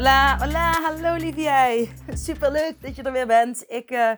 Hola, 0.00 0.38
hola, 0.38 0.72
hallo 0.72 1.16
lieve 1.16 1.40
jij. 1.40 1.88
Superleuk 2.14 2.82
dat 2.82 2.96
je 2.96 3.02
er 3.02 3.12
weer 3.12 3.26
bent. 3.26 3.64
Ik 3.68 3.90
uh, 3.90 4.10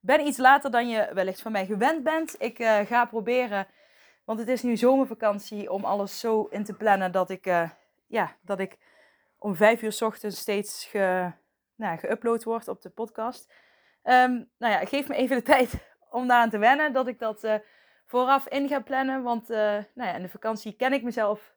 ben 0.00 0.26
iets 0.26 0.38
later 0.38 0.70
dan 0.70 0.88
je 0.88 1.10
wellicht 1.14 1.40
van 1.40 1.52
mij 1.52 1.66
gewend 1.66 2.02
bent. 2.02 2.34
Ik 2.38 2.58
uh, 2.58 2.78
ga 2.78 3.04
proberen, 3.04 3.66
want 4.24 4.38
het 4.38 4.48
is 4.48 4.62
nu 4.62 4.76
zomervakantie, 4.76 5.70
om 5.70 5.84
alles 5.84 6.20
zo 6.20 6.46
in 6.50 6.64
te 6.64 6.72
plannen 6.72 7.12
dat 7.12 7.30
ik, 7.30 7.46
uh, 7.46 7.70
ja, 8.06 8.36
dat 8.40 8.60
ik 8.60 8.78
om 9.38 9.56
vijf 9.56 9.82
uur 9.82 9.98
ochtends 10.00 10.38
steeds 10.38 10.84
ge, 10.84 11.32
nou, 11.74 11.98
geüpload 11.98 12.42
word 12.42 12.68
op 12.68 12.82
de 12.82 12.90
podcast. 12.90 13.52
Um, 14.04 14.48
nou 14.58 14.72
ja, 14.72 14.84
geef 14.84 15.08
me 15.08 15.14
even 15.14 15.36
de 15.36 15.42
tijd 15.52 15.74
om 16.10 16.26
daaraan 16.26 16.50
te 16.50 16.58
wennen, 16.58 16.92
dat 16.92 17.06
ik 17.06 17.18
dat 17.18 17.60
vooraf 18.06 18.48
in 18.48 18.68
ga 18.68 18.80
plannen. 18.80 19.22
Want 19.22 19.48
nou 19.48 19.84
ja, 19.94 20.14
in 20.14 20.22
de 20.22 20.28
vakantie 20.28 20.72
ken 20.72 20.92
ik 20.92 21.02
mezelf 21.02 21.54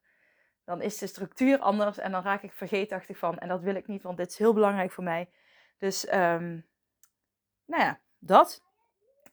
dan 0.70 0.82
is 0.82 0.98
de 0.98 1.08
structuur 1.08 1.59
anders 1.59 1.98
en 1.98 2.12
dan 2.12 2.23
raak 2.23 2.41
ik 2.41 2.52
vergeetachtig 2.52 3.18
van. 3.18 3.38
En 3.38 3.48
dat 3.48 3.62
wil 3.62 3.76
ik 3.76 3.88
niet, 3.88 4.04
want 4.04 4.18
dit 4.18 4.30
is 4.30 4.38
heel 4.38 4.53
belangrijk 4.53 4.92
voor 4.92 5.03
mij. 5.03 5.30
Dus, 5.78 6.14
um, 6.14 6.66
nou 7.66 7.84
ja, 7.84 8.00
dat. 8.20 8.64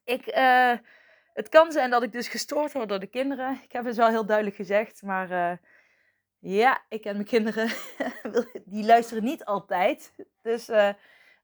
Ik, 0.05 0.37
uh, 0.37 0.73
het 1.35 1.49
kan 1.49 1.73
zijn 1.73 1.91
dat 1.91 2.03
ik 2.03 2.13
dus 2.13 2.29
gestoord 2.29 2.73
word 2.73 2.89
door 2.89 2.99
de 2.99 3.07
kinderen. 3.07 3.61
Ik 3.63 3.73
heb 3.73 3.85
het 3.85 3.97
wel 3.97 4.09
heel 4.09 4.27
duidelijk 4.27 4.57
gezegd, 4.57 5.03
maar 5.03 5.31
uh, 5.31 5.57
ja, 6.39 6.85
ik 6.89 7.05
en 7.05 7.15
mijn 7.15 7.27
kinderen, 7.27 7.69
die 8.65 8.85
luisteren 8.85 9.25
niet 9.25 9.45
altijd. 9.45 10.15
Dus, 10.43 10.69
uh, 10.69 10.93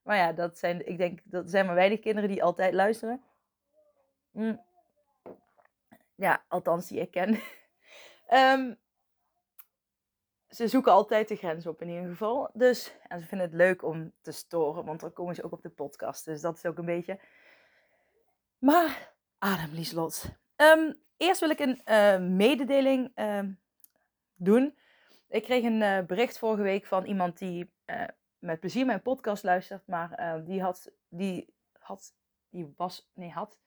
maar 0.02 0.16
ja, 0.16 0.32
dat 0.32 0.58
zijn, 0.58 0.88
ik 0.88 0.98
denk, 0.98 1.20
dat 1.24 1.50
zijn 1.50 1.66
maar 1.66 1.74
weinig 1.74 2.00
kinderen 2.00 2.30
die 2.30 2.42
altijd 2.42 2.74
luisteren. 2.74 3.22
Mm. 4.30 4.60
Ja, 6.14 6.44
althans 6.48 6.88
die 6.88 7.00
ik 7.00 7.10
ken. 7.10 7.40
um, 8.30 8.76
ze 10.52 10.68
zoeken 10.68 10.92
altijd 10.92 11.28
de 11.28 11.36
grens 11.36 11.66
op 11.66 11.82
in 11.82 11.88
ieder 11.88 12.08
geval. 12.08 12.50
Dus, 12.52 12.96
en 13.08 13.20
ze 13.20 13.26
vinden 13.26 13.46
het 13.46 13.56
leuk 13.56 13.82
om 13.82 14.12
te 14.20 14.32
storen, 14.32 14.84
want 14.84 15.00
dan 15.00 15.12
komen 15.12 15.34
ze 15.34 15.42
ook 15.42 15.52
op 15.52 15.62
de 15.62 15.70
podcast. 15.70 16.24
Dus 16.24 16.40
dat 16.40 16.56
is 16.56 16.66
ook 16.66 16.78
een 16.78 16.84
beetje. 16.84 17.20
Maar, 18.58 19.14
adem 19.38 19.74
Lieslot. 19.74 20.24
Um, 20.56 21.02
eerst 21.16 21.40
wil 21.40 21.50
ik 21.50 21.58
een 21.58 21.80
uh, 21.84 22.18
mededeling 22.18 23.12
uh, 23.14 23.42
doen. 24.34 24.78
Ik 25.28 25.42
kreeg 25.42 25.64
een 25.64 25.80
uh, 25.80 26.00
bericht 26.06 26.38
vorige 26.38 26.62
week 26.62 26.86
van 26.86 27.04
iemand 27.04 27.38
die 27.38 27.72
eh, 27.84 28.04
met 28.38 28.60
plezier 28.60 28.86
mijn 28.86 29.02
podcast 29.02 29.42
luistert. 29.42 29.86
Maar 29.86 30.42
die 30.44 30.62
had, 30.62 30.92
die 31.08 31.54
had, 31.78 32.14
die 32.50 32.72
was, 32.76 33.10
nee 33.14 33.30
had. 33.30 33.60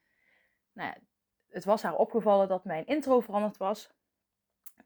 Nou 0.73 0.89
ja, 0.89 0.97
het 1.49 1.65
was 1.65 1.81
haar 1.81 1.95
opgevallen 1.95 2.47
dat 2.47 2.65
mijn 2.65 2.85
intro 2.85 3.19
veranderd 3.19 3.57
was. 3.57 3.94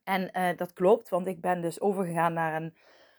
En 0.10 0.30
uh, 0.34 0.58
dat 0.58 0.74
klopt, 0.74 1.10
want 1.10 1.28
ik 1.28 1.42
ben 1.42 1.62
dus 1.62 1.82
overgegaan 1.82 2.34
naar 2.34 2.62
een 2.62 2.76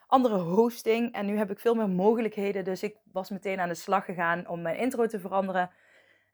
andere 0.07 0.39
hosting. 0.39 1.15
En 1.15 1.27
nu 1.27 1.39
heb 1.39 1.51
ik 1.51 1.59
veel 1.59 1.75
meer 1.75 1.89
mogelijkheden. 1.89 2.65
Dus 2.65 2.83
ik 2.83 2.97
was 3.13 3.31
meteen 3.31 3.61
aan 3.61 3.69
de 3.69 3.75
slag 3.75 4.05
gegaan 4.05 4.49
om 4.49 4.63
mijn 4.63 4.77
intro 4.77 5.07
te 5.07 5.21
veranderen. 5.21 5.71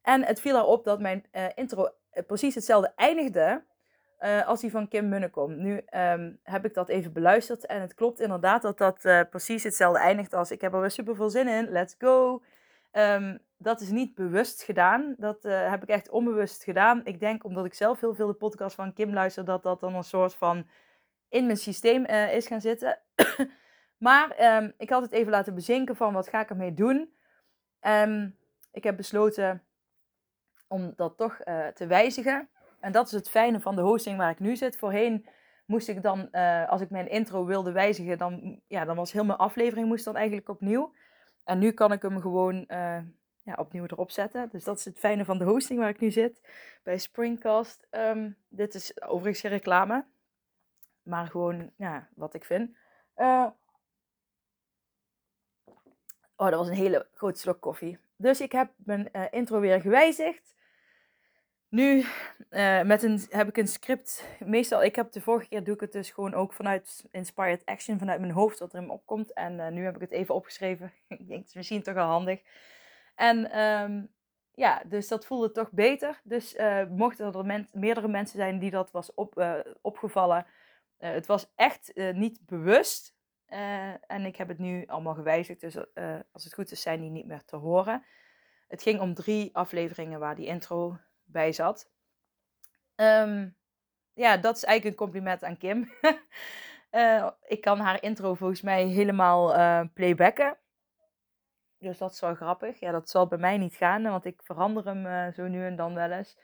En 0.02 0.24
het 0.24 0.40
viel 0.40 0.56
erop 0.56 0.84
dat 0.84 1.00
mijn 1.00 1.24
uh, 1.32 1.44
intro 1.54 1.88
eh, 2.10 2.26
precies 2.26 2.54
hetzelfde 2.54 2.92
eindigde 2.96 3.62
als 4.46 4.60
die 4.60 4.70
van 4.70 4.88
Kim 4.88 5.08
Munnekom. 5.08 5.62
Nu 5.62 5.82
um, 5.90 6.38
heb 6.42 6.64
ik 6.64 6.74
dat 6.74 6.88
even 6.88 7.12
beluisterd 7.12 7.66
en 7.66 7.80
het 7.80 7.94
klopt 7.94 8.20
inderdaad 8.20 8.62
dat 8.62 8.78
dat 8.78 9.28
precies 9.30 9.62
hetzelfde 9.62 9.98
eindigt 9.98 10.34
als 10.34 10.50
ik 10.50 10.60
heb 10.60 10.74
er 10.74 10.80
weer 10.80 10.90
super 10.90 11.16
veel 11.16 11.30
zin 11.30 11.48
in, 11.48 11.68
let's 11.70 11.94
go. 11.98 12.42
Um, 12.92 13.38
dat 13.58 13.80
is 13.80 13.90
niet 13.90 14.14
bewust 14.14 14.62
gedaan. 14.62 15.14
Dat 15.18 15.44
uh, 15.44 15.70
heb 15.70 15.82
ik 15.82 15.88
echt 15.88 16.10
onbewust 16.10 16.64
gedaan. 16.64 17.00
Ik 17.04 17.20
denk 17.20 17.44
omdat 17.44 17.64
ik 17.64 17.74
zelf 17.74 18.00
heel 18.00 18.14
veel 18.14 18.26
de 18.26 18.32
podcast 18.32 18.74
van 18.74 18.92
Kim 18.92 19.12
luister, 19.12 19.44
dat 19.44 19.62
dat 19.62 19.80
dan 19.80 19.94
een 19.94 20.04
soort 20.04 20.34
van 20.34 20.66
in 21.28 21.46
mijn 21.46 21.58
systeem 21.58 22.04
uh, 22.04 22.34
is 22.34 22.46
gaan 22.46 22.60
zitten. 22.60 22.98
maar 24.06 24.56
um, 24.62 24.72
ik 24.78 24.90
had 24.90 25.02
het 25.02 25.12
even 25.12 25.30
laten 25.30 25.54
bezinken 25.54 25.96
van 25.96 26.12
wat 26.12 26.28
ga 26.28 26.40
ik 26.40 26.50
ermee 26.50 26.74
doen. 26.74 27.14
Um, 27.80 28.36
ik 28.72 28.84
heb 28.84 28.96
besloten 28.96 29.62
om 30.68 30.92
dat 30.96 31.16
toch 31.16 31.40
uh, 31.44 31.66
te 31.66 31.86
wijzigen. 31.86 32.48
En 32.80 32.92
dat 32.92 33.06
is 33.06 33.12
het 33.12 33.28
fijne 33.28 33.60
van 33.60 33.76
de 33.76 33.82
hosting 33.82 34.18
waar 34.18 34.30
ik 34.30 34.38
nu 34.38 34.56
zit. 34.56 34.76
Voorheen 34.76 35.26
moest 35.66 35.88
ik 35.88 36.02
dan, 36.02 36.30
als 36.68 36.80
ik 36.80 36.90
mijn 36.90 37.08
intro 37.08 37.44
wilde 37.44 37.72
wijzigen, 37.72 38.18
dan, 38.18 38.60
ja, 38.66 38.84
dan 38.84 38.96
was 38.96 39.12
heel 39.12 39.24
mijn 39.24 39.38
aflevering 39.38 39.88
moest 39.88 40.04
dan 40.04 40.16
eigenlijk 40.16 40.48
opnieuw. 40.48 40.92
En 41.44 41.58
nu 41.58 41.72
kan 41.72 41.92
ik 41.92 42.02
hem 42.02 42.20
gewoon 42.20 42.66
ja, 43.46 43.54
opnieuw 43.58 43.84
erop 43.84 44.10
zetten. 44.10 44.48
Dus 44.52 44.64
dat 44.64 44.78
is 44.78 44.84
het 44.84 44.98
fijne 44.98 45.24
van 45.24 45.38
de 45.38 45.44
hosting 45.44 45.78
waar 45.78 45.88
ik 45.88 46.00
nu 46.00 46.10
zit. 46.10 46.40
Bij 46.82 46.98
Springcast. 46.98 47.86
Um, 47.90 48.36
dit 48.48 48.74
is 48.74 49.02
overigens 49.02 49.40
geen 49.40 49.50
reclame. 49.50 50.04
Maar 51.02 51.26
gewoon 51.26 51.70
ja, 51.76 52.08
wat 52.14 52.34
ik 52.34 52.44
vind. 52.44 52.76
Uh, 53.16 53.46
oh, 56.36 56.48
dat 56.50 56.54
was 56.54 56.68
een 56.68 56.74
hele 56.74 57.06
grote 57.14 57.40
slok 57.40 57.60
koffie. 57.60 57.98
Dus 58.16 58.40
ik 58.40 58.52
heb 58.52 58.70
mijn 58.76 59.08
uh, 59.12 59.24
intro 59.30 59.60
weer 59.60 59.80
gewijzigd. 59.80 60.54
Nu 61.68 62.04
uh, 62.50 62.82
met 62.82 63.02
een, 63.02 63.20
heb 63.28 63.48
ik 63.48 63.56
een 63.56 63.68
script. 63.68 64.24
Meestal, 64.38 64.82
ik 64.82 64.96
heb 64.96 65.12
de 65.12 65.20
vorige 65.20 65.48
keer 65.48 65.64
doe 65.64 65.74
ik 65.74 65.80
het 65.80 65.92
dus 65.92 66.10
gewoon 66.10 66.34
ook 66.34 66.52
vanuit 66.52 67.04
Inspired 67.10 67.64
Action, 67.64 67.98
vanuit 67.98 68.20
mijn 68.20 68.32
hoofd 68.32 68.58
wat 68.58 68.72
er 68.72 68.82
in 68.82 68.90
opkomt. 68.90 69.32
En 69.32 69.74
nu 69.74 69.84
heb 69.84 69.94
ik 69.94 70.00
het 70.00 70.10
even 70.10 70.34
opgeschreven. 70.34 70.92
ik 71.08 71.28
denk, 71.28 71.40
het 71.40 71.48
is 71.48 71.54
misschien 71.54 71.82
toch 71.82 71.94
wel 71.94 72.06
handig. 72.06 72.40
En 73.16 73.60
um, 73.60 74.14
ja, 74.52 74.82
dus 74.86 75.08
dat 75.08 75.26
voelde 75.26 75.50
toch 75.50 75.70
beter. 75.72 76.20
Dus 76.24 76.54
uh, 76.54 76.84
mochten 76.86 77.34
er 77.34 77.66
meerdere 77.72 78.08
mensen 78.08 78.38
zijn 78.38 78.58
die 78.58 78.70
dat 78.70 78.90
was 78.90 79.14
op, 79.14 79.64
opgevallen. 79.80 80.46
het 80.96 81.26
was 81.26 81.52
echt 81.54 81.92
niet 81.94 82.46
bewust. 82.46 83.14
en 84.06 84.24
ik 84.24 84.36
heb 84.36 84.48
het 84.48 84.58
nu 84.58 84.86
allemaal 84.86 85.14
gewijzigd. 85.14 85.60
Dus 85.60 85.76
als 86.32 86.44
het 86.44 86.54
goed 86.54 86.70
is, 86.70 86.82
zijn 86.82 87.00
die 87.00 87.10
niet 87.10 87.26
meer 87.26 87.44
te 87.44 87.56
horen. 87.56 88.04
Het 88.68 88.82
ging 88.82 89.00
om 89.00 89.14
drie 89.14 89.56
afleveringen 89.56 90.20
waar 90.20 90.36
die 90.36 90.46
intro 90.46 90.98
bij 91.24 91.52
zat. 91.52 91.90
Um, 92.96 93.56
ja, 94.14 94.36
dat 94.36 94.56
is 94.56 94.64
eigenlijk 94.64 94.84
een 94.84 95.06
compliment 95.06 95.44
aan 95.44 95.56
Kim. 95.56 95.90
ik 97.54 97.60
kan 97.60 97.78
haar 97.78 98.02
intro 98.02 98.34
volgens 98.34 98.60
mij 98.60 98.86
helemaal 98.86 99.88
playbacken. 99.94 100.58
Dus 101.78 101.98
dat 101.98 102.12
is 102.12 102.20
wel 102.20 102.34
grappig. 102.34 102.80
Ja, 102.80 102.90
dat 102.92 103.10
zal 103.10 103.26
bij 103.26 103.38
mij 103.38 103.58
niet 103.58 103.74
gaan, 103.74 104.02
want 104.02 104.24
ik 104.24 104.40
verander 104.42 104.84
hem 104.84 105.06
uh, 105.06 105.32
zo 105.32 105.46
nu 105.46 105.64
en 105.64 105.76
dan 105.76 105.94
wel 105.94 106.10
eens. 106.10 106.36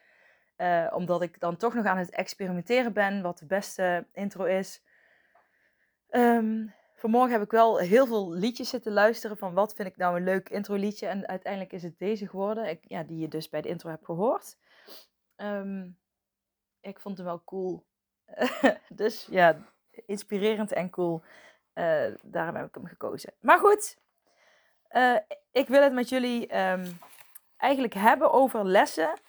omdat 0.93 1.23
ik 1.23 1.41
dan 1.41 1.57
toch 1.57 1.75
nog 1.75 1.87
aan 1.87 1.99
het 1.99 2.11
experimenteren 2.11 2.93
ben 2.93 3.23
wat 3.23 3.39
de 3.39 3.47
beste 3.47 4.07
intro 4.13 4.45
is. 4.45 4.83
Um, 6.11 6.75
vanmorgen 6.95 7.33
heb 7.33 7.43
ik 7.43 7.51
wel 7.51 7.79
heel 7.79 8.07
veel 8.07 8.33
liedjes 8.33 8.69
zitten 8.69 8.93
luisteren 8.93 9.37
van 9.37 9.55
wat 9.55 9.75
vind 9.75 9.89
ik 9.89 9.97
nou 9.97 10.17
een 10.17 10.25
leuk 10.25 10.49
intro 10.49 10.75
liedje. 10.75 11.07
En 11.07 11.29
uiteindelijk 11.29 11.73
is 11.73 11.83
het 11.83 11.99
deze 11.99 12.29
geworden, 12.29 12.69
ik, 12.69 12.85
ja, 12.89 13.03
die 13.03 13.19
je 13.19 13.29
dus 13.29 13.49
bij 13.49 13.61
de 13.61 13.69
intro 13.69 13.91
hebt 13.91 14.05
gehoord. 14.05 14.57
Um, 15.37 15.99
ik 16.81 17.01
vond 17.01 17.17
hem 17.17 17.27
wel 17.27 17.45
cool. 17.45 17.87
dus 18.89 19.27
ja, 19.31 19.57
inspirerend 20.07 20.73
en 20.73 20.91
cool. 20.91 21.23
Uh, 21.75 22.15
daarom 22.23 22.57
heb 22.57 22.67
ik 22.67 22.75
hem 22.75 22.87
gekozen. 22.87 23.33
Maar 23.41 23.59
goed, 23.59 23.99
uh, 24.93 25.17
ik 25.53 25.69
wil 25.69 25.83
het 25.83 25.93
met 25.93 26.09
jullie 26.09 26.59
um, 26.59 26.99
eigenlijk 27.57 27.95
hebben 27.95 28.33
over 28.33 28.67
lessen 28.67 29.21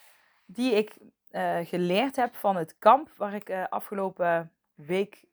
die 0.45 0.73
ik 0.73 0.97
uh, 1.31 1.59
geleerd 1.63 2.15
heb 2.15 2.35
van 2.35 2.55
het 2.55 2.75
kamp 2.79 3.09
waar 3.17 3.33
ik 3.33 3.67
afgelopen 3.69 4.51
week 4.75 5.25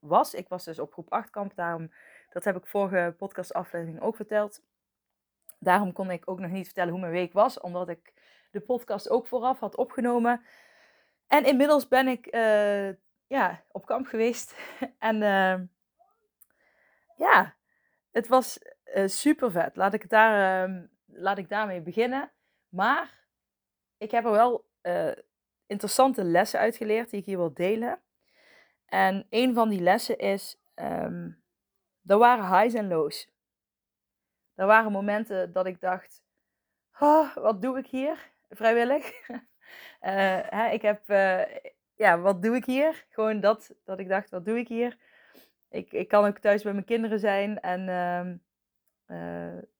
was. 0.00 0.34
Ik 0.34 0.48
was 0.48 0.64
dus 0.64 0.78
op 0.78 0.92
groep 0.92 1.12
8 1.12 1.30
kamp, 1.30 1.54
daarom, 1.54 1.92
dat 2.30 2.44
heb 2.44 2.56
ik 2.56 2.66
vorige 2.66 3.14
podcastaflevering 3.18 4.00
ook 4.00 4.16
verteld. 4.16 4.62
Daarom 5.58 5.92
kon 5.92 6.10
ik 6.10 6.30
ook 6.30 6.40
nog 6.40 6.50
niet 6.50 6.64
vertellen 6.64 6.90
hoe 6.90 7.00
mijn 7.00 7.12
week 7.12 7.32
was, 7.32 7.60
omdat 7.60 7.88
ik 7.88 8.12
de 8.50 8.60
podcast 8.60 9.10
ook 9.10 9.26
vooraf 9.26 9.58
had 9.58 9.76
opgenomen. 9.76 10.44
En 11.26 11.44
inmiddels 11.44 11.88
ben 11.88 12.08
ik 12.08 12.34
uh, 12.34 12.88
ja, 13.26 13.62
op 13.72 13.86
kamp 13.86 14.06
geweest. 14.06 14.56
en 14.98 15.16
uh, 15.16 15.54
ja, 17.16 17.54
het 18.10 18.28
was 18.28 18.58
uh, 18.94 19.06
super 19.06 19.50
vet. 19.50 19.76
Laat 19.76 19.94
ik, 19.94 20.08
daar, 20.08 20.64
ehm, 20.64 20.86
laat 21.06 21.38
ik 21.38 21.48
daarmee 21.48 21.80
beginnen. 21.80 22.30
Maar 22.68 23.24
ik 23.98 24.10
heb 24.10 24.24
er 24.24 24.30
wel 24.30 24.64
interessante 25.66 26.24
lessen 26.24 26.60
uitgeleerd 26.60 27.10
die 27.10 27.20
ik 27.20 27.26
hier 27.26 27.36
wil 27.36 27.54
delen. 27.54 28.00
En 28.86 29.26
een 29.30 29.54
van 29.54 29.68
die 29.68 29.80
lessen 29.80 30.18
is, 30.18 30.60
um, 30.74 31.42
er 32.04 32.18
waren 32.18 32.58
highs 32.58 32.74
en 32.74 32.88
lows. 32.88 33.34
er 34.54 34.66
waren 34.66 34.92
momenten 34.92 35.52
dat 35.52 35.66
ik 35.66 35.80
dacht, 35.80 36.22
oh, 36.98 37.34
wat 37.34 37.62
doe 37.62 37.78
ik 37.78 37.86
hier 37.86 38.30
vrijwillig? 38.50 39.28
Uh, 39.28 39.38
hè, 40.56 40.68
ik 40.68 40.82
heb, 40.82 41.08
ja, 41.94 42.18
wat 42.18 42.42
doe 42.42 42.56
ik 42.56 42.64
hier? 42.64 43.04
Gewoon 43.08 43.40
dat, 43.40 43.74
dat 43.84 43.98
ik 43.98 44.08
dacht, 44.08 44.30
wat 44.30 44.44
doe 44.44 44.58
ik 44.58 44.68
hier? 44.68 44.96
Ik, 45.68 45.92
ik 45.92 46.08
kan 46.08 46.24
ook 46.24 46.38
thuis 46.38 46.62
bij 46.62 46.72
mijn 46.72 46.84
kinderen 46.84 47.18
zijn 47.18 47.60
en 47.60 47.88
uh, 47.88 48.34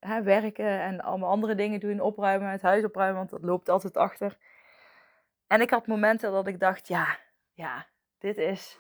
hè, 0.01 0.23
werken 0.23 0.81
en 0.81 1.01
allemaal 1.01 1.31
andere 1.31 1.55
dingen 1.55 1.81
doen, 1.81 2.01
opruimen, 2.01 2.51
het 2.51 2.63
huis 2.63 2.85
opruimen, 2.85 3.17
want 3.19 3.31
dat 3.31 3.43
loopt 3.43 3.69
altijd 3.69 3.97
achter. 3.97 4.39
En 5.47 5.61
ik 5.61 5.71
had 5.71 5.87
momenten 5.87 6.33
dat 6.33 6.47
ik 6.47 6.61
dacht, 6.61 6.89
ja, 6.89 7.19
ja, 7.55 7.87
dit 8.19 8.39
is, 8.39 8.79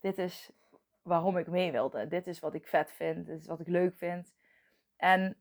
dit 0.00 0.18
is 0.18 0.50
waarom 1.02 1.36
ik 1.36 1.46
mee 1.46 1.72
wilde. 1.72 2.08
Dit 2.08 2.26
is 2.26 2.38
wat 2.38 2.54
ik 2.54 2.66
vet 2.66 2.92
vind, 2.92 3.26
dit 3.26 3.40
is 3.40 3.46
wat 3.46 3.60
ik 3.60 3.68
leuk 3.68 3.96
vind. 3.96 4.34
En 4.96 5.36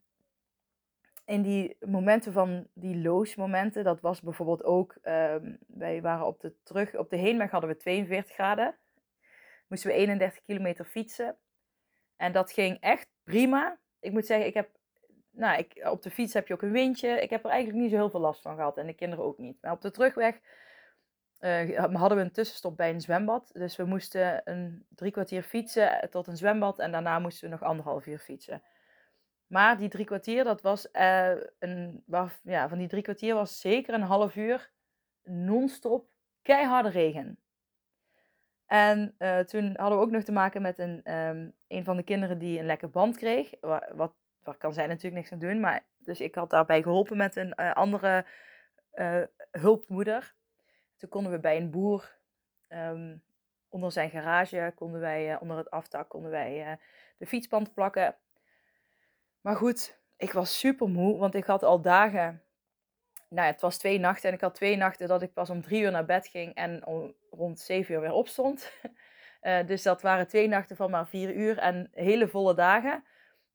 in 1.26 1.42
die 1.42 1.78
momenten 1.80 2.34
van 2.34 2.68
die 2.74 2.98
loos 2.98 3.36
momenten, 3.36 3.84
dat 3.84 4.02
was 4.02 4.22
bijvoorbeeld 4.22 4.64
ook, 4.64 4.98
um, 5.04 5.58
wij 5.68 6.02
waren 6.02 6.26
op 6.26 6.40
de 6.40 6.54
terug, 6.64 6.96
op 6.96 7.10
de 7.10 7.16
heenweg 7.16 7.52
hadden 7.52 7.70
we 7.70 7.78
42 7.78 8.34
graden. 8.34 8.76
Moesten 9.68 9.90
we 9.90 9.96
31 9.96 10.44
kilometer 10.44 10.86
fietsen. 10.86 11.38
En 12.16 12.32
dat 12.32 12.52
ging 12.52 12.78
echt 12.80 13.08
prima. 13.24 13.80
Ik 14.02 14.12
moet 14.12 14.26
zeggen, 14.26 14.48
ik 14.48 14.54
heb, 14.54 14.70
nou, 15.32 15.58
ik, 15.58 15.88
op 15.90 16.02
de 16.02 16.12
fiets 16.12 16.34
heb 16.34 16.48
je 16.48 16.54
ook 16.54 16.62
een 16.62 16.72
windje. 16.72 17.22
Ik 17.22 17.30
heb 17.30 17.44
er 17.44 17.50
eigenlijk 17.50 17.82
niet 17.82 17.92
zo 17.92 17.98
heel 17.98 18.10
veel 18.10 18.20
last 18.20 18.42
van 18.42 18.56
gehad 18.56 18.78
en 18.78 18.88
de 18.88 18.94
kinderen 18.94 19.26
ook 19.26 19.38
niet. 19.38 19.58
Maar 19.62 19.72
op 19.72 19.82
de 19.82 19.92
terugweg 19.92 20.40
uh, 21.40 21.78
hadden 21.78 22.18
we 22.18 22.24
een 22.24 22.32
tussenstop 22.32 22.78
bij 22.78 22.90
een 22.90 23.02
zwembad. 23.02 23.50
Dus 23.54 23.76
we 23.76 23.84
moesten 23.84 24.42
een 24.44 24.86
drie 24.90 25.12
kwartier 25.12 25.44
fietsen 25.44 26.10
tot 26.10 26.28
een 26.28 26.38
zwembad 26.38 26.80
en 26.80 26.92
daarna 26.92 27.20
moesten 27.20 27.44
we 27.44 27.56
nog 27.56 27.64
anderhalf 27.64 28.06
uur 28.06 28.20
fietsen. 28.20 28.64
Maar 29.48 29.78
die 29.78 29.90
drie 29.90 30.06
kwartier, 30.06 30.44
dat 30.44 30.62
was 30.62 30.88
uh, 30.94 31.32
een, 31.60 32.04
ja, 32.44 32.70
van 32.70 32.78
die 32.78 32.88
drie 32.88 33.04
kwartier 33.04 33.34
was 33.34 33.60
zeker 33.60 33.94
een 33.94 34.02
half 34.02 34.36
uur 34.36 34.72
non-stop 35.24 36.10
keiharde 36.42 36.90
regen. 36.90 37.38
En 38.72 39.16
uh, 39.20 39.40
toen 39.40 39.74
hadden 39.76 39.98
we 39.98 40.04
ook 40.04 40.12
nog 40.12 40.24
te 40.24 40.32
maken 40.32 40.62
met 40.62 40.80
een, 40.80 41.14
um, 41.14 41.54
een 41.68 41.84
van 41.84 41.98
de 41.98 42.04
kinderen 42.04 42.38
die 42.38 42.60
een 42.60 42.66
lekker 42.66 42.90
band 42.90 43.18
kreeg. 43.18 43.54
Wat, 43.62 43.86
wat, 43.96 44.14
waar 44.44 44.58
kan 44.58 44.74
zij 44.74 44.88
natuurlijk 44.88 45.16
niks 45.16 45.32
aan 45.32 45.40
doen. 45.40 45.60
Maar, 45.60 45.86
dus 45.98 46.22
ik 46.22 46.36
had 46.36 46.50
daarbij 46.50 46.82
geholpen 46.82 47.18
met 47.18 47.36
een 47.36 47.54
uh, 47.56 47.74
andere 47.74 48.26
hulpmoeder. 49.52 50.34
Toen 50.98 51.10
konden 51.10 51.32
we 51.32 51.40
bij 51.40 51.58
een 51.58 51.70
boer 51.70 52.18
um, 52.70 53.24
onder 53.70 53.92
zijn 53.92 54.10
garage, 54.10 54.72
konden 54.76 55.02
wij, 55.02 55.40
onder 55.40 55.58
het 55.58 55.70
aftak, 55.70 56.10
konden 56.10 56.32
wij 56.32 56.80
de 57.18 57.28
fietsband 57.28 57.74
plakken. 57.74 58.16
Maar 59.42 59.56
goed, 59.56 60.00
ik 60.18 60.32
was 60.32 60.60
super 60.60 60.90
moe, 60.90 61.18
want 61.18 61.36
ik 61.36 61.46
had 61.46 61.64
al 61.64 61.82
dagen. 61.82 62.42
Nou 63.32 63.46
ja, 63.46 63.52
het 63.52 63.62
was 63.62 63.78
twee 63.78 64.00
nachten 64.00 64.30
en 64.30 64.36
ik 64.36 64.42
had 64.42 64.56
twee 64.56 64.78
nachten 64.78 65.08
dat 65.08 65.22
ik 65.22 65.34
pas 65.34 65.50
om 65.50 65.62
drie 65.62 65.82
uur 65.82 65.92
naar 65.92 66.06
bed 66.06 66.28
ging 66.28 66.54
en 66.54 66.86
om, 66.86 67.14
rond 67.30 67.60
zeven 67.60 67.94
uur 67.94 68.02
weer 68.02 68.12
opstond. 68.12 68.72
Uh, 69.42 69.66
dus 69.68 69.84
dat 69.84 70.02
waren 70.02 70.28
twee 70.28 70.48
nachten 70.48 70.76
van 70.76 70.92
maar 70.92 71.08
vier 71.08 71.36
uur 71.36 71.58
en 71.58 71.90
hele 71.92 72.28
volle 72.28 72.54
dagen. 72.54 73.04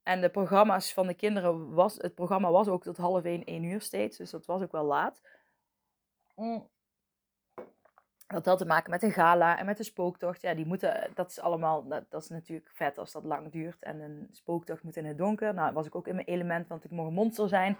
En 0.02 0.20
de 0.20 0.28
programma's 0.28 0.92
van 0.92 1.06
de 1.06 1.14
kinderen 1.14 1.74
was, 1.74 1.96
het 1.96 2.14
programma 2.14 2.50
was 2.50 2.68
ook 2.68 2.82
tot 2.82 2.96
half 2.96 3.24
één, 3.24 3.44
één 3.44 3.64
uur 3.64 3.80
steeds. 3.80 4.16
Dus 4.16 4.30
dat 4.30 4.46
was 4.46 4.62
ook 4.62 4.72
wel 4.72 4.84
laat. 4.84 5.20
Mm 6.34 6.68
dat 8.26 8.46
had 8.46 8.58
te 8.58 8.66
maken 8.66 8.90
met 8.90 9.02
een 9.02 9.12
gala 9.12 9.58
en 9.58 9.66
met 9.66 9.78
een 9.78 9.84
spooktocht. 9.84 10.42
Ja, 10.42 10.54
die 10.54 10.66
moeten, 10.66 11.10
dat 11.14 11.30
is 11.30 11.40
allemaal, 11.40 11.88
dat, 11.88 12.04
dat, 12.08 12.22
is 12.22 12.28
natuurlijk 12.28 12.70
vet 12.74 12.98
als 12.98 13.12
dat 13.12 13.24
lang 13.24 13.52
duurt. 13.52 13.82
En 13.82 14.00
een 14.00 14.28
spooktocht 14.30 14.82
moet 14.82 14.96
in 14.96 15.04
het 15.04 15.18
donker. 15.18 15.54
Nou, 15.54 15.72
was 15.72 15.86
ik 15.86 15.94
ook 15.94 16.06
in 16.06 16.14
mijn 16.14 16.26
element, 16.26 16.68
want 16.68 16.84
ik 16.84 16.90
mocht 16.90 17.08
een 17.08 17.14
monster 17.14 17.48
zijn. 17.48 17.76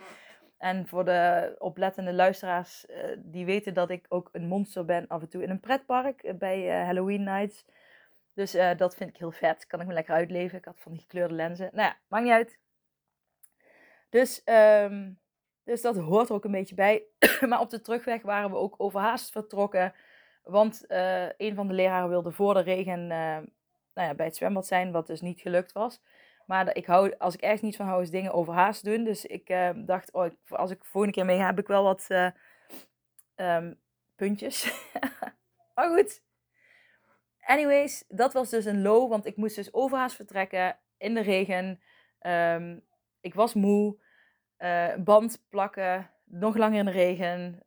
En 0.58 0.88
voor 0.88 1.05
de 1.05 1.55
oplettende 1.58 2.12
luisteraars, 2.12 2.87
uh, 2.91 2.97
die 3.19 3.44
weten 3.44 3.75
dat 3.75 3.91
ik 3.91 4.06
ook 4.08 4.29
een 4.32 4.47
monster 4.47 4.85
ben 4.85 5.06
af 5.08 5.20
en 5.20 5.29
toe 5.29 5.43
in 5.43 5.50
een 5.50 5.61
pretpark 5.61 6.23
uh, 6.23 6.35
bij 6.35 6.81
uh, 6.81 6.85
Halloween 6.85 7.23
Nights. 7.23 7.64
Dus 8.35 8.53
dat 8.76 8.94
vind 8.94 9.11
ik 9.11 9.17
heel 9.17 9.32
vet. 9.32 9.67
Kan 9.67 9.81
ik 9.81 9.87
me 9.87 9.93
lekker 9.93 10.14
uitleven. 10.14 10.58
Ik 10.58 10.64
had 10.64 10.79
van 10.79 10.93
die 10.93 11.00
gekleurde 11.00 11.35
lenzen. 11.35 11.70
Nou 11.73 11.88
ja, 11.88 11.97
maakt 12.08 12.25
niet 12.25 12.32
uit. 12.32 12.58
Dus, 14.08 14.43
um, 14.44 15.19
dus 15.64 15.82
dat 15.82 15.97
hoort 15.97 16.29
er 16.29 16.35
ook 16.35 16.44
een 16.44 16.50
beetje 16.50 16.75
bij. 16.75 17.03
maar 17.49 17.61
op 17.61 17.70
de 17.70 17.81
terugweg 17.81 18.23
waren 18.23 18.50
we 18.50 18.56
ook 18.56 18.75
overhaast 18.79 19.32
vertrokken. 19.32 19.94
Want 20.43 20.85
een 21.37 21.55
van 21.55 21.67
de 21.69 21.75
leraren 21.75 22.08
wilde 22.08 22.32
voor 22.32 22.55
de 22.55 22.61
regen 22.61 23.06
nou 23.06 24.08
ja, 24.08 24.14
bij 24.14 24.26
het 24.26 24.37
zwembad 24.37 24.67
zijn, 24.67 24.93
wat 24.93 25.06
dus 25.06 25.20
niet 25.20 25.41
gelukt 25.41 25.73
was. 25.73 26.00
Maar 26.46 26.76
ik 26.76 26.87
hou, 26.87 27.14
als 27.19 27.34
ik 27.34 27.40
ergens 27.40 27.60
niet 27.60 27.76
van 27.76 27.87
hou, 27.87 28.02
is 28.02 28.10
dingen 28.10 28.32
overhaast 28.32 28.84
doen. 28.84 29.04
Dus 29.04 29.25
ik 29.25 29.50
uh, 29.50 29.70
dacht, 29.75 30.12
oh, 30.12 30.31
als 30.48 30.70
ik 30.70 30.84
volgende 30.84 31.16
keer 31.16 31.25
mee 31.25 31.38
ga, 31.38 31.46
heb 31.46 31.58
ik 31.58 31.66
wel 31.66 31.82
wat 31.82 32.06
um, 33.37 33.81
puntjes. 34.14 34.87
maar 35.75 35.88
goed. 35.96 36.22
Anyways, 37.40 38.04
dat 38.08 38.32
was 38.32 38.50
dus 38.50 38.64
een 38.64 38.82
low, 38.82 39.10
want 39.10 39.26
ik 39.26 39.37
moest 39.37 39.56
dus 39.56 39.75
overhaast 39.75 40.16
vertrekken 40.16 40.78
in 40.98 41.14
de 41.14 41.20
regen. 41.20 41.81
Um, 42.20 42.84
ik 43.20 43.34
was 43.34 43.54
moe. 43.54 43.96
band 44.98 45.46
plakken, 45.48 46.10
nog 46.25 46.56
langer 46.56 46.78
in 46.78 46.84
de 46.84 46.90
regen. 46.90 47.62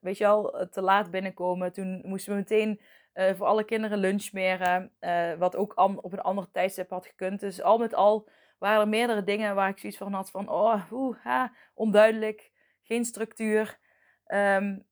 Weet 0.00 0.18
je 0.18 0.26
al, 0.26 0.68
te 0.70 0.82
laat 0.82 1.10
binnenkomen. 1.10 1.72
Toen 1.72 2.02
moesten 2.06 2.32
we 2.32 2.38
meteen 2.38 2.80
uh, 3.18 3.34
voor 3.34 3.46
alle 3.46 3.64
kinderen 3.64 3.98
lunch 3.98 4.22
smeren. 4.22 4.92
Uh, 5.00 5.34
wat 5.34 5.56
ook 5.56 5.72
op 5.76 6.12
een 6.12 6.20
ander 6.20 6.50
tijdstip 6.50 6.90
had 6.90 7.06
gekund. 7.06 7.40
Dus 7.40 7.62
al 7.62 7.78
met 7.78 7.94
al 7.94 8.28
waren 8.58 8.80
er 8.80 8.88
meerdere 8.88 9.24
dingen 9.24 9.54
waar 9.54 9.68
ik 9.68 9.78
zoiets 9.78 9.98
van 9.98 10.12
had 10.12 10.30
van... 10.30 10.48
Oh, 10.48 10.92
oeh, 10.92 11.16
ha, 11.22 11.52
onduidelijk. 11.74 12.50
Geen 12.82 13.04
structuur. 13.04 13.78
Um, 14.26 14.86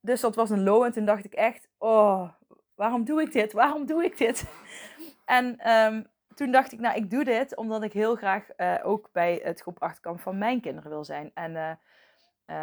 dus 0.00 0.20
dat 0.20 0.34
was 0.34 0.50
een 0.50 0.62
low. 0.62 0.84
En 0.84 0.92
toen 0.92 1.04
dacht 1.04 1.24
ik 1.24 1.34
echt... 1.34 1.68
Oh, 1.78 2.32
waarom 2.74 3.04
doe 3.04 3.20
ik 3.20 3.32
dit? 3.32 3.52
Waarom 3.52 3.86
doe 3.86 4.04
ik 4.04 4.18
dit? 4.18 4.44
en 5.24 5.70
um, 5.70 6.06
toen 6.34 6.50
dacht 6.50 6.72
ik, 6.72 6.80
nou, 6.80 6.96
ik 6.96 7.10
doe 7.10 7.24
dit 7.24 7.56
omdat 7.56 7.82
ik 7.82 7.92
heel 7.92 8.16
graag 8.16 8.46
uh, 8.56 8.74
ook 8.82 9.08
bij 9.12 9.40
het 9.42 9.60
groep 9.60 9.82
8 9.82 10.00
kamp 10.00 10.20
van 10.20 10.38
mijn 10.38 10.60
kinderen 10.60 10.90
wil 10.90 11.04
zijn. 11.04 11.30
En 11.34 11.80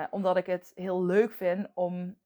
omdat 0.09 0.37
ik 0.37 0.45
het 0.45 0.71
heel 0.75 1.03
leuk 1.03 1.33
vind 1.33 1.67
om. 1.73 2.17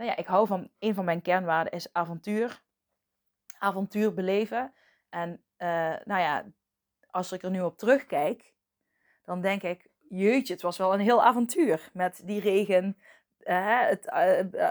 Nou 0.00 0.12
ja, 0.12 0.18
ik 0.18 0.26
hou 0.26 0.46
van. 0.46 0.70
Een 0.78 0.94
van 0.94 1.04
mijn 1.04 1.22
kernwaarden 1.22 1.72
is 1.72 1.92
avontuur. 1.92 2.62
Avontuur 3.58 4.14
beleven. 4.14 4.72
En 5.08 5.30
uh, 5.58 5.68
nou 6.04 6.20
ja, 6.20 6.44
als 7.10 7.32
ik 7.32 7.42
er 7.42 7.50
nu 7.50 7.60
op 7.60 7.78
terugkijk, 7.78 8.54
dan 9.24 9.40
denk 9.40 9.62
ik: 9.62 9.88
jeetje, 10.08 10.52
het 10.52 10.62
was 10.62 10.78
wel 10.78 10.94
een 10.94 11.00
heel 11.00 11.24
avontuur. 11.24 11.90
Met 11.92 12.20
die 12.24 12.40
regen, 12.40 12.96
het 13.38 14.08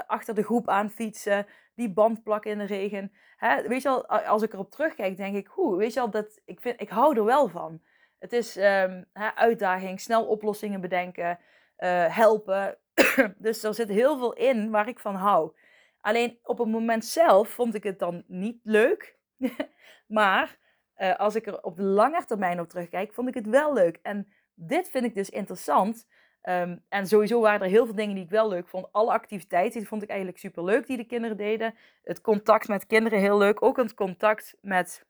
achter 0.07 0.36
de 0.36 0.43
groep 0.43 0.69
aan 0.69 0.89
fietsen, 0.89 1.48
die 1.75 1.93
band 1.93 2.24
plakken 2.24 2.51
in 2.51 2.57
de 2.57 2.63
regen. 2.63 3.12
Weet 3.67 3.81
je 3.81 3.89
al, 3.89 4.07
als 4.07 4.41
ik 4.41 4.53
erop 4.53 4.71
terugkijk, 4.71 5.17
denk 5.17 5.36
ik: 5.36 5.48
hoe, 5.48 5.77
weet 5.77 5.93
je 5.93 6.00
al, 6.00 6.09
dat, 6.09 6.41
ik, 6.45 6.59
vind, 6.59 6.81
ik 6.81 6.89
hou 6.89 7.17
er 7.17 7.25
wel 7.25 7.48
van. 7.48 7.81
Het 8.19 8.33
is 8.33 8.57
um, 8.57 9.05
uitdaging, 9.36 10.01
snel 10.01 10.25
oplossingen 10.25 10.81
bedenken, 10.81 11.39
helpen. 12.07 12.77
dus 13.37 13.63
er 13.63 13.73
zit 13.73 13.89
heel 13.89 14.17
veel 14.17 14.33
in 14.33 14.69
waar 14.69 14.87
ik 14.87 14.99
van 14.99 15.15
hou. 15.15 15.51
Alleen 16.01 16.39
op 16.43 16.57
het 16.57 16.67
moment 16.67 17.05
zelf 17.05 17.49
vond 17.49 17.75
ik 17.75 17.83
het 17.83 17.99
dan 17.99 18.23
niet 18.27 18.59
leuk. 18.63 19.17
maar 20.07 20.57
uh, 20.97 21.15
als 21.15 21.35
ik 21.35 21.47
er 21.47 21.63
op 21.63 21.75
de 21.75 21.83
lange 21.83 22.25
termijn 22.25 22.59
op 22.59 22.69
terugkijk, 22.69 23.13
vond 23.13 23.27
ik 23.27 23.33
het 23.33 23.47
wel 23.47 23.73
leuk. 23.73 23.99
En 24.01 24.27
dit 24.53 24.89
vind 24.89 25.05
ik 25.05 25.15
dus 25.15 25.29
interessant. 25.29 26.07
Um, 26.43 26.83
en 26.89 27.07
sowieso 27.07 27.41
waren 27.41 27.61
er 27.61 27.71
heel 27.71 27.85
veel 27.85 27.95
dingen 27.95 28.15
die 28.15 28.23
ik 28.23 28.29
wel 28.29 28.49
leuk 28.49 28.67
vond. 28.67 28.87
Alle 28.91 29.11
activiteiten 29.11 29.85
vond 29.85 30.03
ik 30.03 30.09
eigenlijk 30.09 30.39
super 30.39 30.63
leuk 30.63 30.87
die 30.87 30.97
de 30.97 31.05
kinderen 31.05 31.37
deden. 31.37 31.75
Het 32.03 32.21
contact 32.21 32.67
met 32.67 32.87
kinderen 32.87 33.19
heel 33.19 33.37
leuk. 33.37 33.61
Ook 33.61 33.77
het 33.77 33.93
contact 33.93 34.57
met 34.61 35.05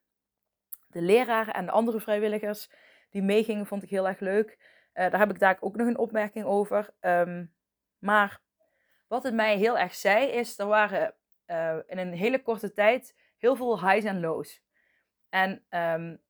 de 0.88 1.01
leraren 1.01 1.53
en 1.53 1.65
de 1.65 1.72
andere 1.72 2.00
vrijwilligers 2.00 2.69
die 3.10 3.22
meegingen, 3.22 3.65
vond 3.65 3.84
ik 3.84 3.89
heel 3.89 4.08
erg 4.08 4.19
leuk. 4.19 4.58
Uh, 4.93 5.10
daar 5.10 5.19
heb 5.19 5.29
ik 5.29 5.39
daar 5.39 5.58
ook 5.60 5.75
nog 5.75 5.88
een 5.88 5.98
opmerking 5.98 6.46
over. 6.46 6.89
Um, 7.01 7.53
maar 8.00 8.41
wat 9.08 9.24
het 9.24 9.34
mij 9.34 9.58
heel 9.58 9.77
erg 9.77 9.96
zei, 9.96 10.25
is 10.25 10.60
er 10.60 10.68
waren 10.68 11.15
uh, 11.48 11.77
in 11.88 11.98
een 11.98 12.13
hele 12.13 12.41
korte 12.41 12.74
tijd 12.74 13.15
heel 13.38 13.56
veel 13.56 13.82
highs 13.82 14.06
en 14.06 14.20
lows. 14.20 14.62
En 15.29 15.63
um, 15.70 16.22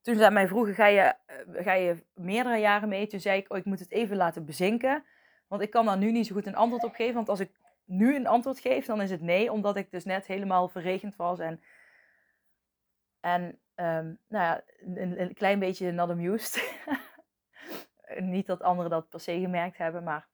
toen 0.00 0.16
ze 0.16 0.30
mij 0.30 0.48
vroegen, 0.48 0.74
ga 0.74 0.86
je, 0.86 1.14
uh, 1.48 1.64
ga 1.64 1.72
je 1.72 2.04
meerdere 2.14 2.56
jaren 2.56 2.88
mee? 2.88 3.06
Toen 3.06 3.20
zei 3.20 3.38
ik, 3.40 3.52
oh, 3.52 3.58
ik 3.58 3.64
moet 3.64 3.78
het 3.78 3.90
even 3.90 4.16
laten 4.16 4.44
bezinken. 4.44 5.04
Want 5.46 5.62
ik 5.62 5.70
kan 5.70 5.86
daar 5.86 5.98
nu 5.98 6.12
niet 6.12 6.26
zo 6.26 6.34
goed 6.34 6.46
een 6.46 6.54
antwoord 6.54 6.84
op 6.84 6.94
geven. 6.94 7.14
Want 7.14 7.28
als 7.28 7.40
ik 7.40 7.50
nu 7.84 8.16
een 8.16 8.26
antwoord 8.26 8.60
geef, 8.60 8.86
dan 8.86 9.00
is 9.00 9.10
het 9.10 9.20
nee. 9.20 9.52
Omdat 9.52 9.76
ik 9.76 9.90
dus 9.90 10.04
net 10.04 10.26
helemaal 10.26 10.68
verregend 10.68 11.16
was. 11.16 11.38
En, 11.38 11.62
en 13.20 13.42
um, 13.74 14.18
nou 14.28 14.44
ja, 14.44 14.62
een, 14.94 15.34
klein 15.34 15.58
beetje 15.58 15.92
not. 15.92 16.14
Niet 18.18 18.46
dat 18.46 18.62
anderen 18.62 18.90
dat 18.90 19.08
per 19.08 19.20
se 19.20 19.40
gemerkt 19.40 19.78
hebben, 19.78 20.02
maar. 20.02 20.28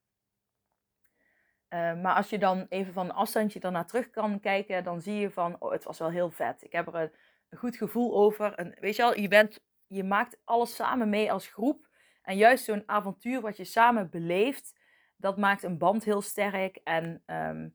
Uh, 1.75 1.95
maar 2.03 2.15
als 2.15 2.31
je 2.31 2.39
dan 2.39 2.67
even 2.69 2.93
van 2.93 3.05
een 3.05 3.15
afstandje 3.15 3.61
daarna 3.61 3.85
terug 3.85 4.11
kan 4.11 4.41
kijken, 4.41 4.85
dan 4.85 5.01
zie 5.01 5.15
je 5.15 5.31
van, 5.31 5.57
oh, 5.59 5.73
het 5.73 5.85
was 5.85 5.99
wel 5.99 6.11
heel 6.11 6.31
vet. 6.31 6.65
Ik 6.65 6.73
heb 6.73 6.87
er 6.87 6.95
een, 6.95 7.11
goed 7.59 7.77
gevoel 7.77 8.15
over. 8.15 8.55
En 8.55 8.75
weet 8.81 8.97
je 8.97 9.03
al, 9.03 9.19
je 9.19 9.29
bent, 9.29 9.61
je 9.87 10.05
maakt 10.05 10.41
alles 10.45 10.75
samen 10.75 11.09
mee 11.09 11.33
als 11.33 11.47
groep. 11.47 11.89
En 12.23 12.37
juist 12.37 12.65
zo'n 12.65 12.83
avontuur 12.87 13.41
wat 13.41 13.57
je 13.57 13.65
samen 13.65 14.11
beleeft, 14.11 14.75
dat 15.17 15.37
maakt 15.37 15.63
een 15.63 15.79
band 15.79 16.05
heel 16.05 16.23
sterk. 16.23 16.81
En 16.85 17.23
ehm, 17.27 17.69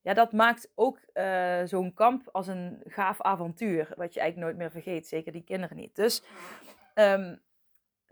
ja, 0.00 0.14
dat 0.14 0.32
maakt 0.32 0.72
ook 0.74 0.98
uh, 1.14 1.60
zo'n 1.64 1.94
kamp 1.94 2.28
als 2.32 2.46
een 2.46 2.82
gaaf 2.84 3.20
avontuur. 3.20 3.92
Wat 3.96 4.14
je 4.14 4.20
eigenlijk 4.20 4.50
nooit 4.50 4.56
meer 4.56 4.82
vergeet. 4.82 5.06
Zeker 5.06 5.32
die 5.32 5.44
kinderen 5.44 5.76
niet. 5.76 5.96
Dus 5.96 6.22
um, 6.94 7.40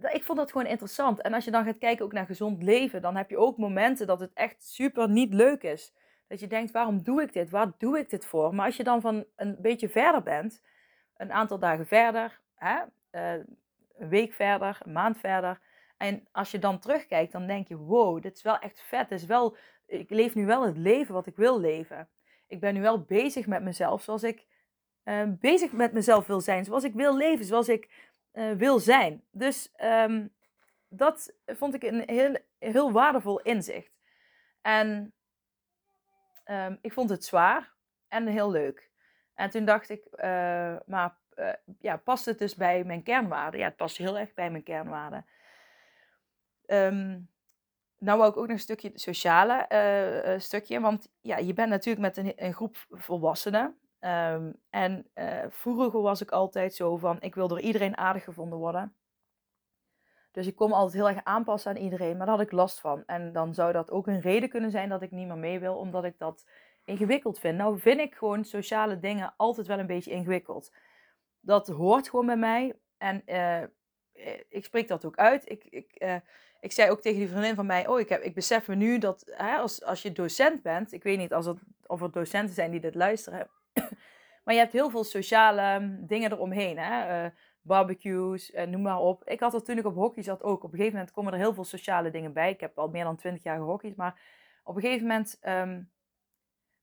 ik 0.03 0.25
vond 0.25 0.39
dat 0.39 0.53
gewoon 0.53 0.67
interessant. 0.67 1.21
En 1.21 1.35
als 1.35 1.45
je 1.45 1.51
dan 1.51 1.65
gaat 1.65 1.79
kijken 1.79 2.05
ook 2.05 2.13
naar 2.13 2.27
gezond 2.27 2.63
leven, 2.63 3.03
dan 3.03 3.17
heb 3.17 3.31
je 3.31 3.39
ook 3.39 3.57
momenten 3.57 4.07
dat 4.07 4.21
het 4.21 4.31
echt 4.35 4.65
super 4.65 5.09
niet 5.09 5.35
leuk 5.35 5.63
is. 5.63 5.93
Dat 6.29 6.41
je 6.41 6.47
denkt, 6.47 6.71
waarom 6.71 7.03
doe 7.03 7.23
ik 7.23 7.33
dit? 7.33 7.51
Waar 7.51 7.73
doe 7.79 7.99
ik 7.99 8.11
dit 8.11 8.25
voor? 8.27 8.55
Maar 8.55 8.67
als 8.67 8.77
je 8.77 8.85
dan 8.85 9.01
van 9.01 9.25
een 9.37 9.57
beetje 9.61 9.89
verder 9.89 10.23
bent, 10.23 10.63
een 11.17 11.33
aantal 11.33 11.59
dagen 11.59 11.87
verder, 11.87 12.41
hè, 12.55 12.77
uh, 13.13 13.45
een 13.97 14.09
week 14.09 14.33
verder, 14.33 14.79
een 14.83 14.93
maand 14.93 15.19
verder. 15.19 15.61
En 15.97 16.29
als 16.33 16.51
je 16.51 16.59
dan 16.59 16.79
terugkijkt, 16.79 17.33
dan 17.33 17.47
denk 17.47 17.69
je, 17.69 17.77
wow, 17.77 18.23
dit 18.23 18.37
is 18.37 18.43
wel 18.43 18.59
echt 18.59 18.83
vet. 18.83 19.11
Is 19.11 19.25
wel, 19.25 19.57
ik 19.87 20.11
leef 20.11 20.35
nu 20.35 20.47
wel 20.47 20.67
het 20.67 20.77
leven 20.77 21.15
wat 21.15 21.27
ik 21.27 21.37
wil 21.37 21.61
leven. 21.61 22.09
Ik 22.47 22.61
ben 22.61 22.75
nu 22.75 22.81
wel 22.81 23.03
bezig 23.03 23.47
met 23.47 23.63
mezelf 23.63 24.03
zoals 24.03 24.23
ik 24.23 24.47
uh, 25.05 25.23
bezig 25.41 25.73
met 25.73 25.93
mezelf 25.93 26.27
wil 26.27 26.41
zijn. 26.41 26.65
Zoals 26.65 26.85
ik 26.85 26.95
wil 26.95 27.17
leven, 27.17 27.45
zoals 27.45 27.69
ik 27.69 28.08
uh, 28.33 28.53
wil 28.53 28.79
zijn. 28.79 29.25
Dus 29.31 29.73
um, 29.83 30.35
dat 30.89 31.33
vond 31.47 31.75
ik 31.75 31.83
een 31.83 32.03
heel, 32.07 32.37
heel 32.59 32.93
waardevol 32.93 33.41
inzicht. 33.41 33.93
En 34.61 35.13
um, 36.45 36.79
ik 36.81 36.93
vond 36.93 37.11
het 37.11 37.25
zwaar 37.25 37.73
en 38.09 38.27
heel 38.27 38.51
leuk. 38.51 38.91
En 39.35 39.51
toen 39.51 39.65
dacht 39.65 39.89
ik, 39.89 40.07
uh, 40.13 40.77
maar 40.87 41.17
uh, 41.35 41.53
ja, 41.79 41.97
past 41.97 42.25
het 42.25 42.39
dus 42.39 42.55
bij 42.55 42.85
mijn 42.85 43.03
kernwaarden? 43.03 43.61
Ja, 43.61 43.67
het 43.67 43.77
past 43.77 43.97
heel 43.97 44.19
erg 44.19 44.35
bij 44.35 44.51
mijn 44.51 44.63
kernwaarden. 44.63 45.27
Um, 46.67 47.31
nou 47.99 48.23
ook 48.23 48.35
nog 48.37 48.49
een 48.49 48.59
stukje 48.59 48.91
sociale 48.95 50.37
stukje, 50.39 50.81
want 50.81 51.11
ja, 51.21 51.37
je 51.37 51.53
bent 51.53 51.69
natuurlijk 51.69 52.17
met 52.17 52.17
een, 52.17 52.33
een 52.37 52.55
groep 52.55 52.87
volwassenen. 52.91 53.79
Um, 54.01 54.55
en 54.71 55.07
uh, 55.15 55.45
vroeger 55.49 56.01
was 56.01 56.21
ik 56.21 56.31
altijd 56.31 56.75
zo 56.75 56.97
van, 56.97 57.17
ik 57.21 57.35
wil 57.35 57.49
door 57.49 57.61
iedereen 57.61 57.97
aardig 57.97 58.25
gevonden 58.25 58.59
worden. 58.59 58.95
Dus 60.33 60.47
ik 60.47 60.57
kon 60.57 60.69
me 60.69 60.75
altijd 60.75 60.95
heel 60.95 61.09
erg 61.09 61.25
aanpassen 61.25 61.71
aan 61.71 61.83
iedereen, 61.83 62.17
maar 62.17 62.27
daar 62.27 62.37
had 62.37 62.45
ik 62.45 62.53
last 62.53 62.81
van. 62.81 63.03
En 63.07 63.33
dan 63.33 63.55
zou 63.55 63.73
dat 63.73 63.91
ook 63.91 64.07
een 64.07 64.21
reden 64.21 64.49
kunnen 64.49 64.71
zijn 64.71 64.89
dat 64.89 65.03
ik 65.03 65.11
niet 65.11 65.27
meer 65.27 65.39
mee 65.39 65.59
wil, 65.59 65.75
omdat 65.75 66.05
ik 66.05 66.19
dat 66.19 66.47
ingewikkeld 66.85 67.39
vind. 67.39 67.59
Nou 67.59 67.79
vind 67.79 68.01
ik 68.01 68.15
gewoon 68.15 68.45
sociale 68.45 68.99
dingen 68.99 69.35
altijd 69.37 69.67
wel 69.67 69.79
een 69.79 69.87
beetje 69.87 70.11
ingewikkeld. 70.11 70.73
Dat 71.41 71.69
hoort 71.69 72.09
gewoon 72.09 72.27
bij 72.27 72.37
mij. 72.37 72.75
En 72.99 73.23
uh, 73.27 73.63
ik 74.49 74.65
spreek 74.65 74.89
dat 74.89 75.05
ook 75.05 75.17
uit. 75.17 75.51
Ik, 75.51 75.65
ik, 75.65 76.21
ik 76.61 76.73
zei 76.73 76.91
ook 76.91 77.01
tegen 77.01 77.19
die 77.19 77.29
vriendin 77.29 77.55
van 77.55 77.67
mij: 77.67 77.87
Oh, 77.87 78.01
ik, 78.01 78.09
heb, 78.09 78.23
ik 78.23 78.35
besef 78.35 78.69
me 78.69 78.75
nu 78.75 78.99
dat 78.99 79.23
hè, 79.27 79.57
als, 79.57 79.85
als 79.85 80.03
je 80.03 80.13
docent 80.13 80.63
bent, 80.63 80.93
ik 80.93 81.03
weet 81.03 81.19
niet 81.19 81.33
als 81.33 81.47
het, 81.47 81.59
of 81.87 82.03
er 82.03 82.13
docenten 82.13 82.55
zijn 82.55 82.71
die 82.71 82.81
dit 82.81 82.95
luisteren, 82.95 83.51
maar 84.45 84.55
je 84.55 84.61
hebt 84.61 84.73
heel 84.73 84.91
veel 84.91 85.05
sociale 85.05 85.63
hm, 85.63 86.07
dingen 86.07 86.33
eromheen. 86.33 86.79
Hè? 86.79 87.25
Uh, 87.25 87.31
barbecues, 87.69 88.51
uh, 88.51 88.63
noem 88.63 88.83
maar 88.83 88.99
op. 88.99 89.25
Ik 89.25 89.41
had 89.41 89.55
er 89.55 89.63
toen 89.63 89.79
ik 89.79 89.87
op 89.87 89.95
hockey 89.95 90.23
zat 90.23 90.43
ook. 90.43 90.63
Op 90.65 90.73
een 90.73 90.77
gegeven 90.77 90.93
moment 90.93 91.15
komen 91.15 91.33
er 91.33 91.39
heel 91.39 91.55
veel 91.55 91.65
sociale 91.65 92.11
dingen 92.11 92.33
bij. 92.33 92.51
Ik 92.51 92.61
heb 92.61 92.79
al 92.79 92.89
meer 92.89 93.05
dan 93.05 93.17
twintig 93.17 93.43
jaar 93.43 93.57
gehockeyd. 93.57 93.97
Maar 93.97 94.21
op 94.65 94.77
een 94.77 94.83
gegeven 94.83 95.07
moment 95.07 95.39
um, 95.43 95.91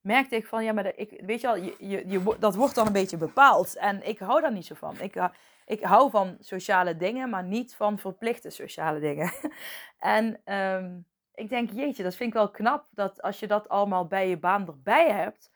merkte 0.01 0.35
ik 0.35 0.47
van... 0.47 0.63
Ja, 0.63 0.73
maar 0.73 0.95
ik, 0.95 1.21
weet 1.25 1.41
je 1.41 1.47
wel, 1.47 1.55
je, 1.55 2.03
je, 2.07 2.35
dat 2.39 2.55
wordt 2.55 2.75
dan 2.75 2.87
een 2.87 2.93
beetje 2.93 3.17
bepaald. 3.17 3.75
En 3.75 4.07
ik 4.07 4.19
hou 4.19 4.41
daar 4.41 4.53
niet 4.53 4.65
zo 4.65 4.75
van. 4.75 4.99
Ik, 4.99 5.15
uh, 5.15 5.27
ik 5.65 5.83
hou 5.83 6.09
van 6.09 6.37
sociale 6.39 6.97
dingen, 6.97 7.29
maar 7.29 7.43
niet 7.43 7.75
van 7.75 7.99
verplichte 7.99 8.49
sociale 8.49 8.99
dingen. 8.99 9.31
en 9.99 10.53
um, 10.53 11.05
ik 11.33 11.49
denk, 11.49 11.71
jeetje, 11.71 12.03
dat 12.03 12.15
vind 12.15 12.29
ik 12.29 12.35
wel 12.35 12.51
knap. 12.51 12.87
Dat 12.91 13.21
als 13.21 13.39
je 13.39 13.47
dat 13.47 13.69
allemaal 13.69 14.07
bij 14.07 14.29
je 14.29 14.37
baan 14.37 14.67
erbij 14.67 15.11
hebt... 15.11 15.51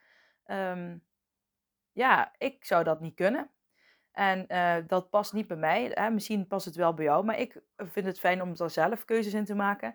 Um, 0.46 1.02
ja, 1.92 2.32
ik 2.38 2.64
zou 2.64 2.84
dat 2.84 3.00
niet 3.00 3.14
kunnen. 3.14 3.50
En 4.12 4.44
uh, 4.48 4.76
dat 4.86 5.10
past 5.10 5.32
niet 5.32 5.46
bij 5.46 5.56
mij. 5.56 5.90
Hè? 5.94 6.10
Misschien 6.10 6.46
past 6.46 6.64
het 6.64 6.74
wel 6.74 6.94
bij 6.94 7.04
jou, 7.04 7.24
maar 7.24 7.38
ik 7.38 7.60
vind 7.76 8.06
het 8.06 8.18
fijn 8.18 8.42
om 8.42 8.54
er 8.56 8.70
zelf 8.70 9.04
keuzes 9.04 9.34
in 9.34 9.44
te 9.44 9.54
maken. 9.54 9.94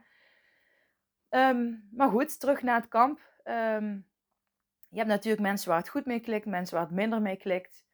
Um, 1.30 1.88
maar 1.92 2.10
goed, 2.10 2.40
terug 2.40 2.62
naar 2.62 2.82
het 2.82 2.90
kamp. 2.90 3.20
Um, 3.44 4.08
je 4.90 4.98
hebt 4.98 5.10
natuurlijk 5.10 5.44
mensen 5.44 5.70
waar 5.70 5.78
het 5.78 5.90
goed 5.90 6.06
mee 6.06 6.20
klikt, 6.20 6.46
mensen 6.46 6.76
waar 6.76 6.86
het 6.86 6.96
minder 6.96 7.22
mee 7.22 7.36
klikt. 7.36 7.86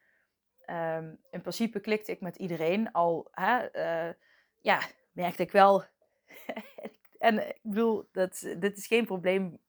Um, 0.68 1.20
in 1.32 1.42
principe 1.42 1.80
klikte 1.80 2.12
ik 2.12 2.22
met 2.22 2.36
iedereen. 2.36 2.92
Al 2.92 3.28
hè, 3.32 3.76
uh, 4.08 4.14
ja, 4.60 4.80
merkte 5.12 5.44
ik 5.44 5.52
wel. 5.52 5.84
en 7.18 7.48
ik 7.48 7.60
bedoel, 7.62 8.10
dat, 8.12 8.56
dit 8.58 8.78
is 8.78 8.88
geen 8.88 9.06
probleem. 9.06 9.60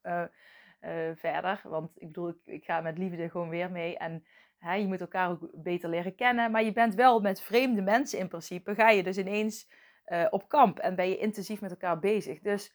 Uh, 0.84 1.10
verder. 1.14 1.60
Want 1.64 1.90
ik 1.94 2.06
bedoel, 2.06 2.34
ik, 2.44 2.64
ga 2.64 2.80
met 2.80 2.98
liefde 2.98 3.30
gewoon 3.30 3.48
weer 3.48 3.70
mee. 3.70 3.96
En 3.98 4.24
hè, 4.58 4.74
je 4.74 4.86
moet 4.86 5.00
elkaar 5.00 5.30
ook 5.30 5.48
beter 5.52 5.88
leren 5.88 6.14
kennen. 6.14 6.50
Maar 6.50 6.64
je 6.64 6.72
bent 6.72 6.94
wel 6.94 7.20
met 7.20 7.40
vreemde 7.40 7.82
mensen 7.82 8.18
in 8.18 8.28
principe. 8.28 8.74
Ga 8.74 8.90
je 8.90 9.02
dus 9.02 9.18
ineens 9.18 9.68
uh, 10.06 10.26
op 10.30 10.48
kamp 10.48 10.78
en 10.78 10.94
ben 10.94 11.08
je 11.08 11.18
intensief 11.18 11.60
met 11.60 11.70
elkaar 11.70 11.98
bezig. 11.98 12.40
Dus 12.40 12.74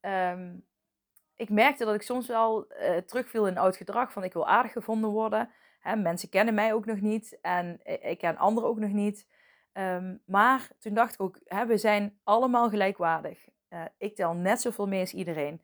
um, 0.00 0.64
ik 1.36 1.48
merkte 1.50 1.84
dat 1.84 1.94
ik 1.94 2.02
soms 2.02 2.26
wel 2.26 2.66
uh, 2.72 2.96
terugviel 2.96 3.46
in 3.46 3.58
oud 3.58 3.76
gedrag. 3.76 4.12
Van 4.12 4.24
ik 4.24 4.32
wil 4.32 4.48
aardig 4.48 4.72
gevonden 4.72 5.10
worden. 5.10 5.50
Hè, 5.80 5.96
mensen 5.96 6.28
kennen 6.28 6.54
mij 6.54 6.72
ook 6.72 6.86
nog 6.86 7.00
niet. 7.00 7.38
En 7.42 7.80
ik 7.82 8.18
ken 8.18 8.36
anderen 8.36 8.68
ook 8.68 8.78
nog 8.78 8.92
niet. 8.92 9.28
Um, 9.72 10.22
maar 10.26 10.68
toen 10.78 10.94
dacht 10.94 11.14
ik 11.14 11.20
ook, 11.20 11.40
hè, 11.44 11.66
we 11.66 11.76
zijn 11.76 12.18
allemaal 12.24 12.68
gelijkwaardig. 12.68 13.48
ik 13.98 14.14
tel 14.14 14.34
net 14.34 14.60
zoveel 14.60 14.86
mee 14.86 15.00
als 15.00 15.14
iedereen. 15.14 15.62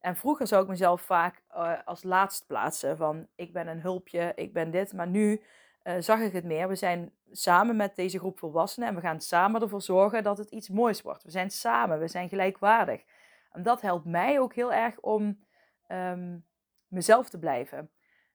En 0.00 0.16
vroeger 0.16 0.46
zou 0.46 0.62
ik 0.62 0.68
mezelf 0.68 1.02
vaak 1.02 1.42
uh, 1.54 1.72
als 1.84 2.02
laatst 2.02 2.46
plaatsen 2.46 2.96
van 2.96 3.26
ik 3.34 3.52
ben 3.52 3.68
een 3.68 3.80
hulpje, 3.80 4.32
ik 4.34 4.52
ben 4.52 4.70
dit. 4.70 4.92
Maar 4.92 5.08
nu 5.08 5.42
uh, 5.84 5.94
zag 5.98 6.20
ik 6.20 6.32
het 6.32 6.44
meer. 6.44 6.68
We 6.68 6.76
zijn 6.76 7.12
samen 7.30 7.76
met 7.76 7.96
deze 7.96 8.18
groep 8.18 8.38
volwassenen 8.38 8.88
en 8.88 8.94
we 8.94 9.00
gaan 9.00 9.20
samen 9.20 9.62
ervoor 9.62 9.82
zorgen 9.82 10.22
dat 10.22 10.38
het 10.38 10.50
iets 10.50 10.68
moois 10.68 11.02
wordt. 11.02 11.22
We 11.22 11.30
zijn 11.30 11.50
samen, 11.50 11.98
we 11.98 12.08
zijn 12.08 12.28
gelijkwaardig. 12.28 13.04
En 13.52 13.62
dat 13.62 13.80
helpt 13.80 14.04
mij 14.04 14.40
ook 14.40 14.54
heel 14.54 14.72
erg 14.72 15.00
om 15.00 15.44
um, 15.88 16.46
mezelf 16.88 17.28
te 17.28 17.38
blijven. 17.38 17.90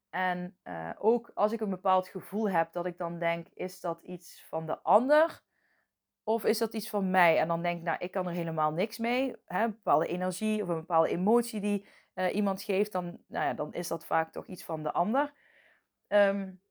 En 0.10 0.58
uh, 0.64 0.90
ook 0.98 1.32
als 1.34 1.52
ik 1.52 1.62
een 1.62 1.70
bepaald 1.70 2.08
gevoel 2.08 2.50
heb, 2.50 2.72
dat 2.72 2.86
ik 2.86 2.98
dan 2.98 3.20
denk, 3.20 3.48
is 3.54 3.80
dat 3.80 4.02
iets 4.02 4.46
van 4.50 4.66
de 4.66 4.80
ander? 4.80 5.44
Of 6.28 6.46
is 6.46 6.58
dat 6.58 6.74
iets 6.74 6.90
van 6.90 7.10
mij? 7.10 7.40
En 7.40 7.48
dan 7.48 7.62
denk 7.62 7.78
ik, 7.78 7.84
nou, 7.84 7.98
ik 8.00 8.12
kan 8.12 8.28
er 8.28 8.34
helemaal 8.34 8.72
niks 8.72 8.98
mee. 8.98 9.36
Hè? 9.46 9.64
Een 9.64 9.72
bepaalde 9.72 10.08
energie 10.08 10.62
of 10.62 10.68
een 10.68 10.76
bepaalde 10.76 11.10
emotie 11.10 11.60
die 11.60 11.86
uh, 12.16 12.36
iemand 12.36 12.62
geeft, 12.62 12.92
dan, 12.92 13.20
nou 13.28 13.46
ja, 13.46 13.54
dan 13.54 13.74
is 13.74 13.88
dat 13.88 14.06
vaak 14.06 14.32
toch 14.32 14.46
iets 14.46 14.64
van 14.64 14.84
de 14.84 14.92
ander. 14.92 15.34
Um, 16.08 16.62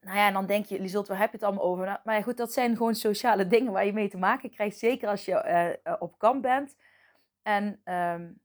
nou 0.00 0.16
ja, 0.16 0.26
en 0.26 0.32
dan 0.32 0.46
denk 0.46 0.66
je, 0.66 0.80
Liesot, 0.80 1.08
waar 1.08 1.18
heb 1.18 1.30
je 1.30 1.36
het 1.36 1.46
allemaal 1.46 1.64
over? 1.64 1.86
Nou, 1.86 1.98
maar 2.04 2.14
ja, 2.14 2.22
goed, 2.22 2.36
dat 2.36 2.52
zijn 2.52 2.76
gewoon 2.76 2.94
sociale 2.94 3.46
dingen 3.54 3.72
waar 3.72 3.86
je 3.86 3.92
mee 3.92 4.08
te 4.08 4.18
maken 4.18 4.50
krijgt. 4.50 4.78
Zeker 4.78 5.08
als 5.08 5.24
je 5.24 5.76
uh, 5.84 5.92
op 5.98 6.18
kamp 6.18 6.42
bent. 6.42 6.76
En 7.42 7.80
um, 7.84 8.40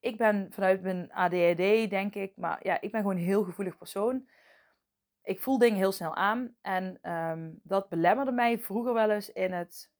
ik 0.00 0.16
ben 0.16 0.46
vanuit 0.50 0.82
mijn 0.82 1.12
ADHD, 1.12 1.90
denk 1.90 2.14
ik, 2.14 2.32
maar 2.36 2.58
ja, 2.62 2.80
ik 2.80 2.90
ben 2.90 3.00
gewoon 3.00 3.16
een 3.16 3.22
heel 3.22 3.44
gevoelig 3.44 3.78
persoon 3.78 4.28
ik 5.22 5.40
voel 5.40 5.58
dingen 5.58 5.76
heel 5.76 5.92
snel 5.92 6.14
aan. 6.14 6.54
En 6.60 7.10
um, 7.12 7.60
dat 7.62 7.88
belemmerde 7.88 8.32
mij 8.32 8.58
vroeger 8.58 8.94
wel 8.94 9.10
eens 9.10 9.32
in, 9.32 9.52
het, 9.52 9.90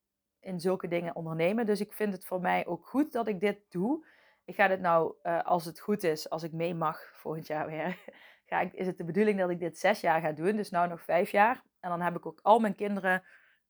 in 0.41 0.61
zulke 0.61 0.89
dingen 0.89 1.17
ondernemen. 1.17 1.67
Dus 1.67 1.81
ik 1.81 1.93
vind 1.93 2.13
het 2.13 2.25
voor 2.25 2.41
mij 2.41 2.67
ook 2.67 2.87
goed 2.87 3.13
dat 3.13 3.29
ik 3.29 3.41
dit 3.41 3.59
doe. 3.69 4.07
Ik 4.45 4.55
ga 4.55 4.69
dit 4.69 4.81
nou, 4.81 5.15
uh, 5.23 5.43
als 5.43 5.65
het 5.65 5.81
goed 5.81 6.03
is, 6.03 6.31
als 6.31 6.43
ik 6.43 6.53
mee 6.53 6.75
mag 6.75 7.01
volgend 7.15 7.47
jaar 7.47 7.67
weer, 7.67 7.99
ga 8.47 8.61
ik, 8.61 8.73
is 8.73 8.87
het 8.87 8.97
de 8.97 9.05
bedoeling 9.05 9.39
dat 9.39 9.51
ik 9.51 9.59
dit 9.59 9.79
zes 9.79 10.01
jaar 10.01 10.21
ga 10.21 10.33
doen. 10.33 10.57
Dus 10.57 10.71
nou 10.71 10.89
nog 10.89 11.03
vijf 11.03 11.31
jaar. 11.31 11.63
En 11.81 11.91
dan 11.91 12.01
heb 12.01 12.17
ik 12.17 12.27
ook 12.27 12.41
al 12.43 12.59
mijn 12.59 12.75
kinderen 12.75 13.23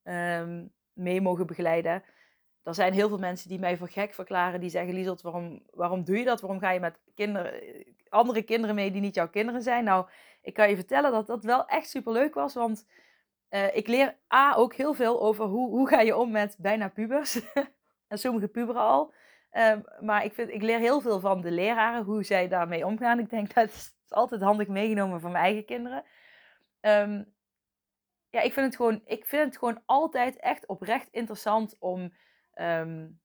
um, 0.02 0.73
mee 0.92 1.21
mogen 1.21 1.47
begeleiden. 1.47 2.02
Er 2.62 2.75
zijn 2.75 2.92
heel 2.92 3.09
veel 3.09 3.19
mensen 3.19 3.49
die 3.49 3.59
mij 3.59 3.76
voor 3.76 3.88
gek 3.88 4.14
verklaren. 4.14 4.61
Die 4.61 4.71
zeggen, 4.71 4.95
Lieselt, 4.95 5.23
waarom, 5.23 5.62
waarom 5.71 6.04
doe 6.04 6.19
je 6.19 6.25
dat? 6.25 6.40
Waarom 6.40 6.61
ga 6.61 6.71
je 6.71 6.81
met 6.81 6.99
kinderen, 7.14 7.52
andere 8.09 8.42
kinderen 8.42 8.75
mee 8.75 8.90
die 8.90 9.00
niet 9.00 9.14
jouw 9.14 9.28
kinderen 9.28 9.62
zijn? 9.62 9.85
Nou, 9.85 10.07
ik 10.42 10.54
kan 10.54 10.69
je 10.69 10.75
vertellen 10.75 11.12
dat 11.12 11.26
dat 11.26 11.45
wel 11.45 11.66
echt 11.66 11.90
super 11.90 12.12
leuk 12.12 12.35
was. 12.35 12.54
Want 12.54 12.87
uh, 13.50 13.76
ik 13.76 13.87
leer 13.87 14.16
A 14.35 14.54
ook 14.54 14.75
heel 14.75 14.95
veel 14.95 15.23
over 15.23 15.45
hoe, 15.45 15.71
hoe 15.71 15.88
ga 15.88 16.00
je 16.00 16.16
om 16.16 16.31
met 16.31 16.57
bijna 16.59 16.88
pubers. 16.88 17.40
en 18.09 18.19
sommige 18.19 18.49
puberen 18.49 18.83
al. 18.83 19.14
Uh, 19.52 19.76
maar 20.00 20.25
ik, 20.25 20.35
vind, 20.35 20.50
ik 20.50 20.62
leer 20.62 20.78
heel 20.78 21.00
veel 21.00 21.21
van 21.21 21.40
de 21.40 21.50
leraren, 21.50 22.04
hoe 22.04 22.25
zij 22.25 22.49
daarmee 22.49 22.87
omgaan. 22.87 23.19
Ik 23.19 23.31
denk 23.31 23.54
dat 23.54 23.69
is 23.69 23.95
altijd 24.09 24.42
handig 24.42 24.69
meegenomen 24.69 25.21
van 25.21 25.33
mijn 25.33 25.45
eigen 25.45 25.64
kinderen. 25.64 26.04
Um, 26.81 27.33
ja, 28.31 28.40
ik 28.40 28.52
vind, 28.52 28.66
het 28.66 28.76
gewoon, 28.76 29.02
ik 29.04 29.26
vind 29.26 29.45
het 29.45 29.59
gewoon 29.59 29.83
altijd 29.87 30.37
echt 30.37 30.66
oprecht 30.66 31.09
interessant 31.11 31.76
om 31.78 32.12
um, 32.61 33.21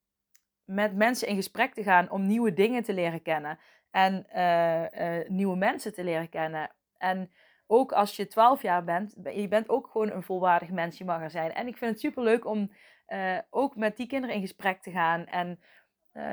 met 0.65 0.95
mensen 0.95 1.27
in 1.27 1.35
gesprek 1.35 1.73
te 1.73 1.83
gaan, 1.83 2.09
om 2.09 2.27
nieuwe 2.27 2.53
dingen 2.53 2.83
te 2.83 2.93
leren 2.93 3.21
kennen. 3.21 3.59
En 3.91 4.25
uh, 4.35 5.19
uh, 5.19 5.29
nieuwe 5.29 5.55
mensen 5.55 5.93
te 5.93 6.03
leren 6.03 6.29
kennen. 6.29 6.71
En 6.97 7.31
ook 7.67 7.91
als 7.91 8.15
je 8.15 8.27
12 8.27 8.61
jaar 8.61 8.83
bent, 8.83 9.15
je 9.33 9.47
bent 9.47 9.69
ook 9.69 9.87
gewoon 9.87 10.11
een 10.11 10.23
volwaardig 10.23 10.69
mens, 10.69 10.97
je 10.97 11.05
mag 11.05 11.21
er 11.21 11.29
zijn. 11.29 11.53
En 11.53 11.67
ik 11.67 11.77
vind 11.77 11.91
het 11.91 11.99
super 11.99 12.23
leuk 12.23 12.45
om 12.45 12.71
uh, 13.07 13.37
ook 13.49 13.75
met 13.75 13.97
die 13.97 14.07
kinderen 14.07 14.35
in 14.35 14.41
gesprek 14.41 14.81
te 14.81 14.91
gaan 14.91 15.25
en 15.25 15.59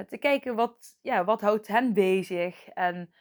te 0.09 0.19
kijken 0.19 0.55
wat, 0.55 0.99
ja, 1.03 1.25
wat 1.25 1.41
houdt 1.41 1.67
hen 1.67 1.93
bezig 1.93 2.69
en 2.69 3.15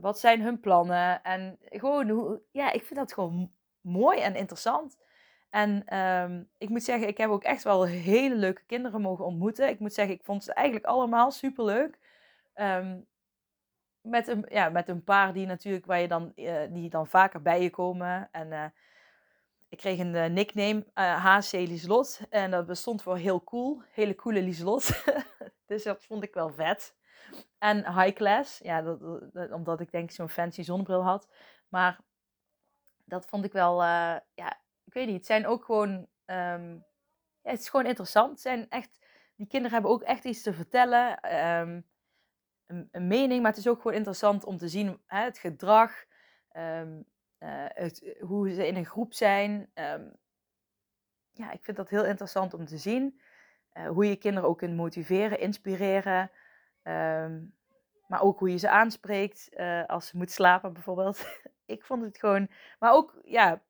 wat 0.00 0.18
zijn 0.18 0.42
hun 0.42 0.60
plannen. 0.60 1.22
En 1.22 1.58
gewoon, 1.60 2.08
hoe, 2.08 2.42
ja, 2.50 2.72
ik 2.72 2.84
vind 2.84 2.98
dat 2.98 3.12
gewoon 3.12 3.52
mooi 3.80 4.20
en 4.20 4.34
interessant. 4.34 4.96
En 5.50 5.98
um, 5.98 6.48
ik 6.58 6.68
moet 6.68 6.82
zeggen, 6.82 7.08
ik 7.08 7.18
heb 7.18 7.30
ook 7.30 7.42
echt 7.42 7.62
wel 7.62 7.84
hele 7.84 8.34
leuke 8.34 8.62
kinderen 8.66 9.00
mogen 9.00 9.24
ontmoeten. 9.24 9.68
Ik 9.68 9.78
moet 9.78 9.92
zeggen, 9.92 10.14
ik 10.14 10.24
vond 10.24 10.44
ze 10.44 10.52
eigenlijk 10.52 10.86
allemaal 10.86 11.30
super 11.30 11.64
leuk. 11.64 11.98
Um, 12.54 13.06
met, 14.00 14.28
een, 14.28 14.46
ja, 14.48 14.68
met 14.68 14.88
een 14.88 15.04
paar 15.04 15.32
die 15.32 15.46
natuurlijk, 15.46 15.86
waar 15.86 16.00
je 16.00 16.08
dan, 16.08 16.32
uh, 16.36 16.60
die 16.70 16.90
dan 16.90 17.06
vaker 17.06 17.42
bij 17.42 17.62
je 17.62 17.70
komen. 17.70 18.28
En 18.32 18.52
uh, 18.52 18.64
ik 19.68 19.78
kreeg 19.78 19.98
een 19.98 20.14
uh, 20.14 20.26
nickname, 20.26 20.84
HC 20.94 21.52
Lieslot. 21.52 22.20
En 22.28 22.50
dat 22.50 22.66
bestond 22.66 23.02
voor 23.02 23.16
heel 23.16 23.44
cool, 23.44 23.82
hele 23.92 24.14
coole 24.14 24.42
Lieslot. 24.42 25.04
dus 25.66 25.82
dat 25.82 26.04
vond 26.04 26.24
ik 26.24 26.34
wel 26.34 26.52
vet. 26.52 26.94
En 27.58 27.76
high 27.76 28.16
class, 28.16 28.58
ja, 28.58 28.82
dat, 28.82 29.00
omdat 29.50 29.80
ik 29.80 29.90
denk 29.90 30.10
zo'n 30.10 30.28
fancy 30.28 30.62
zonnebril 30.62 31.02
had. 31.02 31.28
Maar 31.68 32.00
dat 33.04 33.26
vond 33.26 33.44
ik 33.44 33.52
wel, 33.52 33.82
ja, 34.34 34.58
ik 34.90 34.96
weet 34.96 35.06
niet, 35.06 35.16
het 35.16 35.26
zijn 35.26 35.46
ook 35.46 35.64
gewoon, 35.64 36.06
ja, 36.26 37.50
het 37.50 37.60
is 37.60 37.68
gewoon 37.68 37.86
interessant. 37.86 38.30
Het 38.30 38.40
zijn 38.40 38.68
echt, 38.68 38.98
die 39.36 39.46
kinderen 39.46 39.72
hebben 39.72 39.90
ook 39.90 40.02
echt 40.02 40.24
iets 40.24 40.42
te 40.42 40.52
vertellen. 40.52 41.36
Um, 41.58 41.86
een, 42.66 42.88
een, 42.90 43.06
mening, 43.06 43.42
maar 43.42 43.50
het 43.50 43.60
is 43.60 43.68
ook 43.68 43.80
gewoon 43.80 43.96
interessant 43.96 44.44
om 44.44 44.56
te 44.56 44.68
zien 44.68 45.00
hè, 45.06 45.22
het 45.22 45.38
gedrag, 45.38 46.04
um, 46.56 47.04
uh, 47.38 47.64
het, 47.66 48.16
hoe 48.20 48.50
ze 48.52 48.66
in 48.66 48.76
een 48.76 48.86
groep 48.86 49.14
zijn. 49.14 49.70
ja, 51.30 51.50
ik 51.52 51.64
vind 51.64 51.76
dat 51.76 51.88
heel 51.88 52.04
interessant 52.04 52.54
om 52.54 52.66
te 52.66 52.78
zien. 52.78 53.20
Uh, 53.72 53.88
hoe 53.88 54.08
je 54.08 54.16
kinderen 54.16 54.48
ook 54.48 54.58
kunt 54.58 54.76
motiveren, 54.76 55.40
inspireren. 55.40 56.30
maar 58.06 58.22
ook 58.22 58.38
hoe 58.38 58.50
je 58.50 58.56
ze 58.56 58.70
aanspreekt 58.70 59.48
uh, 59.52 59.86
als 59.86 60.06
ze 60.06 60.16
moet 60.16 60.30
slapen 60.30 60.72
bijvoorbeeld. 60.72 61.26
ik 61.66 61.84
vond 61.84 62.02
het 62.02 62.18
gewoon, 62.18 62.48
maar 62.78 62.92
ook 62.92 63.20
ja, 63.24 63.62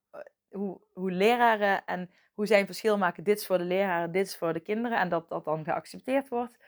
hoe, 0.50 0.80
hoe 0.92 1.10
leraren 1.10 1.84
en 1.84 2.10
hoe 2.34 2.46
zij 2.46 2.60
een 2.60 2.66
verschil 2.66 2.98
maken. 2.98 3.24
Dit 3.24 3.38
is 3.38 3.46
voor 3.46 3.58
de 3.58 3.64
leraren, 3.64 4.12
dit 4.12 4.26
is 4.26 4.36
voor 4.36 4.52
de 4.52 4.60
kinderen. 4.60 4.98
En 4.98 5.08
dat 5.08 5.28
dat 5.28 5.44
dan 5.44 5.64
geaccepteerd 5.64 6.28
wordt. 6.28 6.58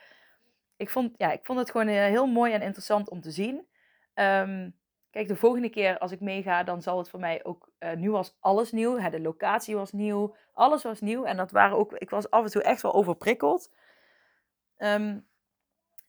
Ik 0.76 0.90
vond, 0.90 1.14
ja, 1.16 1.32
ik 1.32 1.44
vond 1.44 1.58
het 1.58 1.70
gewoon 1.70 1.88
eh, 1.88 1.94
heel 1.94 2.26
mooi 2.26 2.52
en 2.52 2.62
interessant 2.62 3.10
om 3.10 3.20
te 3.20 3.30
zien. 3.30 3.66
Um, 4.14 4.76
kijk, 5.10 5.28
de 5.28 5.36
volgende 5.36 5.68
keer 5.68 5.98
als 5.98 6.12
ik 6.12 6.20
meega, 6.20 6.62
dan 6.62 6.82
zal 6.82 6.98
het 6.98 7.08
voor 7.08 7.20
mij 7.20 7.44
ook... 7.44 7.70
Uh, 7.78 7.92
nu 7.92 8.10
was 8.10 8.36
alles 8.40 8.72
nieuw. 8.72 8.98
Hè, 8.98 9.10
de 9.10 9.20
locatie 9.20 9.76
was 9.76 9.92
nieuw. 9.92 10.36
Alles 10.52 10.82
was 10.82 11.00
nieuw. 11.00 11.24
En 11.24 11.36
dat 11.36 11.50
waren 11.50 11.76
ook... 11.76 11.92
Ik 11.92 12.10
was 12.10 12.30
af 12.30 12.44
en 12.44 12.50
toe 12.50 12.62
echt 12.62 12.82
wel 12.82 12.94
overprikkeld. 12.94 13.72
Um, 14.78 15.26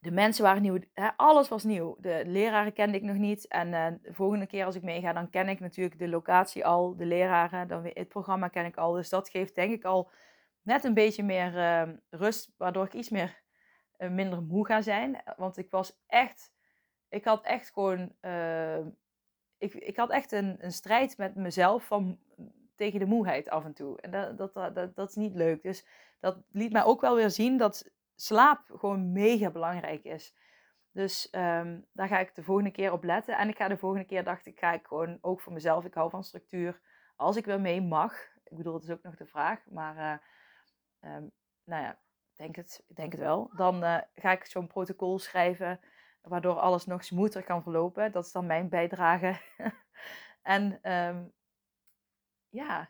de 0.04 0.12
mensen 0.12 0.44
waren 0.44 0.62
nieuw, 0.62 0.78
hè, 0.94 1.10
alles 1.16 1.50
was 1.50 1.64
nieuw. 1.64 1.98
De 2.00 2.24
leraren 2.26 2.74
kende 2.74 2.98
ik 2.98 3.04
nog 3.04 3.16
niet. 3.16 3.48
En 3.48 3.68
uh, 3.68 3.88
de 4.02 4.14
volgende 4.14 4.46
keer 4.46 4.66
als 4.66 4.76
ik 4.76 4.82
meega, 4.82 5.14
dan 5.14 5.30
ken 5.30 5.50
ik 5.50 5.60
natuurlijk 5.60 6.00
de 6.00 6.08
locatie 6.08 6.66
al, 6.66 6.96
de 6.96 7.06
leraren, 7.06 7.68
dan 7.68 7.90
het 7.94 8.08
programma 8.08 8.48
ken 8.48 8.66
ik 8.66 8.78
al. 8.78 8.94
Dus 8.94 9.10
dat 9.10 9.30
geeft 9.30 9.56
denk 9.56 9.72
ik 9.72 9.84
al 9.84 10.10
net 10.62 10.84
een 10.84 10.94
beetje 10.94 11.24
meer 11.24 11.54
uh, 11.56 11.94
rust, 12.10 12.54
waardoor 12.58 12.86
ik 12.86 12.94
iets 12.94 13.10
meer 13.10 13.42
uh, 13.98 14.10
minder 14.10 14.42
moe 14.42 14.66
ga 14.66 14.82
zijn. 14.82 15.22
Want 15.38 15.58
ik 15.58 15.70
was 15.70 16.04
echt, 16.08 16.52
ik 17.10 17.24
had 17.24 17.46
echt 17.46 17.72
gewoon, 17.74 18.16
ehm, 18.20 18.88
ik, 19.58 19.74
ik 19.74 19.98
had 19.98 20.10
echt 20.10 20.32
een, 20.32 20.56
een 20.60 20.72
strijd 20.72 21.18
met 21.18 21.36
mezelf 21.36 21.86
van, 21.86 22.20
tegen 22.76 23.00
de 23.00 23.06
moeheid 23.06 23.50
af 23.50 23.66
en 23.66 23.74
toe. 23.74 24.02
En 24.02 24.12
dat, 24.12 24.38
dat, 24.38 24.76
dat, 24.76 24.96
dat 24.96 25.10
is 25.10 25.16
niet 25.16 25.36
leuk. 25.36 25.64
Dus 25.64 25.86
dat 26.20 26.38
liet 26.52 26.72
mij 26.72 26.84
ook 26.84 27.02
wel 27.02 27.16
weer 27.16 27.30
zien 27.30 27.58
dat 27.58 27.92
slaap 28.16 28.64
gewoon 28.68 29.12
mega 29.12 29.52
belangrijk 29.52 30.04
is. 30.04 30.36
Dus 30.92 31.28
um, 31.32 31.86
daar 31.92 32.08
ga 32.08 32.20
ik 32.20 32.36
de 32.36 32.44
volgende 32.44 32.72
keer 32.72 32.92
op 32.92 33.04
letten. 33.04 33.38
En 33.38 33.50
ik 33.50 33.58
ga 33.58 33.68
de 33.68 33.78
volgende 33.78 34.06
keer, 34.06 34.24
dacht 34.24 34.46
ik, 34.46 34.60
ga 34.60 34.74
ik 34.74 34.88
gewoon 34.88 35.18
ook 35.22 35.42
voor 35.42 35.54
mezelf, 35.54 35.86
ik 35.86 35.94
hou 35.94 36.10
van 36.10 36.24
structuur. 36.24 36.82
Als 37.16 37.36
ik 37.36 37.46
weer 37.46 37.62
mee 37.62 37.82
mag, 37.82 38.14
ik 38.44 38.58
bedoel, 38.58 38.74
het 38.74 38.84
is 38.84 38.90
ook 38.90 39.04
nog 39.04 39.16
de 39.16 39.26
vraag, 39.26 39.60
maar 39.70 40.22
uh, 41.02 41.16
um, 41.16 41.32
nou 41.64 41.84
ja, 41.84 42.00
denk 42.36 42.56
het, 42.56 42.84
ik 42.88 42.96
denk 42.96 43.12
het 43.12 43.22
wel. 43.22 43.52
Dan 43.56 43.84
uh, 43.84 43.98
ga 44.16 44.32
ik 44.32 44.46
zo'n 44.46 44.68
protocol 44.68 45.20
schrijven, 45.20 45.80
waardoor 46.22 46.60
alles 46.60 46.86
nog 46.86 47.04
smoother 47.04 47.44
kan 47.44 47.64
verlopen. 47.64 48.12
Dat 48.12 48.26
is 48.26 48.32
dan 48.32 48.46
mijn 48.46 48.70
bijdrage. 48.70 49.40
en 50.42 50.92
um, 50.92 51.34
ja, 52.50 52.90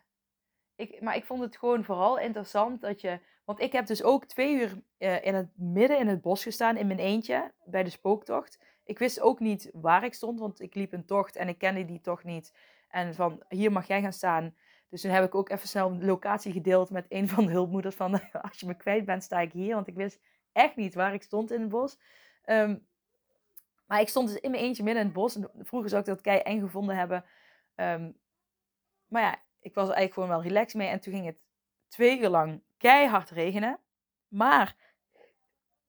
ik, 0.76 1.02
maar 1.02 1.16
ik 1.16 1.26
vond 1.26 1.42
het 1.42 1.58
gewoon 1.58 1.84
vooral 1.84 2.20
interessant 2.20 2.82
dat 2.82 3.02
je 3.02 3.20
want 3.46 3.60
ik 3.60 3.72
heb 3.72 3.86
dus 3.86 4.04
ook 4.04 4.26
twee 4.26 4.54
uur 4.54 4.82
uh, 4.98 5.26
in 5.26 5.36
het 5.36 5.50
midden 5.56 6.00
in 6.00 6.08
het 6.08 6.22
bos 6.22 6.44
gestaan 6.44 6.78
in 6.78 6.88
mijn 6.88 7.00
eentje 7.00 7.54
bij 7.66 7.84
de 7.84 7.90
spooktocht. 7.90 8.60
Ik 8.84 9.00
wist 9.00 9.20
ook 9.20 9.40
niet 9.40 9.70
waar 9.74 10.04
ik 10.04 10.14
stond, 10.14 10.40
want 10.40 10.62
ik 10.62 10.76
liep 10.76 10.94
een 10.94 11.06
tocht 11.06 11.36
en 11.36 11.48
ik 11.48 11.58
kende 11.58 11.86
die 11.86 12.02
tocht 12.02 12.24
niet. 12.24 12.54
En 12.90 13.16
van 13.16 13.44
hier 13.50 13.72
mag 13.72 13.88
jij 13.88 14.02
gaan 14.02 14.14
staan. 14.14 14.56
Dus 14.90 15.02
toen 15.02 15.12
heb 15.12 15.24
ik 15.24 15.36
ook 15.36 15.50
even 15.50 15.68
snel 15.68 15.90
een 15.90 16.06
locatie 16.06 16.52
gedeeld 16.52 16.90
met 16.90 17.06
een 17.10 17.30
van 17.36 17.46
de 17.46 17.52
hulpmoeders. 17.52 17.96
Van 17.96 18.32
als 18.42 18.60
je 18.60 18.66
me 18.66 18.74
kwijt 18.74 19.06
bent, 19.06 19.24
sta 19.24 19.40
ik 19.40 19.52
hier. 19.52 19.76
Want 19.76 19.88
ik 19.88 19.96
wist 19.96 20.20
echt 20.52 20.76
niet 20.76 20.94
waar 20.94 21.14
ik 21.14 21.24
stond 21.24 21.52
in 21.52 21.62
het 21.62 21.70
bos. 21.70 22.00
Um, 22.46 22.86
maar 23.86 24.02
ik 24.02 24.10
stond 24.10 24.28
dus 24.28 24.38
in 24.38 24.52
mijn 24.52 24.64
eentje 24.64 24.84
midden 24.84 25.02
in 25.02 25.08
het 25.08 25.18
bos. 25.18 25.38
Vroeger 25.60 25.90
zou 25.90 26.02
ik 26.02 26.08
dat 26.08 26.22
kei 26.22 26.40
eng 26.40 26.60
gevonden 26.60 26.96
hebben. 26.96 27.26
Um, 27.76 28.18
maar 29.08 29.22
ja, 29.22 29.40
ik 29.60 29.74
was 29.74 29.84
eigenlijk 29.84 30.14
gewoon 30.14 30.30
wel 30.30 30.44
relaxed 30.44 30.74
mee. 30.74 30.88
En 30.88 31.00
toen 31.00 31.14
ging 31.14 31.26
het 31.26 31.38
twee 31.94 32.20
uur 32.20 32.30
lang 32.30 32.62
keihard 32.78 33.30
regenen. 33.30 33.80
Maar 34.28 34.76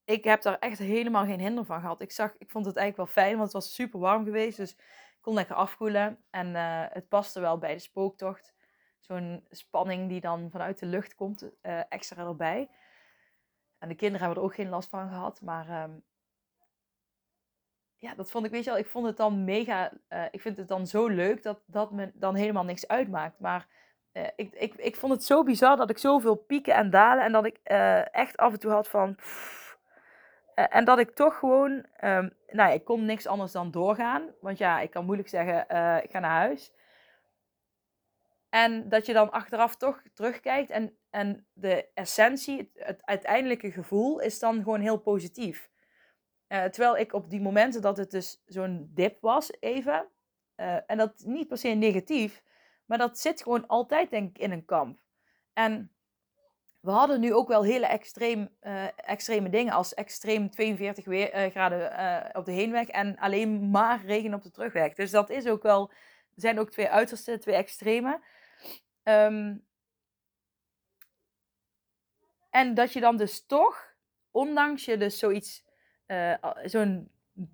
ik 0.04 0.24
heb 0.24 0.42
daar 0.42 0.58
echt 0.58 0.78
helemaal 0.78 1.24
geen 1.24 1.40
hinder 1.40 1.64
van 1.64 1.80
gehad. 1.80 2.00
Ik, 2.02 2.12
zag, 2.12 2.34
ik 2.38 2.50
vond 2.50 2.66
het 2.66 2.76
eigenlijk 2.76 2.96
wel 2.96 3.24
fijn, 3.24 3.36
want 3.36 3.52
het 3.52 3.62
was 3.62 3.74
super 3.74 4.00
warm 4.00 4.24
geweest. 4.24 4.56
Dus 4.56 4.70
ik 4.72 5.18
kon 5.20 5.34
lekker 5.34 5.54
afkoelen. 5.56 6.24
En 6.30 6.46
uh, 6.46 6.84
het 6.88 7.08
paste 7.08 7.40
wel 7.40 7.58
bij 7.58 7.74
de 7.74 7.78
spooktocht. 7.78 8.54
Zo'n 9.00 9.46
spanning 9.50 10.08
die 10.08 10.20
dan 10.20 10.50
vanuit 10.50 10.78
de 10.78 10.86
lucht 10.86 11.14
komt, 11.14 11.42
uh, 11.42 11.80
extra 11.88 12.26
erbij. 12.26 12.70
En 13.78 13.88
de 13.88 13.94
kinderen 13.94 14.26
hebben 14.26 14.38
er 14.38 14.48
ook 14.48 14.54
geen 14.54 14.68
last 14.68 14.88
van 14.88 15.08
gehad. 15.08 15.40
Maar 15.40 15.82
um, 15.82 16.04
ja, 17.96 18.14
dat 18.14 18.30
vond 18.30 18.44
ik, 18.44 18.50
weet 18.50 18.64
je 18.64 18.70
wel, 18.70 18.78
ik 18.78 18.86
vond 18.86 19.06
het 19.06 19.16
dan 19.16 19.44
mega. 19.44 19.92
Uh, 20.08 20.24
ik 20.30 20.40
vind 20.40 20.56
het 20.56 20.68
dan 20.68 20.86
zo 20.86 21.06
leuk 21.06 21.42
dat 21.42 21.62
dat 21.66 21.90
me 21.92 22.12
dan 22.14 22.34
helemaal 22.34 22.64
niks 22.64 22.88
uitmaakt. 22.88 23.40
Maar 23.40 23.68
uh, 24.14 24.26
ik, 24.36 24.54
ik, 24.54 24.74
ik 24.74 24.96
vond 24.96 25.12
het 25.12 25.24
zo 25.24 25.42
bizar 25.42 25.76
dat 25.76 25.90
ik 25.90 25.98
zoveel 25.98 26.34
pieken 26.34 26.74
en 26.74 26.90
dalen 26.90 27.24
en 27.24 27.32
dat 27.32 27.44
ik 27.44 27.58
uh, 27.64 28.14
echt 28.14 28.36
af 28.36 28.52
en 28.52 28.58
toe 28.58 28.70
had 28.70 28.88
van. 28.88 29.16
Uh, 30.54 30.64
en 30.68 30.84
dat 30.84 30.98
ik 30.98 31.10
toch 31.10 31.38
gewoon, 31.38 31.86
um, 32.04 32.32
nou, 32.46 32.72
ik 32.72 32.84
kon 32.84 33.04
niks 33.04 33.26
anders 33.26 33.52
dan 33.52 33.70
doorgaan. 33.70 34.22
Want 34.40 34.58
ja, 34.58 34.80
ik 34.80 34.90
kan 34.90 35.04
moeilijk 35.04 35.28
zeggen, 35.28 35.58
ik 36.02 36.10
ga 36.10 36.18
naar 36.18 36.30
huis. 36.30 36.72
En 38.48 38.88
dat 38.88 39.06
je 39.06 39.12
dan 39.12 39.30
achteraf 39.30 39.76
toch 39.76 40.02
terugkijkt 40.12 40.70
en, 40.70 40.96
en 41.10 41.46
de 41.52 41.88
essentie, 41.94 42.56
het, 42.56 42.70
het 42.74 43.04
uiteindelijke 43.04 43.70
gevoel 43.70 44.20
is 44.20 44.38
dan 44.38 44.62
gewoon 44.62 44.80
heel 44.80 44.98
positief. 44.98 45.70
terwijl 46.46 46.96
ik 46.96 47.12
op 47.12 47.30
die 47.30 47.40
momenten 47.40 47.82
dat 47.82 47.96
het 47.96 48.10
dus 48.10 48.42
zo'n 48.46 48.90
dip 48.94 49.20
was, 49.20 49.52
even, 49.60 50.06
en 50.86 50.96
dat 50.96 51.22
niet 51.26 51.48
per 51.48 51.58
se 51.58 51.68
negatief, 51.68 52.42
maar 52.84 52.98
dat 52.98 53.18
zit 53.18 53.42
gewoon 53.42 53.66
altijd, 53.66 54.10
denk 54.10 54.28
ik, 54.28 54.42
in 54.42 54.50
een 54.50 54.64
kamp. 54.64 54.98
En 55.52 55.94
we 56.80 56.90
hadden 56.90 57.20
nu 57.20 57.34
ook 57.34 57.48
wel 57.48 57.62
hele 57.62 57.86
extreem, 57.86 58.48
uh, 58.62 58.84
extreme 58.96 59.48
dingen 59.48 59.72
als 59.72 59.94
extreem 59.94 60.50
42 60.50 61.04
weer, 61.04 61.44
uh, 61.44 61.50
graden 61.50 61.92
uh, 61.92 62.28
op 62.32 62.44
de 62.44 62.52
heenweg 62.52 62.88
en 62.88 63.18
alleen 63.18 63.70
maar 63.70 64.04
regen 64.04 64.34
op 64.34 64.42
de 64.42 64.50
terugweg. 64.50 64.94
Dus 64.94 65.10
dat 65.10 65.30
is 65.30 65.46
ook 65.46 65.62
wel, 65.62 65.90
zijn 66.34 66.58
ook 66.58 66.70
twee 66.70 66.88
uiterste, 66.88 67.38
twee 67.38 67.54
extreme. 67.54 68.20
Um, 69.02 69.66
en 72.50 72.74
dat 72.74 72.92
je 72.92 73.00
dan 73.00 73.16
dus 73.16 73.46
toch, 73.46 73.94
ondanks 74.30 74.84
je 74.84 74.96
dus 74.96 75.18
zoiets, 75.18 75.64
zo'n 76.64 77.10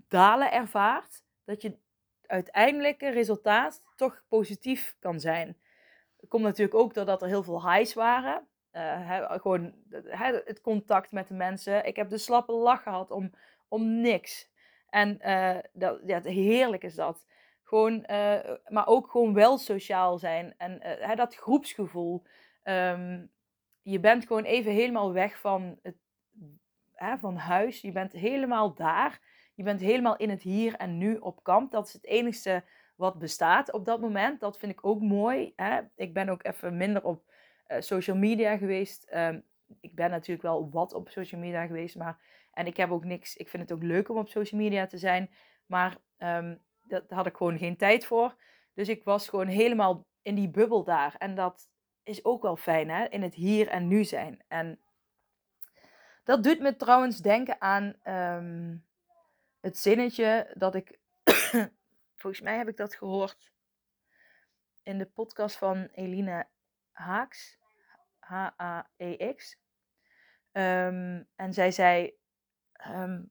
dalen 0.09 0.53
ervaart, 0.53 1.23
dat 1.45 1.63
je 1.63 1.79
uiteindelijke 2.31 3.09
resultaat 3.09 3.83
toch 3.97 4.23
positief 4.29 4.97
kan 4.99 5.21
zijn. 5.21 5.57
Het 6.21 6.29
komt 6.29 6.43
natuurlijk 6.43 6.79
ook 6.79 6.95
doordat 6.95 7.23
er 7.23 7.29
heel 7.29 7.43
veel 7.43 7.71
highs 7.71 7.95
waren. 7.95 8.47
Uh, 8.73 9.31
gewoon 9.31 9.75
het 10.45 10.61
contact 10.61 11.13
met 11.13 11.29
de 11.29 11.35
mensen. 11.35 11.87
Ik 11.87 11.97
heb 11.97 12.09
de 12.09 12.19
slappe 12.19 12.53
lach 12.53 12.83
gehad 12.83 13.11
om, 13.11 13.31
om 13.69 14.01
niks. 14.01 14.51
En 14.89 15.19
uh, 15.23 15.57
dat, 15.73 16.01
ja, 16.07 16.21
heerlijk 16.23 16.83
is 16.83 16.95
dat. 16.95 17.27
Gewoon, 17.63 18.05
uh, 18.11 18.39
maar 18.69 18.87
ook 18.87 19.11
gewoon 19.11 19.35
wel 19.35 19.59
sociaal 19.59 20.19
zijn. 20.19 20.55
En 20.57 20.81
dat 21.17 21.35
groepsgevoel. 21.35 22.23
Um, 22.65 23.31
je 23.83 24.01
bent 24.01 24.27
gewoon 24.27 24.45
even 24.45 24.73
helemaal 24.73 25.13
weg 25.13 25.41
van, 25.41 25.79
het, 25.83 25.97
van 27.21 27.37
huis. 27.37 27.81
Je 27.81 27.93
bent 27.93 28.13
helemaal 28.13 28.75
daar. 28.75 29.21
Je 29.61 29.67
bent 29.67 29.81
helemaal 29.81 30.17
in 30.17 30.31
het 30.31 30.43
hier 30.43 30.75
en 30.75 30.99
nu 30.99 31.17
op 31.17 31.43
kamp. 31.43 31.73
Dat 31.73 31.87
is 31.87 31.93
het 31.93 32.05
enigste 32.05 32.65
wat 32.97 33.19
bestaat 33.19 33.73
op 33.73 33.85
dat 33.85 34.01
moment. 34.01 34.41
Dat 34.41 34.59
vind 34.59 34.73
ik 34.73 34.87
ook 34.87 35.01
mooi. 35.01 35.53
Hè? 35.57 35.81
Ik 35.97 36.15
ben 36.15 36.29
ook 36.29 36.45
even 36.45 36.77
minder 36.77 37.05
op 37.05 37.23
uh, 37.69 37.81
social 37.81 38.17
media 38.17 38.57
geweest. 38.57 39.11
Um, 39.15 39.45
ik 39.81 39.95
ben 39.95 40.11
natuurlijk 40.11 40.43
wel 40.43 40.71
wat 40.71 40.95
op 40.95 41.09
social 41.09 41.41
media 41.41 41.67
geweest, 41.67 41.97
maar 41.97 42.19
en 42.53 42.67
ik 42.67 42.77
heb 42.77 42.91
ook 42.91 43.05
niks. 43.05 43.37
Ik 43.37 43.49
vind 43.49 43.63
het 43.63 43.73
ook 43.73 43.83
leuk 43.83 44.09
om 44.09 44.17
op 44.17 44.29
social 44.29 44.61
media 44.61 44.87
te 44.87 44.99
zijn, 44.99 45.31
maar 45.67 45.97
um, 46.19 46.61
daar 46.83 47.03
had 47.09 47.27
ik 47.27 47.37
gewoon 47.37 47.59
geen 47.59 47.77
tijd 47.77 48.05
voor. 48.05 48.35
Dus 48.75 48.89
ik 48.89 49.05
was 49.05 49.29
gewoon 49.29 49.49
helemaal 49.49 50.07
in 50.23 50.35
die 50.35 50.51
bubbel 50.51 50.85
daar. 50.85 51.15
En 51.19 51.35
dat 51.35 51.71
is 52.03 52.25
ook 52.25 52.43
wel 52.43 52.57
fijn, 52.57 52.91
hè? 52.91 53.05
In 53.05 53.23
het 53.23 53.35
hier 53.35 53.69
en 53.69 53.89
nu 53.89 54.05
zijn. 54.05 54.45
En 54.49 54.81
dat 56.25 56.43
doet 56.43 56.61
me 56.61 56.77
trouwens 56.77 57.19
denken 57.19 57.61
aan 57.61 57.95
um, 58.05 58.89
het 59.61 59.79
zinnetje 59.79 60.53
dat 60.55 60.75
ik. 60.75 60.99
volgens 62.21 62.43
mij 62.43 62.57
heb 62.57 62.69
ik 62.69 62.77
dat 62.77 62.95
gehoord 62.95 63.53
in 64.83 64.99
de 64.99 65.07
podcast 65.07 65.57
van 65.57 65.89
Eline 65.93 66.47
Haaks. 66.93 67.59
H-A-E-X. 68.19 69.59
Um, 70.53 71.29
en 71.37 71.53
zij 71.53 71.71
zei: 71.71 72.15
um, 72.87 73.31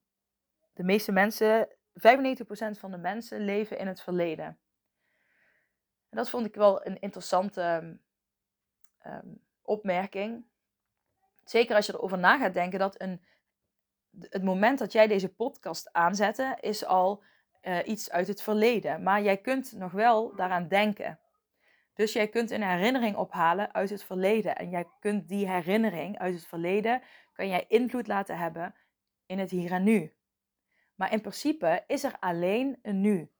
De 0.74 0.84
meeste 0.84 1.12
mensen, 1.12 1.68
95% 1.68 1.72
van 2.72 2.92
de 2.92 2.98
mensen 2.98 3.40
leven 3.42 3.78
in 3.78 3.88
het 3.88 4.02
verleden. 4.02 4.46
En 6.10 6.18
dat 6.18 6.30
vond 6.30 6.46
ik 6.46 6.56
wel 6.56 6.86
een 6.86 7.00
interessante 7.00 8.00
um, 9.06 9.42
opmerking. 9.62 10.46
Zeker 11.44 11.76
als 11.76 11.86
je 11.86 11.94
erover 11.94 12.18
na 12.18 12.38
gaat 12.38 12.54
denken 12.54 12.80
dat 12.80 13.02
een, 13.02 13.26
het 14.20 14.44
moment 14.44 14.80
dat 14.80 14.92
jij 14.92 15.08
deze 15.08 15.34
podcast 15.34 15.94
aanzette, 15.94 16.58
is 16.60 16.86
al 16.86 17.24
uh, 17.62 17.78
iets 17.86 18.12
uit 18.12 18.28
het 18.28 18.42
verleden. 18.42 19.04
Maar 19.04 19.22
jij 19.22 19.38
kunt 19.38 19.72
nog 19.72 19.92
wel 19.92 20.36
daaraan 20.36 20.68
denken. 20.68 21.20
Dus 21.94 22.14
jij 22.14 22.28
kunt 22.28 22.52
een 22.52 22.64
herinnering 22.64 23.16
ophalen 23.16 23.74
uit 23.74 23.90
het 23.90 24.04
verleden. 24.04 24.56
En 24.56 24.70
jij 24.70 24.88
kunt 25.00 25.28
die 25.28 25.50
herinnering 25.50 26.18
uit 26.18 26.34
het 26.34 26.46
verleden, 26.46 27.02
kan 27.34 27.48
jij 27.48 27.66
invloed 27.68 28.08
laten 28.08 28.38
hebben 28.38 28.76
in 29.26 29.40
het 29.40 29.50
hier 29.50 29.72
en 29.72 29.84
nu. 29.84 30.14
Maar 30.96 31.12
in 31.12 31.22
principe 31.22 31.84
is 31.88 32.04
er 32.04 32.16
alleen 32.20 32.80
een 32.82 33.02
nu. 33.02 33.32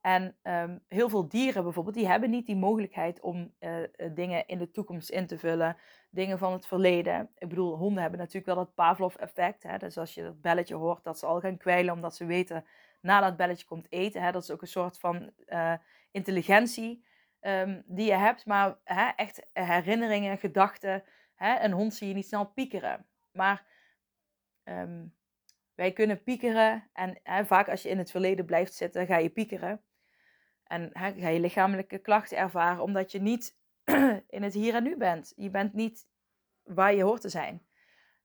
En 0.00 0.36
um, 0.42 0.84
heel 0.88 1.08
veel 1.08 1.28
dieren 1.28 1.62
bijvoorbeeld, 1.62 1.94
die 1.94 2.08
hebben 2.08 2.30
niet 2.30 2.46
die 2.46 2.56
mogelijkheid 2.56 3.20
om 3.20 3.54
uh, 3.60 3.84
dingen 4.12 4.46
in 4.46 4.58
de 4.58 4.70
toekomst 4.70 5.10
in 5.10 5.26
te 5.26 5.38
vullen. 5.38 5.76
Dingen 6.10 6.38
van 6.38 6.52
het 6.52 6.66
verleden. 6.66 7.30
Ik 7.38 7.48
bedoel, 7.48 7.76
honden 7.76 8.00
hebben 8.00 8.18
natuurlijk 8.18 8.46
wel 8.46 8.54
dat 8.54 8.74
Pavlov-effect. 8.74 9.80
Dus 9.80 9.98
als 9.98 10.14
je 10.14 10.22
dat 10.22 10.40
belletje 10.40 10.74
hoort, 10.74 11.04
dat 11.04 11.18
ze 11.18 11.26
al 11.26 11.40
gaan 11.40 11.56
kwijlen 11.56 11.94
omdat 11.94 12.16
ze 12.16 12.24
weten, 12.24 12.64
na 13.00 13.20
dat 13.20 13.36
belletje 13.36 13.66
komt 13.66 13.86
eten. 13.88 14.22
Hè? 14.22 14.32
Dat 14.32 14.42
is 14.42 14.50
ook 14.50 14.62
een 14.62 14.68
soort 14.68 14.98
van 14.98 15.32
uh, 15.46 15.74
intelligentie 16.10 17.04
um, 17.40 17.82
die 17.86 18.06
je 18.06 18.14
hebt. 18.14 18.46
Maar 18.46 18.78
hè, 18.84 19.08
echt 19.16 19.46
herinneringen, 19.52 20.38
gedachten. 20.38 21.04
Hè? 21.34 21.60
Een 21.64 21.72
hond 21.72 21.94
zie 21.94 22.08
je 22.08 22.14
niet 22.14 22.26
snel 22.26 22.46
piekeren. 22.46 23.06
Maar 23.32 23.66
um, 24.64 25.14
wij 25.74 25.92
kunnen 25.92 26.22
piekeren. 26.22 26.88
En 26.92 27.20
hè, 27.22 27.46
vaak 27.46 27.68
als 27.68 27.82
je 27.82 27.88
in 27.88 27.98
het 27.98 28.10
verleden 28.10 28.44
blijft 28.44 28.74
zitten, 28.74 29.06
ga 29.06 29.16
je 29.16 29.30
piekeren. 29.30 29.82
En 30.64 30.90
hè, 30.92 31.12
ga 31.12 31.28
je 31.28 31.40
lichamelijke 31.40 31.98
klachten 31.98 32.36
ervaren, 32.36 32.82
omdat 32.82 33.12
je 33.12 33.20
niet 33.20 33.58
in 34.36 34.42
het 34.42 34.54
hier 34.54 34.74
en 34.74 34.82
nu 34.82 34.96
bent. 34.96 35.32
Je 35.36 35.50
bent 35.50 35.72
niet 35.72 36.08
waar 36.62 36.94
je 36.94 37.02
hoort 37.02 37.20
te 37.20 37.28
zijn. 37.28 37.62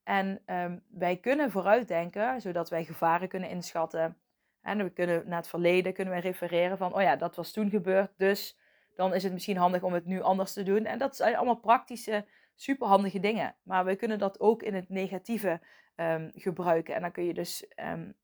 En 0.03 0.41
um, 0.45 0.83
wij 0.89 1.17
kunnen 1.17 1.51
vooruitdenken, 1.51 2.41
zodat 2.41 2.69
wij 2.69 2.85
gevaren 2.85 3.27
kunnen 3.27 3.49
inschatten. 3.49 4.17
En 4.61 4.77
we 4.77 4.89
kunnen 4.89 5.27
naar 5.27 5.37
het 5.37 5.47
verleden 5.47 5.93
kunnen 5.93 6.13
we 6.13 6.19
refereren 6.19 6.77
van, 6.77 6.93
oh 6.93 7.01
ja, 7.01 7.15
dat 7.15 7.35
was 7.35 7.51
toen 7.51 7.69
gebeurd, 7.69 8.13
dus 8.17 8.57
dan 8.95 9.13
is 9.13 9.23
het 9.23 9.33
misschien 9.33 9.57
handig 9.57 9.83
om 9.83 9.93
het 9.93 10.05
nu 10.05 10.21
anders 10.21 10.53
te 10.53 10.63
doen. 10.63 10.85
En 10.85 10.97
dat 10.97 11.15
zijn 11.15 11.35
allemaal 11.35 11.59
praktische, 11.59 12.25
superhandige 12.55 13.19
dingen. 13.19 13.55
Maar 13.63 13.85
we 13.85 13.95
kunnen 13.95 14.19
dat 14.19 14.39
ook 14.39 14.63
in 14.63 14.73
het 14.73 14.89
negatieve 14.89 15.61
um, 15.95 16.31
gebruiken. 16.35 16.95
En 16.95 17.01
dan 17.01 17.11
kun 17.11 17.23
je 17.23 17.33
dus, 17.33 17.67
um, 17.75 18.15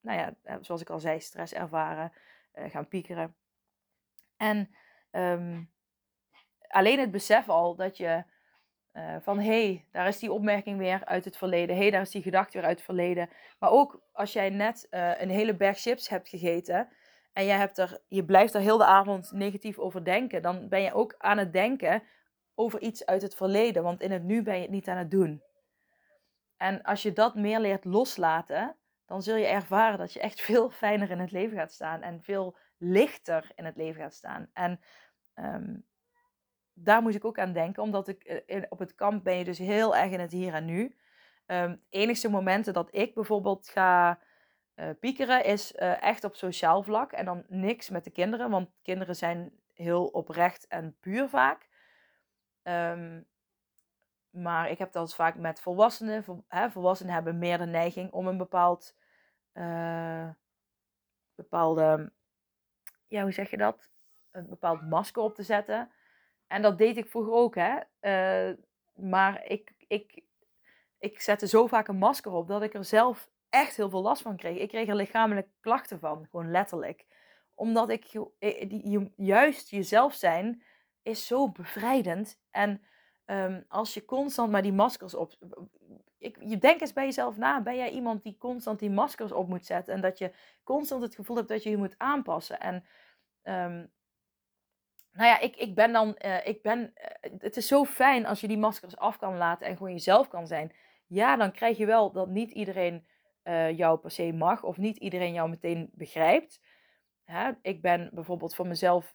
nou 0.00 0.18
ja, 0.18 0.34
eh, 0.42 0.56
zoals 0.60 0.80
ik 0.80 0.90
al 0.90 1.00
zei, 1.00 1.20
stress 1.20 1.52
ervaren, 1.52 2.12
uh, 2.54 2.70
gaan 2.70 2.88
piekeren. 2.88 3.34
En 4.36 4.70
alleen 6.74 6.98
het 6.98 7.10
besef 7.10 7.48
al 7.48 7.74
dat 7.74 7.96
je 7.96 8.24
uh, 8.92 9.16
van 9.20 9.38
hé, 9.38 9.64
hey, 9.64 9.86
daar 9.90 10.06
is 10.06 10.18
die 10.18 10.32
opmerking 10.32 10.78
weer 10.78 11.04
uit 11.04 11.24
het 11.24 11.36
verleden. 11.36 11.74
Hé, 11.74 11.82
hey, 11.82 11.90
daar 11.90 12.00
is 12.00 12.10
die 12.10 12.22
gedachte 12.22 12.58
weer 12.58 12.66
uit 12.66 12.76
het 12.76 12.84
verleden. 12.84 13.28
Maar 13.58 13.70
ook 13.70 14.00
als 14.12 14.32
jij 14.32 14.50
net 14.50 14.86
uh, 14.90 15.20
een 15.20 15.30
hele 15.30 15.56
berg 15.56 15.78
chips 15.78 16.08
hebt 16.08 16.28
gegeten. 16.28 16.88
En 17.32 17.44
jij 17.44 17.56
hebt 17.56 17.78
er, 17.78 18.00
je 18.08 18.24
blijft 18.24 18.54
er 18.54 18.60
heel 18.60 18.78
de 18.78 18.84
avond 18.84 19.32
negatief 19.32 19.78
over 19.78 20.04
denken. 20.04 20.42
Dan 20.42 20.68
ben 20.68 20.82
je 20.82 20.92
ook 20.92 21.14
aan 21.18 21.38
het 21.38 21.52
denken 21.52 22.02
over 22.54 22.80
iets 22.80 23.06
uit 23.06 23.22
het 23.22 23.34
verleden. 23.34 23.82
Want 23.82 24.00
in 24.00 24.10
het 24.10 24.22
nu 24.22 24.42
ben 24.42 24.54
je 24.54 24.62
het 24.62 24.70
niet 24.70 24.88
aan 24.88 24.96
het 24.96 25.10
doen. 25.10 25.42
En 26.56 26.82
als 26.82 27.02
je 27.02 27.12
dat 27.12 27.34
meer 27.34 27.60
leert 27.60 27.84
loslaten, 27.84 28.76
dan 29.06 29.22
zul 29.22 29.36
je 29.36 29.46
ervaren 29.46 29.98
dat 29.98 30.12
je 30.12 30.20
echt 30.20 30.40
veel 30.50 30.70
fijner 30.70 31.10
in 31.10 31.20
het 31.20 31.32
leven 31.32 31.56
gaat 31.56 31.72
staan. 31.72 32.02
En 32.02 32.22
veel 32.22 32.56
lichter 32.78 33.50
in 33.54 33.64
het 33.64 33.76
leven 33.76 34.02
gaat 34.02 34.14
staan. 34.14 34.50
En 34.52 34.80
um, 35.34 35.84
daar 36.74 37.02
moest 37.02 37.16
ik 37.16 37.24
ook 37.24 37.38
aan 37.38 37.52
denken, 37.52 37.82
omdat 37.82 38.08
ik 38.08 38.24
eh, 38.24 38.62
op 38.68 38.78
het 38.78 38.94
kamp 38.94 39.24
ben 39.24 39.36
je 39.36 39.44
dus 39.44 39.58
heel 39.58 39.96
erg 39.96 40.10
in 40.10 40.20
het 40.20 40.32
hier 40.32 40.54
en 40.54 40.64
nu. 40.64 40.96
Um, 41.46 41.82
enigste 41.90 42.30
momenten 42.30 42.72
dat 42.72 42.88
ik 42.94 43.14
bijvoorbeeld 43.14 43.68
ga 43.68 44.18
uh, 44.76 44.88
piekeren 45.00 45.44
is 45.44 45.72
uh, 45.72 46.02
echt 46.02 46.24
op 46.24 46.36
sociaal 46.36 46.82
vlak 46.82 47.12
en 47.12 47.24
dan 47.24 47.44
niks 47.48 47.90
met 47.90 48.04
de 48.04 48.10
kinderen, 48.10 48.50
want 48.50 48.70
kinderen 48.82 49.16
zijn 49.16 49.52
heel 49.72 50.06
oprecht 50.06 50.66
en 50.66 50.96
puur 51.00 51.28
vaak. 51.28 51.68
Um, 52.62 53.26
maar 54.30 54.70
ik 54.70 54.78
heb 54.78 54.92
dat 54.92 55.14
vaak 55.14 55.36
met 55.36 55.60
volwassenen. 55.60 56.24
Vol, 56.24 56.44
hè, 56.48 56.70
volwassenen 56.70 57.14
hebben 57.14 57.38
meer 57.38 57.58
de 57.58 57.66
neiging 57.66 58.12
om 58.12 58.26
een 58.26 58.36
bepaald, 58.36 58.96
uh, 59.52 60.28
bepaalde, 61.34 62.12
ja 63.06 63.22
hoe 63.22 63.32
zeg 63.32 63.50
je 63.50 63.56
dat? 63.56 63.90
Een 64.30 64.48
bepaald 64.48 64.82
masker 64.82 65.22
op 65.22 65.34
te 65.34 65.42
zetten. 65.42 65.90
En 66.46 66.62
dat 66.62 66.78
deed 66.78 66.96
ik 66.96 67.08
vroeger 67.08 67.32
ook, 67.32 67.54
hè. 67.54 67.78
Uh, 68.00 68.56
maar 68.94 69.46
ik, 69.46 69.74
ik, 69.86 70.22
ik 70.98 71.20
zette 71.20 71.46
zo 71.46 71.66
vaak 71.66 71.88
een 71.88 71.96
masker 71.96 72.32
op 72.32 72.48
dat 72.48 72.62
ik 72.62 72.74
er 72.74 72.84
zelf 72.84 73.30
echt 73.48 73.76
heel 73.76 73.90
veel 73.90 74.02
last 74.02 74.22
van 74.22 74.36
kreeg. 74.36 74.58
Ik 74.58 74.68
kreeg 74.68 74.88
er 74.88 74.94
lichamelijke 74.94 75.50
klachten 75.60 75.98
van, 75.98 76.26
gewoon 76.30 76.50
letterlijk. 76.50 77.06
Omdat 77.54 77.88
ik, 77.88 78.04
juist 79.16 79.70
jezelf 79.70 80.14
zijn 80.14 80.62
is 81.02 81.26
zo 81.26 81.50
bevrijdend. 81.50 82.40
En 82.50 82.82
um, 83.26 83.64
als 83.68 83.94
je 83.94 84.04
constant 84.04 84.50
maar 84.50 84.62
die 84.62 84.72
maskers 84.72 85.14
op... 85.14 85.32
Ik, 86.18 86.36
je 86.40 86.58
denk 86.58 86.80
eens 86.80 86.92
bij 86.92 87.04
jezelf 87.04 87.36
na. 87.36 87.62
Ben 87.62 87.76
jij 87.76 87.90
iemand 87.90 88.22
die 88.22 88.36
constant 88.38 88.78
die 88.78 88.90
maskers 88.90 89.32
op 89.32 89.48
moet 89.48 89.66
zetten? 89.66 89.94
En 89.94 90.00
dat 90.00 90.18
je 90.18 90.32
constant 90.62 91.02
het 91.02 91.14
gevoel 91.14 91.36
hebt 91.36 91.48
dat 91.48 91.62
je 91.62 91.70
je 91.70 91.76
moet 91.76 91.98
aanpassen. 91.98 92.60
En 92.60 92.84
um, 93.42 93.90
nou 95.14 95.28
ja, 95.28 95.40
ik, 95.40 95.56
ik 95.56 95.74
ben 95.74 95.92
dan, 95.92 96.16
uh, 96.24 96.46
ik 96.46 96.62
ben, 96.62 96.80
uh, 96.80 97.32
het 97.38 97.56
is 97.56 97.66
zo 97.66 97.84
fijn 97.84 98.26
als 98.26 98.40
je 98.40 98.48
die 98.48 98.58
maskers 98.58 98.96
af 98.96 99.18
kan 99.18 99.36
laten 99.36 99.66
en 99.66 99.76
gewoon 99.76 99.92
jezelf 99.92 100.28
kan 100.28 100.46
zijn. 100.46 100.72
Ja, 101.06 101.36
dan 101.36 101.52
krijg 101.52 101.76
je 101.76 101.86
wel 101.86 102.12
dat 102.12 102.28
niet 102.28 102.50
iedereen 102.50 103.06
uh, 103.44 103.76
jou 103.76 103.98
per 103.98 104.10
se 104.10 104.32
mag 104.32 104.62
of 104.62 104.76
niet 104.76 104.96
iedereen 104.96 105.32
jou 105.32 105.48
meteen 105.48 105.90
begrijpt. 105.92 106.60
Ik 107.62 107.82
ben 107.82 108.10
bijvoorbeeld 108.12 108.54
voor 108.54 108.66
mezelf, 108.66 109.14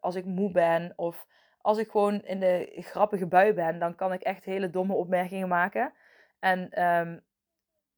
als 0.00 0.14
ik 0.14 0.24
moe 0.24 0.50
ben 0.50 0.92
of 0.96 1.26
als 1.60 1.78
ik 1.78 1.90
gewoon 1.90 2.22
in 2.22 2.40
de 2.40 2.72
grappige 2.76 3.26
bui 3.26 3.52
ben, 3.52 3.78
dan 3.78 3.94
kan 3.94 4.12
ik 4.12 4.22
echt 4.22 4.44
hele 4.44 4.70
domme 4.70 4.94
opmerkingen 4.94 5.48
maken. 5.48 5.92
En 6.38 6.84
um, 6.84 7.24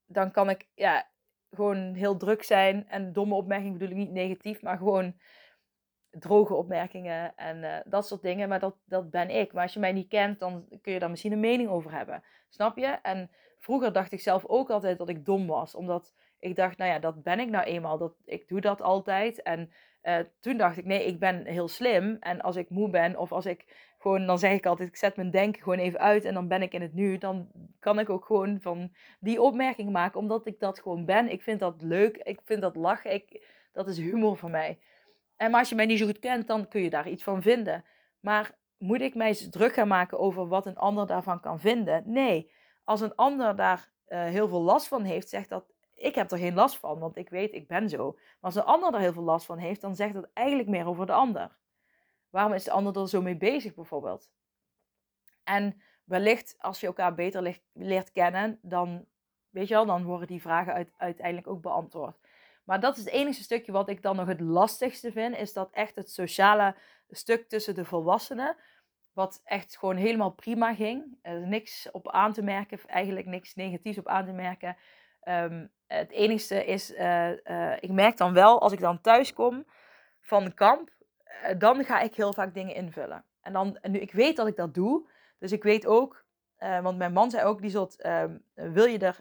dan 0.06 0.30
kan 0.30 0.50
ik 0.50 0.68
ja, 0.74 1.08
gewoon 1.50 1.94
heel 1.94 2.16
druk 2.16 2.42
zijn. 2.42 2.88
En 2.88 3.12
domme 3.12 3.34
opmerkingen 3.34 3.72
bedoel 3.72 3.90
ik 3.90 3.96
niet 3.96 4.12
negatief, 4.12 4.62
maar 4.62 4.76
gewoon 4.76 5.14
droge 6.18 6.54
opmerkingen 6.54 7.36
en 7.36 7.56
uh, 7.56 7.76
dat 7.84 8.06
soort 8.06 8.22
dingen. 8.22 8.48
Maar 8.48 8.60
dat, 8.60 8.76
dat 8.84 9.10
ben 9.10 9.30
ik. 9.30 9.52
Maar 9.52 9.62
als 9.62 9.72
je 9.72 9.80
mij 9.80 9.92
niet 9.92 10.08
kent, 10.08 10.40
dan 10.40 10.64
kun 10.82 10.92
je 10.92 10.98
daar 10.98 11.10
misschien 11.10 11.32
een 11.32 11.40
mening 11.40 11.68
over 11.68 11.92
hebben. 11.92 12.22
Snap 12.48 12.76
je? 12.76 12.98
En 13.02 13.30
vroeger 13.58 13.92
dacht 13.92 14.12
ik 14.12 14.20
zelf 14.20 14.46
ook 14.46 14.70
altijd 14.70 14.98
dat 14.98 15.08
ik 15.08 15.24
dom 15.24 15.46
was. 15.46 15.74
Omdat 15.74 16.14
ik 16.38 16.56
dacht, 16.56 16.78
nou 16.78 16.90
ja, 16.90 16.98
dat 16.98 17.22
ben 17.22 17.40
ik 17.40 17.48
nou 17.48 17.64
eenmaal. 17.64 17.98
Dat, 17.98 18.14
ik 18.24 18.48
doe 18.48 18.60
dat 18.60 18.82
altijd. 18.82 19.42
En 19.42 19.72
uh, 20.02 20.18
toen 20.40 20.56
dacht 20.56 20.76
ik, 20.76 20.84
nee, 20.84 21.06
ik 21.06 21.18
ben 21.18 21.46
heel 21.46 21.68
slim. 21.68 22.16
En 22.20 22.40
als 22.40 22.56
ik 22.56 22.70
moe 22.70 22.90
ben 22.90 23.18
of 23.18 23.32
als 23.32 23.46
ik 23.46 23.92
gewoon, 23.98 24.26
dan 24.26 24.38
zeg 24.38 24.52
ik 24.52 24.66
altijd, 24.66 24.88
ik 24.88 24.96
zet 24.96 25.16
mijn 25.16 25.30
denken 25.30 25.62
gewoon 25.62 25.78
even 25.78 26.00
uit 26.00 26.24
en 26.24 26.34
dan 26.34 26.48
ben 26.48 26.62
ik 26.62 26.72
in 26.72 26.82
het 26.82 26.94
nu. 26.94 27.18
Dan 27.18 27.48
kan 27.80 27.98
ik 27.98 28.10
ook 28.10 28.24
gewoon 28.24 28.60
van 28.60 28.92
die 29.20 29.42
opmerking 29.42 29.90
maken, 29.90 30.20
omdat 30.20 30.46
ik 30.46 30.60
dat 30.60 30.80
gewoon 30.80 31.04
ben. 31.04 31.30
Ik 31.30 31.42
vind 31.42 31.60
dat 31.60 31.82
leuk, 31.82 32.16
ik 32.16 32.40
vind 32.44 32.60
dat 32.60 32.76
lachen, 32.76 33.12
ik, 33.12 33.46
dat 33.72 33.88
is 33.88 33.98
humor 33.98 34.36
voor 34.36 34.50
mij. 34.50 34.78
En 35.36 35.50
maar 35.50 35.60
als 35.60 35.68
je 35.68 35.74
mij 35.74 35.86
niet 35.86 35.98
zo 35.98 36.06
goed 36.06 36.18
kent, 36.18 36.46
dan 36.46 36.68
kun 36.68 36.82
je 36.82 36.90
daar 36.90 37.08
iets 37.08 37.22
van 37.22 37.42
vinden. 37.42 37.84
Maar 38.20 38.58
moet 38.78 39.00
ik 39.00 39.14
mij 39.14 39.34
druk 39.50 39.72
gaan 39.74 39.88
maken 39.88 40.18
over 40.18 40.48
wat 40.48 40.66
een 40.66 40.76
ander 40.76 41.06
daarvan 41.06 41.40
kan 41.40 41.60
vinden? 41.60 42.02
Nee. 42.06 42.50
Als 42.84 43.00
een 43.00 43.14
ander 43.14 43.56
daar 43.56 43.92
uh, 44.08 44.24
heel 44.24 44.48
veel 44.48 44.62
last 44.62 44.88
van 44.88 45.02
heeft, 45.02 45.28
zegt 45.28 45.48
dat 45.48 45.72
ik 45.94 46.14
heb 46.14 46.30
er 46.30 46.38
geen 46.38 46.54
last 46.54 46.78
van, 46.78 46.98
want 46.98 47.16
ik 47.16 47.28
weet, 47.28 47.52
ik 47.52 47.68
ben 47.68 47.88
zo. 47.88 48.12
Maar 48.12 48.36
als 48.40 48.54
een 48.54 48.62
ander 48.62 48.94
er 48.94 49.00
heel 49.00 49.12
veel 49.12 49.22
last 49.22 49.46
van 49.46 49.58
heeft, 49.58 49.80
dan 49.80 49.96
zegt 49.96 50.14
dat 50.14 50.28
eigenlijk 50.32 50.68
meer 50.68 50.86
over 50.86 51.06
de 51.06 51.12
ander. 51.12 51.56
Waarom 52.30 52.52
is 52.52 52.64
de 52.64 52.70
ander 52.70 52.96
er 52.96 53.08
zo 53.08 53.22
mee 53.22 53.36
bezig, 53.36 53.74
bijvoorbeeld? 53.74 54.30
En 55.44 55.82
wellicht, 56.04 56.54
als 56.58 56.80
je 56.80 56.86
elkaar 56.86 57.14
beter 57.14 57.60
leert 57.72 58.12
kennen, 58.12 58.58
dan, 58.62 59.06
weet 59.50 59.68
je 59.68 59.74
wel, 59.74 59.86
dan 59.86 60.04
worden 60.04 60.26
die 60.26 60.40
vragen 60.40 60.92
uiteindelijk 60.96 61.46
ook 61.46 61.62
beantwoord. 61.62 62.18
Maar 62.64 62.80
dat 62.80 62.96
is 62.96 63.04
het 63.04 63.12
enige 63.12 63.42
stukje 63.42 63.72
wat 63.72 63.88
ik 63.88 64.02
dan 64.02 64.16
nog 64.16 64.26
het 64.26 64.40
lastigste 64.40 65.12
vind, 65.12 65.36
is 65.36 65.52
dat 65.52 65.70
echt 65.72 65.96
het 65.96 66.10
sociale 66.10 66.74
stuk 67.08 67.48
tussen 67.48 67.74
de 67.74 67.84
volwassenen, 67.84 68.56
wat 69.12 69.40
echt 69.44 69.78
gewoon 69.78 69.96
helemaal 69.96 70.30
prima 70.30 70.74
ging. 70.74 71.18
Niks 71.44 71.90
op 71.90 72.10
aan 72.10 72.32
te 72.32 72.42
merken, 72.42 72.78
eigenlijk 72.86 73.26
niks 73.26 73.54
negatiefs 73.54 73.98
op 73.98 74.08
aan 74.08 74.24
te 74.24 74.32
merken. 74.32 74.76
Ehm, 75.22 75.66
het 75.86 76.10
enige 76.10 76.64
is, 76.64 76.90
uh, 76.90 77.30
uh, 77.30 77.76
ik 77.80 77.90
merk 77.90 78.16
dan 78.16 78.32
wel, 78.32 78.60
als 78.60 78.72
ik 78.72 78.80
dan 78.80 79.00
thuis 79.00 79.32
kom 79.32 79.64
van 80.20 80.54
kamp, 80.54 80.90
uh, 81.44 81.58
dan 81.58 81.84
ga 81.84 82.00
ik 82.00 82.14
heel 82.14 82.32
vaak 82.32 82.54
dingen 82.54 82.74
invullen. 82.74 83.24
En 83.40 83.52
dan, 83.52 83.78
nu, 83.82 83.98
ik 83.98 84.12
weet 84.12 84.36
dat 84.36 84.46
ik 84.46 84.56
dat 84.56 84.74
doe, 84.74 85.08
dus 85.38 85.52
ik 85.52 85.62
weet 85.62 85.86
ook, 85.86 86.24
want 86.82 86.98
mijn 86.98 87.12
man 87.12 87.30
zei 87.30 87.44
ook, 87.44 87.60
die 87.60 87.70
zult, 87.70 88.00
ehm, 88.00 88.38
wil, 88.54 88.84
je 88.84 88.98
er, 88.98 89.20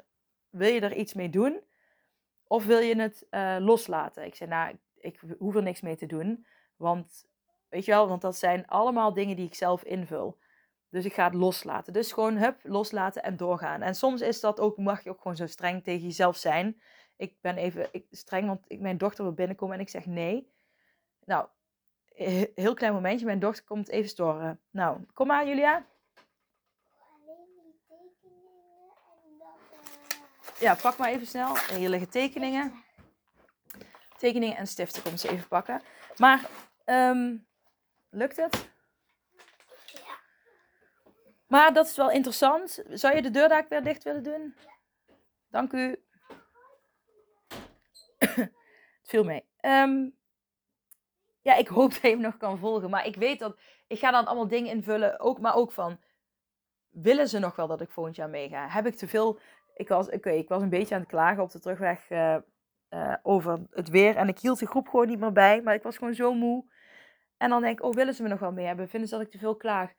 wil 0.50 0.74
je 0.74 0.80
er 0.80 0.96
iets 0.96 1.14
mee 1.14 1.30
doen? 1.30 1.62
Of 2.52 2.66
wil 2.66 2.80
je 2.80 2.96
het 2.96 3.28
loslaten? 3.62 4.26
Ik 4.26 4.36
zei, 4.36 4.50
nou, 4.50 4.78
ik 4.96 5.20
hoef 5.40 5.56
er 5.56 5.64
niks 5.64 5.82
mee 5.82 5.96
te 5.96 6.06
doen, 6.06 6.46
want 6.76 7.26
Weet 7.72 7.86
je 7.86 7.92
wel, 7.92 8.08
want 8.08 8.22
dat 8.22 8.38
zijn 8.38 8.68
allemaal 8.68 9.14
dingen 9.14 9.36
die 9.36 9.46
ik 9.46 9.56
zelf 9.56 9.84
invul. 9.84 10.40
Dus 10.90 11.06
ik 11.06 11.14
ga 11.14 11.24
het 11.24 11.34
loslaten. 11.34 11.94
Dus 11.94 12.12
gewoon 12.12 12.38
hup, 12.38 12.60
loslaten 12.64 13.24
en 13.24 13.38
doorgaan. 13.38 13.82
En 13.82 13.96
soms 13.96 14.22
is 14.22 14.40
dat 14.40 14.60
ook, 14.60 14.78
mag 14.78 15.04
je 15.04 15.10
ook 15.10 15.22
gewoon 15.22 15.38
zo 15.38 15.48
streng 15.48 15.84
tegen 15.84 16.02
jezelf 16.02 16.38
zijn. 16.38 16.82
Ik 17.18 17.36
ben 17.42 17.58
even 17.58 17.88
ik, 17.92 18.06
streng, 18.10 18.48
want 18.48 18.60
ik, 18.68 18.80
mijn 18.80 18.98
dochter 18.98 19.24
wil 19.24 19.34
binnenkomen 19.34 19.76
en 19.76 19.82
ik 19.82 19.90
zeg 19.90 20.06
nee. 20.06 20.52
Nou, 21.26 21.48
heel 22.56 22.74
klein 22.74 22.94
momentje. 22.94 23.26
Mijn 23.26 23.40
dochter 23.40 23.66
komt 23.66 23.90
even 23.90 24.10
storen. 24.10 24.60
Nou, 24.72 24.98
kom 25.14 25.28
maar 25.28 25.48
Julia. 25.48 25.86
Ja, 30.62 30.76
pak 30.76 30.98
maar 30.98 31.10
even 31.10 31.28
snel. 31.28 31.58
Hier 31.58 31.90
liggen 31.90 32.10
tekeningen. 32.10 32.84
Tekeningen 34.18 34.58
en 34.58 34.68
stiften 34.68 35.04
komt 35.04 35.20
ze 35.20 35.30
even 35.30 35.48
pakken. 35.48 35.82
Maar 36.18 36.50
um, 36.86 37.50
Lukt 38.14 38.38
het? 38.38 38.70
Ja. 39.86 40.20
Maar 41.48 41.74
dat 41.74 41.88
is 41.88 41.96
wel 41.96 42.12
interessant. 42.12 42.84
Zou 42.90 43.16
je 43.16 43.22
de 43.22 43.32
deur 43.32 43.50
daar 43.50 43.66
weer 43.70 43.84
dicht 43.84 44.04
willen 44.04 44.24
doen? 44.24 44.56
Dank 45.50 45.74
u. 45.74 46.04
het 48.26 48.52
viel 49.04 49.24
mee. 49.24 49.46
Ehm, 49.58 50.10
ja, 51.42 51.56
ik 51.56 51.68
hoop 51.68 51.92
dat 51.92 52.02
je 52.02 52.08
hem 52.08 52.20
nog 52.20 52.38
kan 52.38 52.58
volgen. 52.58 52.90
Maar 52.90 53.06
ik 53.06 53.16
weet 53.16 53.40
dat... 53.40 53.58
Ik 53.88 54.00
ga 54.00 54.12
dan 54.12 54.26
allemaal 54.26 54.48
dingen 54.48 54.72
invullen. 54.72 55.20
Ook, 55.20 55.40
maar 55.40 55.56
ook 55.56 55.72
van... 55.72 56.00
Willen 56.90 57.30
ze 57.30 57.40
nog 57.40 57.56
wel 57.56 57.68
dat 57.68 57.82
ik 57.82 57.92
volgend 57.92 58.16
jaar 58.16 58.30
meega? 58.30 58.68
Heb 58.68 58.86
ik 58.86 58.96
te 58.96 59.08
veel... 59.08 59.40
Ik 59.74 59.88
was, 59.88 60.08
ik 60.08 60.48
was 60.48 60.62
een 60.62 60.70
beetje 60.70 60.96
aan 60.96 61.02
het 61.02 61.10
klagen 61.10 61.44
op 61.44 61.52
de 61.52 61.60
terugweg 61.60 62.10
uh, 62.10 62.36
uh, 62.90 63.16
over 63.24 63.60
het 63.72 63.90
weer. 63.90 64.16
En 64.16 64.28
ik 64.28 64.40
hield 64.40 64.60
de 64.60 64.68
groep 64.68 64.88
gewoon 64.88 65.08
niet 65.08 65.20
meer 65.20 65.32
bij. 65.32 65.62
Maar 65.62 65.74
ik 65.74 65.84
was 65.84 65.98
gewoon 65.98 66.14
zo 66.14 66.34
moe. 66.34 66.66
En 67.38 67.50
dan 67.50 67.62
denk 67.62 67.80
ik, 67.80 67.86
oh, 67.86 67.94
willen 67.94 68.14
ze 68.14 68.24
me 68.24 68.30
nog 68.30 68.40
wel 68.40 68.52
mee 68.52 68.66
hebben? 68.66 68.90
Vinden 68.90 69.10
ze 69.10 69.16
dat 69.16 69.26
ik 69.26 69.32
te 69.32 69.38
veel 69.38 69.56
klaag? 69.56 69.94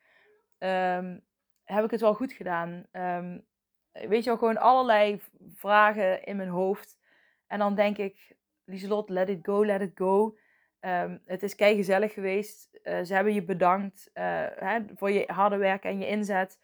Um, 0.57 1.23
heb 1.63 1.83
ik 1.83 1.91
het 1.91 2.01
wel 2.01 2.13
goed 2.13 2.33
gedaan? 2.33 2.85
Um, 2.91 3.45
weet 3.91 4.23
je 4.23 4.29
wel, 4.29 4.37
gewoon 4.37 4.57
allerlei 4.57 5.21
vragen 5.55 6.23
in 6.23 6.35
mijn 6.35 6.49
hoofd. 6.49 6.99
En 7.47 7.59
dan 7.59 7.75
denk 7.75 7.97
ik, 7.97 8.35
Lieselot, 8.65 9.09
let 9.09 9.29
it 9.29 9.39
go, 9.41 9.65
let 9.65 9.81
it 9.81 9.91
go. 9.95 10.37
Um, 10.79 11.21
het 11.25 11.43
is 11.43 11.55
kei 11.55 11.75
gezellig 11.75 12.13
geweest. 12.13 12.79
Uh, 12.83 13.01
ze 13.03 13.13
hebben 13.13 13.33
je 13.33 13.43
bedankt 13.43 14.09
hè, 14.13 14.79
voor 14.95 15.11
je 15.11 15.23
harde 15.27 15.57
werk 15.57 15.83
en 15.83 15.99
je 15.99 16.07
inzet. 16.07 16.59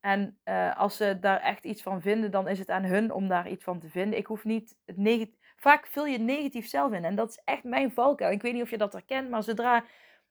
En 0.00 0.38
uh, 0.44 0.78
als 0.78 0.96
ze 0.96 1.18
daar 1.20 1.40
echt 1.40 1.64
iets 1.64 1.82
van 1.82 2.00
vinden, 2.00 2.30
dan 2.30 2.48
is 2.48 2.58
het 2.58 2.70
aan 2.70 2.84
hun 2.84 3.12
om 3.12 3.28
daar 3.28 3.48
iets 3.48 3.64
van 3.64 3.80
te 3.80 3.88
vinden. 3.88 4.18
Ik 4.18 4.26
hoef 4.26 4.44
niet 4.44 4.76
het 4.84 4.96
negatief. 4.96 5.36
Vaak 5.56 5.86
vul 5.86 6.06
je 6.06 6.18
negatief 6.18 6.66
zelf 6.68 6.92
in. 6.92 7.04
En 7.04 7.14
dat 7.14 7.30
is 7.30 7.40
echt 7.44 7.64
mijn 7.64 7.92
valkuil. 7.92 8.32
Ik 8.32 8.42
weet 8.42 8.52
niet 8.52 8.62
of 8.62 8.70
je 8.70 8.78
dat 8.78 8.92
herkent, 8.92 9.30
maar 9.30 9.42
zodra 9.42 9.84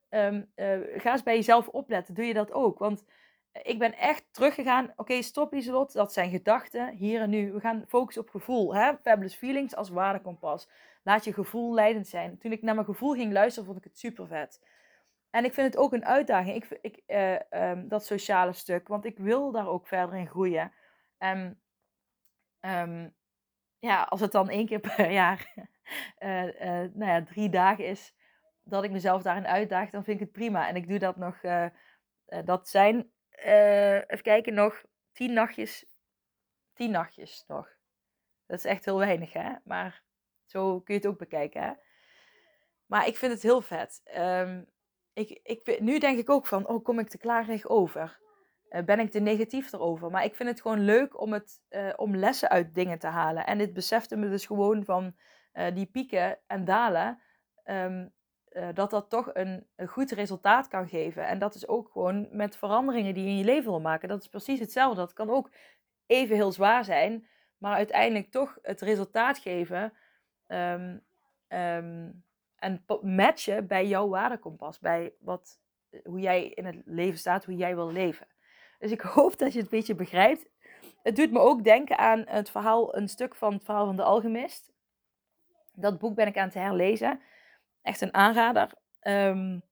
um, 0.10 0.51
uh, 0.56 0.77
ga 0.95 1.12
eens 1.12 1.23
bij 1.23 1.36
jezelf 1.36 1.67
opletten. 1.67 2.13
Doe 2.13 2.25
je 2.25 2.34
dat 2.34 2.51
ook? 2.51 2.80
Want 2.80 3.06
eh, 3.51 3.62
ik 3.71 3.80
ben 3.80 3.97
echt 3.97 4.25
teruggegaan. 4.32 4.84
Oké, 4.84 4.93
okay, 4.95 5.21
stop 5.21 5.53
Lieselot. 5.53 5.93
Dat 5.93 6.13
zijn 6.13 6.30
gedachten. 6.30 6.95
Hier 6.95 7.21
en 7.21 7.30
nu. 7.30 7.51
We 7.51 7.60
gaan 7.60 7.84
focussen 7.88 8.23
op 8.23 8.30
gevoel. 8.30 8.75
Hè? 8.75 8.91
Fabulous 9.01 9.36
feelings 9.36 9.75
als 9.75 9.89
waardekompas. 9.89 10.69
Laat 11.03 11.23
je 11.23 11.34
gevoel 11.34 11.73
leidend 11.73 12.08
zijn. 12.08 12.38
Toen 12.38 12.51
ik 12.51 12.62
naar 12.62 12.75
mijn 12.75 12.88
gevoel 12.88 13.13
ging 13.13 13.34
luisteren, 13.34 13.65
vond 13.65 13.77
ik 13.77 13.84
het 13.84 13.99
super 13.99 14.27
vet. 14.27 14.62
En 15.30 15.46
ik 15.46 15.54
vind 15.54 15.68
het 15.68 15.78
ook 15.78 15.94
een 15.94 16.06
uitdaging. 16.06 16.56
Ik, 16.56 16.80
ik, 16.82 17.02
uh, 17.08 17.70
um, 17.70 17.88
dat 17.88 18.06
sociale 18.06 18.54
stuk. 18.54 18.88
Want 18.88 19.06
ik 19.06 19.18
wil 19.18 19.52
daar 19.52 19.68
ook 19.68 19.88
verder 19.88 20.16
in 20.16 20.28
groeien. 20.28 20.74
En 21.18 21.62
um, 22.62 23.16
ja, 23.80 24.04
als 24.04 24.20
het 24.20 24.32
dan 24.32 24.50
één 24.50 24.66
keer 24.66 24.80
per 24.96 25.12
jaar 25.12 25.54
uh, 26.20 26.44
nou 26.94 27.06
ja, 27.06 27.24
drie 27.24 27.50
dagen 27.50 27.86
is 27.86 28.16
dat 28.63 28.84
ik 28.84 28.92
mezelf 28.92 29.22
daarin 29.22 29.48
uitdaag, 29.48 29.90
dan 29.90 30.04
vind 30.04 30.20
ik 30.20 30.26
het 30.26 30.36
prima. 30.36 30.68
En 30.68 30.76
ik 30.76 30.88
doe 30.88 31.00
dat 31.00 31.16
nog, 31.16 31.40
dat 32.46 32.70
zijn, 32.70 33.12
even 33.32 34.22
kijken, 34.22 34.54
nog 34.54 34.84
tien 35.12 35.34
nachtjes. 35.34 35.86
Tien 36.74 36.92
nachtjes 36.92 37.44
nog. 37.48 37.76
Dat 38.46 38.58
is 38.58 38.66
echt 38.66 38.86
heel 38.86 38.98
weinig, 38.98 39.34
hè? 39.34 39.54
Maar 39.63 40.04
zo 40.46 40.80
kun 40.82 40.94
je 40.94 41.00
het 41.00 41.10
ook 41.10 41.18
bekijken, 41.18 41.62
hè? 41.62 41.74
Maar 42.86 43.08
ik 43.08 43.18
vind 43.18 43.32
het 43.32 43.42
heel 43.42 43.62
vet. 43.62 44.02
Um, 44.18 44.68
ik, 45.17 45.39
ik, 45.43 45.80
nu 45.80 45.99
denk 45.99 46.19
ik 46.19 46.30
ook 46.30 46.45
van, 46.45 46.67
oh, 46.67 46.84
kom 46.84 46.99
ik 46.99 47.10
te 47.10 47.17
klarig 47.17 47.67
over? 47.67 48.25
ben 48.86 48.99
ik 48.99 49.12
te 49.12 49.19
negatief 49.19 49.73
erover? 49.73 50.12
Maar 50.12 50.23
ik 50.23 50.36
vind 50.36 50.49
het 50.49 50.62
gewoon 50.62 50.80
leuk 50.80 51.21
om, 51.21 51.34
het, 51.34 51.62
om 51.95 52.15
lessen 52.15 52.49
uit 52.49 52.75
dingen 52.75 52.99
te 52.99 53.08
halen. 53.08 53.45
En 53.45 53.58
dit 53.58 53.73
besefte 53.73 54.15
me 54.15 54.30
dus 54.30 54.45
gewoon 54.45 54.86
van 54.86 55.15
die 55.73 55.86
pieken 55.86 56.39
en 56.47 56.65
dalen. 56.65 57.21
Uh, 58.58 58.67
dat 58.73 58.89
dat 58.89 59.10
toch 59.10 59.30
een, 59.34 59.67
een, 59.75 59.88
goed 59.88 60.12
resultaat 60.12 60.67
kan 60.67 60.88
geven. 60.88 61.27
En 61.27 61.39
dat 61.39 61.56
is 61.56 61.67
ook 61.67 61.91
gewoon 61.91 62.27
met 62.32 62.58
veranderingen 62.58 63.13
die 63.13 63.23
je 63.23 63.30
in 63.30 63.38
je 63.38 63.43
leven 63.43 63.69
wil 63.69 63.82
maken. 63.82 64.10
Dat 64.10 64.21
is 64.21 64.27
precies 64.27 64.60
hetzelfde. 64.60 64.99
Dat 64.99 65.13
kan 65.13 65.30
ook 65.30 65.51
even 66.06 66.36
heel 66.36 66.51
zwaar 66.51 66.86
zijn, 66.86 67.27
maar 67.58 67.75
uiteindelijk 67.75 68.32
toch 68.32 68.58
het 68.62 68.82
resultaat 68.82 69.38
geven. 69.38 69.93
Um, 70.47 71.03
um, 71.47 72.25
en 72.58 72.86
matchen 73.02 73.67
bij 73.67 73.88
jouw 73.88 74.08
waardekompas. 74.08 74.80
Bij 74.80 75.13
wat, 75.20 75.60
hoe 76.04 76.20
jij 76.20 76.48
in 76.48 76.65
het 76.65 76.82
leven 76.86 77.20
staat, 77.20 77.46
hoe 77.46 77.56
jij 77.56 77.76
wil 77.76 77.91
leven. 77.91 78.28
Dus 78.80 78.91
ik 78.91 79.02
hoop 79.17 79.38
dat 79.38 79.54
je 79.54 79.60
het 79.60 79.72
een 79.72 79.78
beetje 79.78 79.96
begrijpt. 79.96 80.46
Het 81.04 81.15
doet 81.15 81.32
me 81.32 81.39
ook 81.39 81.63
denken 81.63 81.98
aan 81.98 82.24
het 82.28 82.50
verhaal, 82.50 82.96
een 82.96 83.10
stuk 83.10 83.36
van 83.36 83.54
het 83.54 83.63
verhaal 83.63 83.86
van 83.86 83.96
de 83.96 84.04
Alchemist. 84.04 84.72
Dat 85.74 86.00
boek 86.00 86.15
ben 86.15 86.28
ik 86.28 86.38
aan 86.38 86.46
het 86.46 86.54
herlezen. 86.54 87.22
Echt 87.82 88.02
een 88.02 88.13
aanrader. 88.13 88.72
Um, 89.02 89.63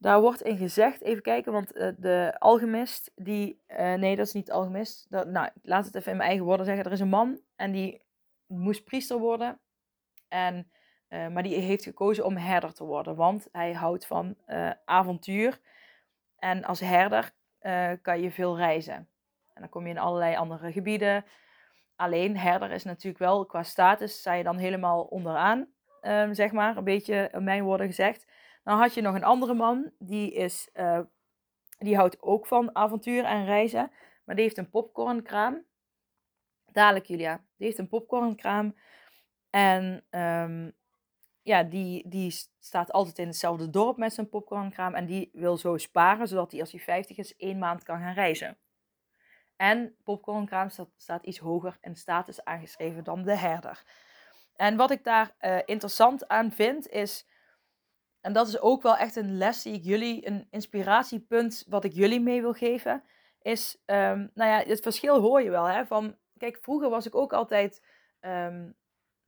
daar 0.00 0.20
wordt 0.20 0.42
in 0.42 0.56
gezegd, 0.56 1.00
even 1.00 1.22
kijken, 1.22 1.52
want 1.52 1.76
uh, 1.76 1.90
de 1.98 2.36
alchemist, 2.38 3.12
die, 3.14 3.62
uh, 3.68 3.94
nee 3.94 4.16
dat 4.16 4.26
is 4.26 4.32
niet 4.32 4.50
alchemist, 4.50 5.06
dat, 5.10 5.26
nou 5.26 5.48
laat 5.62 5.84
het 5.84 5.94
even 5.94 6.10
in 6.10 6.16
mijn 6.16 6.28
eigen 6.28 6.46
woorden 6.46 6.66
zeggen. 6.66 6.84
Er 6.84 6.92
is 6.92 7.00
een 7.00 7.08
man 7.08 7.40
en 7.56 7.72
die 7.72 8.02
moest 8.46 8.84
priester 8.84 9.18
worden, 9.18 9.60
en, 10.28 10.70
uh, 11.10 11.28
maar 11.28 11.42
die 11.42 11.54
heeft 11.54 11.84
gekozen 11.84 12.24
om 12.24 12.36
herder 12.36 12.72
te 12.72 12.84
worden, 12.84 13.16
want 13.16 13.48
hij 13.52 13.72
houdt 13.72 14.06
van 14.06 14.36
avontuur. 14.84 15.60
En 16.38 16.64
als 16.64 16.80
herder 16.80 17.30
kan 18.02 18.20
je 18.20 18.30
veel 18.30 18.56
reizen. 18.56 18.94
En 19.54 19.60
dan 19.60 19.68
kom 19.68 19.84
je 19.84 19.90
in 19.90 19.98
allerlei 19.98 20.36
andere 20.36 20.72
gebieden. 20.72 21.24
Alleen 21.96 22.36
herder 22.36 22.70
is 22.70 22.84
natuurlijk 22.84 23.18
wel 23.18 23.46
qua 23.46 23.62
status, 23.62 24.18
sta 24.18 24.32
je 24.32 24.42
dan 24.42 24.56
helemaal 24.56 25.02
onderaan. 25.02 25.68
Ehm, 26.00 26.32
zeg 26.32 26.52
maar, 26.52 26.76
een 26.76 26.84
beetje 26.84 27.28
in 27.32 27.44
mijn 27.44 27.64
woorden 27.64 27.86
gezegd. 27.86 28.26
Dan 28.64 28.78
had 28.78 28.94
je 28.94 29.00
nog 29.00 29.14
een 29.14 29.24
andere 29.24 29.54
man, 29.54 29.90
die, 29.98 30.32
is, 30.32 30.70
die 31.78 31.96
houdt 31.96 32.22
ook 32.22 32.46
van 32.46 32.74
avontuur 32.74 33.24
en 33.24 33.44
reizen, 33.44 33.90
maar 34.24 34.34
die 34.34 34.44
heeft 34.44 34.58
een 34.58 34.70
popcornkraam. 34.70 35.64
Dadelijk, 36.72 37.06
Julia. 37.06 37.36
Die 37.56 37.66
heeft 37.66 37.78
een 37.78 37.88
popcornkraam. 37.88 38.74
En 39.50 40.04
um, 40.10 40.72
ja, 41.42 41.62
die, 41.62 42.08
die 42.08 42.30
staat 42.58 42.92
altijd 42.92 43.18
in 43.18 43.26
hetzelfde 43.26 43.70
dorp 43.70 43.96
met 43.96 44.12
zijn 44.12 44.28
popcornkraam. 44.28 44.94
En 44.94 45.06
die 45.06 45.30
wil 45.32 45.56
zo 45.56 45.76
sparen, 45.76 46.28
zodat 46.28 46.50
hij 46.50 46.60
als 46.60 46.72
hij 46.72 46.80
50 46.80 47.16
is, 47.16 47.36
één 47.36 47.58
maand 47.58 47.82
kan 47.82 47.98
gaan 47.98 48.14
reizen. 48.14 48.58
En 49.56 49.96
popcornkraam 50.04 50.68
staat, 50.96 51.24
iets 51.24 51.38
hoger 51.38 51.78
in 51.80 51.96
status 51.96 52.44
aangeschreven 52.44 53.04
dan 53.04 53.22
de 53.22 53.36
herder. 53.36 53.82
En 54.56 54.76
wat 54.76 54.90
ik 54.90 55.04
daar 55.04 55.34
uh, 55.40 55.58
interessant 55.64 56.28
aan 56.28 56.52
vind 56.52 56.88
is, 56.88 57.26
en 58.20 58.32
dat 58.32 58.48
is 58.48 58.60
ook 58.60 58.82
wel 58.82 58.96
echt 58.96 59.16
een 59.16 59.36
les 59.36 59.62
die 59.62 59.74
ik 59.74 59.84
jullie, 59.84 60.26
een 60.26 60.46
inspiratiepunt 60.50 61.64
wat 61.68 61.84
ik 61.84 61.92
jullie 61.92 62.20
mee 62.20 62.40
wil 62.40 62.52
geven, 62.52 63.02
is, 63.42 63.82
um, 63.86 64.30
nou 64.34 64.50
ja, 64.50 64.62
het 64.66 64.80
verschil 64.80 65.20
hoor 65.20 65.42
je 65.42 65.50
wel, 65.50 65.64
hè, 65.64 65.86
van 65.86 66.16
kijk, 66.38 66.58
vroeger 66.60 66.90
was 66.90 67.06
ik 67.06 67.14
ook 67.14 67.32
altijd, 67.32 67.84
ehm, 68.20 68.70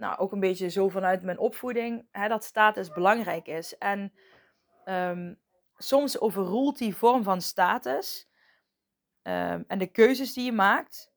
nou, 0.02 0.18
ook 0.18 0.32
een 0.32 0.40
beetje 0.40 0.68
zo 0.68 0.88
vanuit 0.88 1.22
mijn 1.22 1.38
opvoeding, 1.38 2.06
hè, 2.10 2.28
dat 2.28 2.44
status 2.44 2.92
belangrijk 2.92 3.46
is. 3.46 3.78
En 3.78 4.12
um, 4.84 5.38
soms 5.76 6.20
overroelt 6.20 6.78
die 6.78 6.96
vorm 6.96 7.22
van 7.22 7.40
status 7.40 8.28
um, 9.22 9.64
en 9.66 9.78
de 9.78 9.86
keuzes 9.86 10.32
die 10.32 10.44
je 10.44 10.52
maakt, 10.52 11.12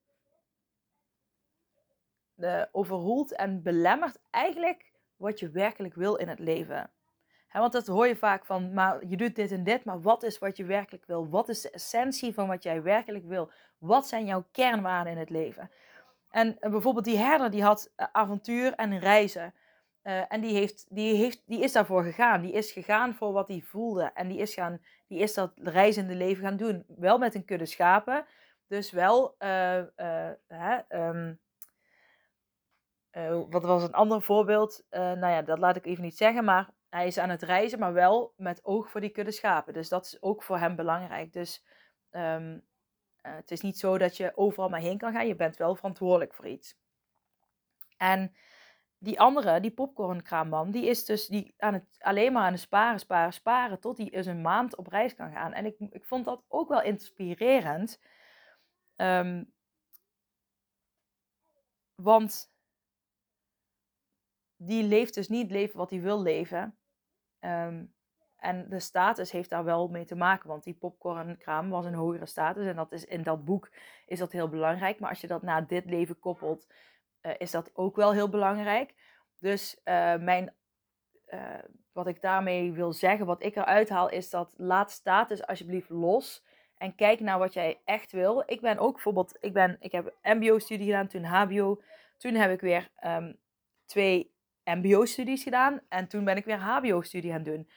de 2.33 2.69
overroelt 2.71 3.35
en 3.35 3.63
belemmert 3.63 4.19
eigenlijk 4.31 4.91
wat 5.15 5.39
je 5.39 5.49
werkelijk 5.49 5.95
wil 5.95 6.15
in 6.15 6.27
het 6.27 6.39
leven. 6.39 6.91
want 7.51 7.71
dat 7.71 7.87
hoor 7.87 8.07
je 8.07 8.15
vaak 8.15 8.45
van, 8.45 8.73
maar 8.73 9.05
je 9.07 9.17
doet 9.17 9.35
dit 9.35 9.51
en 9.51 9.63
dit, 9.63 9.83
maar 9.83 10.01
wat 10.01 10.23
is 10.23 10.37
wat 10.37 10.57
je 10.57 10.65
werkelijk 10.65 11.05
wil? 11.05 11.29
Wat 11.29 11.49
is 11.49 11.61
de 11.61 11.69
essentie 11.69 12.33
van 12.33 12.47
wat 12.47 12.63
jij 12.63 12.81
werkelijk 12.81 13.25
wil? 13.25 13.51
Wat 13.77 14.07
zijn 14.07 14.25
jouw 14.25 14.45
kernwaarden 14.51 15.13
in 15.13 15.19
het 15.19 15.29
leven? 15.29 15.71
En 16.35 16.57
uh, 16.59 16.71
bijvoorbeeld 16.71 17.05
die 17.05 17.17
herder, 17.17 17.51
die 17.51 17.63
had 17.63 17.93
uh, 17.97 18.07
avontuur 18.11 18.73
en 18.73 18.99
reizen. 18.99 19.53
Uh, 20.03 20.33
en 20.33 20.41
die, 20.41 20.53
heeft, 20.53 20.85
die, 20.89 21.15
heeft, 21.15 21.43
die 21.45 21.59
is 21.59 21.71
daarvoor 21.71 22.03
gegaan. 22.03 22.41
Die 22.41 22.51
is 22.51 22.71
gegaan 22.71 23.15
voor 23.15 23.31
wat 23.31 23.47
hij 23.47 23.61
voelde. 23.61 24.11
En 24.13 24.27
die 24.27 24.37
is, 24.37 24.53
gaan, 24.53 24.81
die 25.07 25.19
is 25.19 25.33
dat 25.33 25.51
reizende 25.55 26.15
leven 26.15 26.43
gaan 26.43 26.57
doen. 26.57 26.85
Wel 26.87 27.17
met 27.17 27.35
een 27.35 27.45
kudde 27.45 27.65
schapen. 27.65 28.25
Dus 28.67 28.91
wel 28.91 29.35
hè, 29.37 30.79
uh, 30.89 31.31
wat 33.49 33.63
was 33.63 33.83
een 33.83 33.93
ander 33.93 34.21
voorbeeld? 34.21 34.85
Nou 34.89 35.27
ja, 35.27 35.41
dat 35.41 35.59
laat 35.59 35.75
ik 35.75 35.85
even 35.85 36.03
niet 36.03 36.17
zeggen. 36.17 36.43
Maar 36.43 36.69
hij 36.89 37.07
is 37.07 37.17
aan 37.17 37.29
het 37.29 37.43
reizen, 37.43 37.79
maar 37.79 37.93
wel 37.93 38.33
met 38.37 38.65
oog 38.65 38.89
voor 38.89 39.01
die 39.01 39.09
kudde 39.09 39.31
schapen. 39.31 39.73
Dus 39.73 39.89
dat 39.89 40.05
is 40.05 40.21
ook 40.21 40.43
voor 40.43 40.57
hem 40.57 40.75
belangrijk. 40.75 41.33
Dus 41.33 41.65
um, 42.11 42.63
uh, 43.25 43.35
het 43.35 43.51
is 43.51 43.61
niet 43.61 43.77
zo 43.77 43.97
dat 43.97 44.17
je 44.17 44.37
overal 44.37 44.69
maar 44.69 44.79
heen 44.79 44.97
kan 44.97 45.13
gaan. 45.13 45.27
Je 45.27 45.35
bent 45.35 45.57
wel 45.57 45.75
verantwoordelijk 45.75 46.33
voor 46.33 46.47
iets. 46.47 46.77
En 47.97 48.35
die 48.97 49.19
andere, 49.19 49.59
die 49.59 49.71
popcornkraamman, 49.71 50.71
die 50.71 50.85
is 50.85 51.05
dus 51.05 51.27
die 51.27 51.53
aan 51.57 51.73
het, 51.73 51.85
alleen 51.99 52.33
maar 52.33 52.43
aan 52.43 52.51
het 52.51 52.61
sparen, 52.61 52.99
sparen, 52.99 53.33
sparen. 53.33 53.79
Tot 53.79 53.97
hij 53.97 54.09
eens 54.09 54.25
een 54.25 54.41
maand 54.41 54.75
op 54.75 54.87
reis 54.87 55.15
kan 55.15 55.31
gaan. 55.31 55.53
En 55.53 55.65
ik, 55.65 55.75
ik 55.79 56.05
vond 56.05 56.25
dat 56.25 56.43
ook 56.47 56.69
wel 56.69 56.81
inspirerend. 56.81 57.99
Um, 58.95 59.53
want 61.95 62.53
die 64.55 64.83
leeft 64.83 65.13
dus 65.13 65.27
niet 65.27 65.41
het 65.41 65.51
leven 65.51 65.77
wat 65.77 65.89
hij 65.89 66.01
wil 66.01 66.21
leven. 66.21 66.77
Um, 67.39 67.94
en 68.45 68.69
de 68.69 68.79
status 68.79 69.31
heeft 69.31 69.49
daar 69.49 69.63
wel 69.63 69.87
mee 69.87 70.05
te 70.05 70.15
maken, 70.15 70.47
want 70.47 70.63
die 70.63 70.73
popcornkraam 70.73 71.69
was 71.69 71.85
een 71.85 71.93
hogere 71.93 72.25
status. 72.25 72.65
En 72.65 72.75
dat 72.75 72.91
is 72.91 73.05
in 73.05 73.23
dat 73.23 73.45
boek 73.45 73.69
is 74.05 74.19
dat 74.19 74.31
heel 74.31 74.49
belangrijk. 74.49 74.99
Maar 74.99 75.09
als 75.09 75.21
je 75.21 75.27
dat 75.27 75.41
naar 75.41 75.67
dit 75.67 75.85
leven 75.85 76.19
koppelt, 76.19 76.67
uh, 77.21 77.31
is 77.37 77.51
dat 77.51 77.71
ook 77.73 77.95
wel 77.95 78.13
heel 78.13 78.29
belangrijk. 78.29 78.93
Dus 79.39 79.81
uh, 79.83 80.15
mijn, 80.15 80.53
uh, 81.27 81.39
wat 81.91 82.07
ik 82.07 82.21
daarmee 82.21 82.71
wil 82.71 82.93
zeggen, 82.93 83.25
wat 83.25 83.43
ik 83.43 83.55
eruit 83.55 83.89
haal, 83.89 84.09
is 84.09 84.29
dat 84.29 84.53
laat 84.57 84.91
status 84.91 85.47
alsjeblieft 85.47 85.89
los. 85.89 86.43
En 86.77 86.95
kijk 86.95 87.19
naar 87.19 87.39
wat 87.39 87.53
jij 87.53 87.81
echt 87.85 88.11
wil. 88.11 88.43
Ik 88.45 88.61
ben 88.61 88.77
ook 88.77 88.93
bijvoorbeeld, 88.93 89.37
ik, 89.39 89.53
ben, 89.53 89.77
ik 89.79 89.91
heb 89.91 90.13
MBO-studie 90.23 90.85
gedaan, 90.85 91.07
toen 91.07 91.23
HBO. 91.23 91.81
Toen 92.17 92.33
heb 92.33 92.51
ik 92.51 92.61
weer 92.61 92.89
um, 93.05 93.37
twee 93.85 94.33
MBO-studies 94.63 95.43
gedaan 95.43 95.81
en 95.89 96.07
toen 96.07 96.23
ben 96.23 96.37
ik 96.37 96.45
weer 96.45 96.57
HBO-studie 96.57 97.31
gaan 97.31 97.43
doen. 97.43 97.67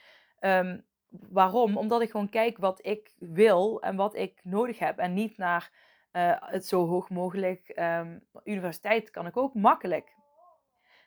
Um, 0.41 0.85
waarom? 1.11 1.77
Omdat 1.77 2.03
ik 2.03 2.11
gewoon 2.11 2.29
kijk 2.29 2.59
wat 2.59 2.87
ik 2.87 3.13
wil 3.19 3.81
en 3.83 3.97
wat 3.97 4.15
ik 4.15 4.41
nodig 4.43 4.79
heb 4.79 4.99
en 4.99 5.15
niet 5.15 5.37
naar 5.37 5.71
uh, 6.13 6.33
het 6.39 6.67
zo 6.67 6.87
hoog 6.87 7.11
mogelijk. 7.11 7.73
Um, 7.77 8.21
universiteit 8.45 9.11
kan 9.11 9.27
ik 9.27 9.37
ook 9.37 9.55
makkelijk. 9.55 10.17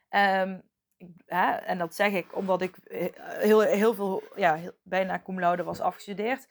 Um, 0.10 0.62
hè, 1.26 1.52
en 1.52 1.78
dat 1.78 1.96
zeg 1.96 2.12
ik 2.12 2.36
omdat 2.36 2.62
ik 2.62 2.78
heel, 3.22 3.60
heel 3.60 3.94
veel, 3.94 4.24
ja, 4.36 4.56
heel, 4.56 4.72
bijna 4.84 5.22
cum 5.22 5.39
laude 5.39 5.63
was 5.63 5.80
afgestudeerd. 5.80 6.48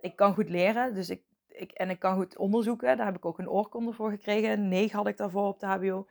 Ik 0.00 0.16
kan 0.16 0.34
goed 0.34 0.48
leren, 0.48 0.94
dus 0.94 1.10
ik, 1.10 1.22
ik, 1.48 1.72
en 1.72 1.90
ik 1.90 1.98
kan 1.98 2.14
goed 2.14 2.36
onderzoeken. 2.36 2.96
Daar 2.96 3.06
heb 3.06 3.16
ik 3.16 3.24
ook 3.24 3.38
een 3.38 3.50
oorkonde 3.50 3.92
voor 3.92 4.10
gekregen. 4.10 4.68
Negen 4.68 4.96
had 4.96 5.06
ik 5.06 5.16
daarvoor 5.16 5.46
op 5.46 5.60
de 5.60 5.66
HBO. 5.66 6.06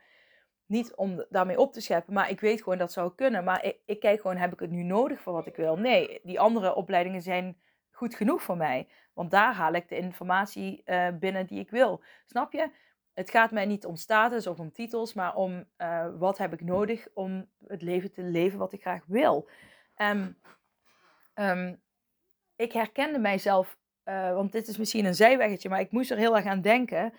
Niet 0.68 0.94
om 0.94 1.24
daarmee 1.28 1.58
op 1.58 1.72
te 1.72 1.80
scheppen, 1.80 2.14
maar 2.14 2.30
ik 2.30 2.40
weet 2.40 2.62
gewoon 2.62 2.78
dat 2.78 2.92
zou 2.92 3.14
kunnen. 3.14 3.44
Maar 3.44 3.64
ik, 3.64 3.78
ik 3.84 4.00
kijk 4.00 4.20
gewoon, 4.20 4.36
heb 4.36 4.52
ik 4.52 4.60
het 4.60 4.70
nu 4.70 4.82
nodig 4.82 5.20
voor 5.20 5.32
wat 5.32 5.46
ik 5.46 5.56
wil? 5.56 5.76
Nee, 5.76 6.20
die 6.22 6.40
andere 6.40 6.74
opleidingen 6.74 7.22
zijn 7.22 7.56
goed 7.90 8.14
genoeg 8.14 8.42
voor 8.42 8.56
mij. 8.56 8.88
Want 9.12 9.30
daar 9.30 9.54
haal 9.54 9.72
ik 9.72 9.88
de 9.88 9.96
informatie 9.96 10.82
uh, 10.84 11.08
binnen 11.18 11.46
die 11.46 11.60
ik 11.60 11.70
wil. 11.70 12.02
Snap 12.26 12.52
je? 12.52 12.70
Het 13.14 13.30
gaat 13.30 13.50
mij 13.50 13.66
niet 13.66 13.86
om 13.86 13.96
status 13.96 14.46
of 14.46 14.58
om 14.58 14.72
titels, 14.72 15.14
maar 15.14 15.34
om 15.34 15.64
uh, 15.78 16.06
wat 16.18 16.38
heb 16.38 16.52
ik 16.52 16.60
nodig 16.60 17.06
om 17.14 17.48
het 17.66 17.82
leven 17.82 18.12
te 18.12 18.22
leven 18.22 18.58
wat 18.58 18.72
ik 18.72 18.80
graag 18.80 19.04
wil. 19.06 19.48
Um, 19.96 20.36
ik 22.56 22.72
herkende 22.72 23.18
mijzelf, 23.18 23.78
uh, 24.04 24.34
want 24.34 24.52
dit 24.52 24.68
is 24.68 24.78
misschien 24.78 25.04
een 25.04 25.14
zijweggetje, 25.14 25.68
maar 25.68 25.80
ik 25.80 25.90
moest 25.90 26.10
er 26.10 26.16
heel 26.16 26.36
erg 26.36 26.46
aan 26.46 26.60
denken. 26.60 27.12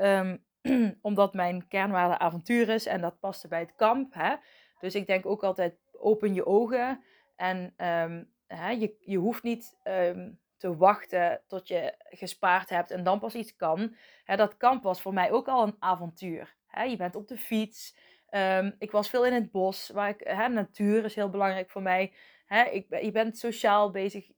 Um, 0.00 0.44
omdat 1.00 1.34
mijn 1.34 1.68
kernwaarde 1.68 2.18
avontuur 2.18 2.68
is 2.68 2.86
en 2.86 3.00
dat 3.00 3.20
paste 3.20 3.48
bij 3.48 3.60
het 3.60 3.74
kamp. 3.76 4.14
Hè? 4.14 4.34
Dus 4.78 4.94
ik 4.94 5.06
denk 5.06 5.26
ook 5.26 5.42
altijd 5.42 5.78
open 5.92 6.34
je 6.34 6.46
ogen 6.46 7.04
en 7.36 7.74
um, 7.76 8.32
hè, 8.46 8.70
je, 8.70 8.96
je 9.00 9.18
hoeft 9.18 9.42
niet 9.42 9.76
um, 9.84 10.38
te 10.56 10.76
wachten 10.76 11.40
tot 11.46 11.68
je 11.68 11.94
gespaard 11.98 12.68
hebt 12.68 12.90
en 12.90 13.04
dan 13.04 13.18
pas 13.18 13.34
iets 13.34 13.56
kan. 13.56 13.96
Hè, 14.24 14.36
dat 14.36 14.56
kamp 14.56 14.82
was 14.82 15.02
voor 15.02 15.12
mij 15.12 15.32
ook 15.32 15.48
al 15.48 15.62
een 15.62 15.76
avontuur. 15.78 16.56
Hè? 16.66 16.82
Je 16.82 16.96
bent 16.96 17.16
op 17.16 17.28
de 17.28 17.38
fiets. 17.38 17.96
Um, 18.30 18.74
ik 18.78 18.90
was 18.90 19.10
veel 19.10 19.26
in 19.26 19.32
het 19.32 19.50
bos. 19.50 19.88
Waar 19.88 20.08
ik, 20.08 20.20
hè, 20.24 20.48
natuur 20.48 21.04
is 21.04 21.14
heel 21.14 21.30
belangrijk 21.30 21.70
voor 21.70 21.82
mij. 21.82 22.14
Hè? 22.46 22.62
Ik, 22.64 23.02
je 23.02 23.10
bent 23.10 23.38
sociaal 23.38 23.90
bezig, 23.90 24.30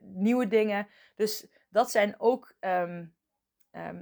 nieuwe 0.00 0.48
dingen. 0.48 0.88
Dus 1.14 1.46
dat 1.70 1.90
zijn 1.90 2.14
ook. 2.18 2.56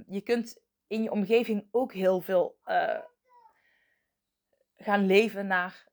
je 0.07 0.21
kunt 0.23 0.63
in 0.87 1.03
je 1.03 1.11
omgeving 1.11 1.67
ook 1.71 1.93
heel 1.93 2.21
veel 2.21 2.57
uh, 2.65 2.99
gaan 4.77 5.05
leven 5.05 5.47
naar 5.47 5.87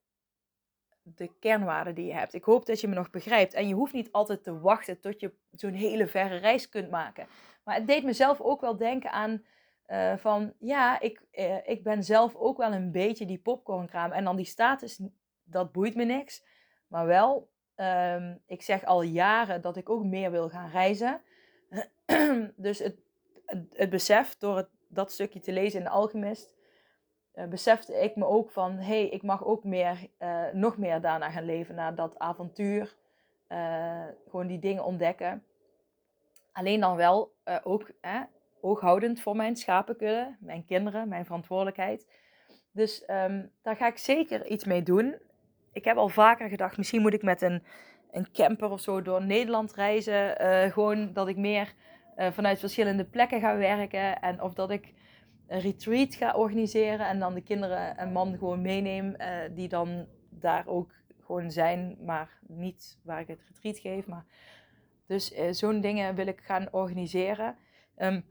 de 1.03 1.31
kernwaarden 1.41 1.95
die 1.95 2.07
je 2.07 2.13
hebt. 2.13 2.35
Ik 2.35 2.45
hoop 2.45 2.67
dat 2.67 2.81
je 2.81 2.89
me 2.89 2.95
nog 2.95 3.11
begrijpt. 3.11 3.55
En 3.55 3.69
je 3.69 3.75
hoeft 3.75 3.93
niet 3.93 4.13
altijd 4.13 4.43
te 4.43 4.61
wachten 4.61 5.01
tot 5.01 5.21
je 5.21 5.33
zo'n 5.51 5.73
hele 5.73 6.07
verre 6.07 6.37
reis 6.37 6.69
kunt 6.69 6.91
maken. 6.91 7.27
Maar 7.65 7.75
het 7.75 7.87
deed 7.87 8.05
mezelf 8.05 8.41
ook 8.41 8.61
wel 8.61 8.77
denken 8.77 9.11
aan 9.11 9.45
uh, 9.87 10.17
van 10.17 10.53
ja, 10.59 11.01
ik, 11.01 11.23
uh, 11.33 11.69
ik 11.69 11.83
ben 11.83 12.03
zelf 12.03 12.35
ook 12.35 12.57
wel 12.57 12.73
een 12.73 12.93
beetje 12.93 13.27
die 13.27 13.39
popcornkraam. 13.39 14.13
En 14.13 14.25
dan 14.25 14.37
die 14.37 14.45
status, 14.45 15.01
dat 15.45 15.73
boeit 15.73 15.95
me 15.95 16.05
niks. 16.05 16.45
Maar 16.87 17.07
wel, 17.07 17.51
um, 17.77 18.43
ik 18.47 18.63
zeg 18.63 18.85
al 18.85 19.03
jaren 19.03 19.61
dat 19.61 19.77
ik 19.77 19.89
ook 19.89 20.05
meer 20.05 20.31
wil 20.31 20.49
gaan 20.49 20.71
reizen. 20.71 21.21
dus 22.57 22.79
het, 22.79 22.97
het, 23.47 23.67
het 23.77 23.91
besef 23.91 24.37
door 24.39 24.57
het 24.57 24.69
dat 24.93 25.13
stukje 25.13 25.41
te 25.41 25.53
lezen 25.53 25.79
in 25.79 25.85
de 25.85 25.91
Alchemist, 25.91 26.55
uh, 27.35 27.45
besefte 27.45 27.95
ik 27.95 28.17
me 28.17 28.27
ook 28.27 28.51
van, 28.51 28.73
hé, 28.73 28.83
hey, 28.83 29.09
ik 29.09 29.23
mag 29.23 29.45
ook 29.45 29.65
meer, 29.65 30.09
uh, 30.19 30.45
nog 30.53 30.79
meer 30.79 31.01
daarna 31.01 31.31
gaan 31.31 31.45
leven, 31.45 31.75
naar 31.75 31.95
dat 31.95 32.19
avontuur, 32.19 32.97
uh, 33.49 34.05
gewoon 34.29 34.47
die 34.47 34.59
dingen 34.59 34.85
ontdekken. 34.85 35.45
Alleen 36.53 36.81
dan 36.81 36.97
wel 36.97 37.33
ook 37.63 37.91
ooghoudend 38.61 39.21
voor 39.21 39.37
mijn 39.37 39.57
schapenkudde, 39.57 40.37
mijn 40.41 40.65
kinderen, 40.65 41.09
mijn 41.09 41.25
verantwoordelijkheid. 41.25 42.07
Dus 42.73 43.05
um, 43.09 43.51
daar 43.63 43.77
ga 43.77 43.87
ik 43.87 43.99
zeker 43.99 44.47
iets 44.47 44.65
mee 44.65 44.83
doen. 44.83 45.17
Ik 45.73 45.85
heb 45.85 45.97
al 45.97 46.09
vaker 46.09 46.49
gedacht, 46.49 46.77
misschien 46.77 47.03
moet 47.03 47.15
ik 47.15 47.23
met 47.23 47.43
een, 47.43 47.63
een 48.11 48.33
camper 48.33 48.71
of 48.71 48.81
zo 48.81 49.03
door 49.03 49.25
Nederland 49.25 49.75
reizen. 49.75 50.37
gewoon 50.73 51.13
dat 51.13 51.29
ik 51.29 51.37
meer 51.37 51.75
uh, 52.23 52.33
vanuit 52.33 52.59
verschillende 52.59 53.05
plekken 53.05 53.41
ga 53.41 53.57
werken. 53.57 54.21
En 54.21 54.43
of 54.43 54.55
dat 54.55 54.71
ik 54.71 54.93
een 55.47 55.61
retreat 55.61 56.15
ga 56.15 56.35
organiseren 56.35 57.07
en 57.07 57.19
dan 57.19 57.35
de 57.35 57.43
kinderen 57.43 57.97
en 57.97 58.13
man 58.13 58.39
gewoon 58.39 58.63
meeneem, 58.63 59.15
uh, 59.19 59.37
die 59.55 59.69
dan 59.69 60.07
daar 60.31 60.67
ook 60.67 60.93
gewoon 61.25 61.51
zijn, 61.51 61.97
maar 62.01 62.39
niet 62.47 62.99
waar 63.03 63.21
ik 63.21 63.29
het 63.29 63.45
retreat 63.47 63.79
geef. 63.79 64.07
Maar 64.07 64.25
dus 65.07 65.33
uh, 65.33 65.53
zo'n 65.53 65.81
dingen 65.81 66.15
wil 66.15 66.27
ik 66.27 66.41
gaan 66.41 66.69
organiseren. 66.71 67.57
Um, 67.99 68.25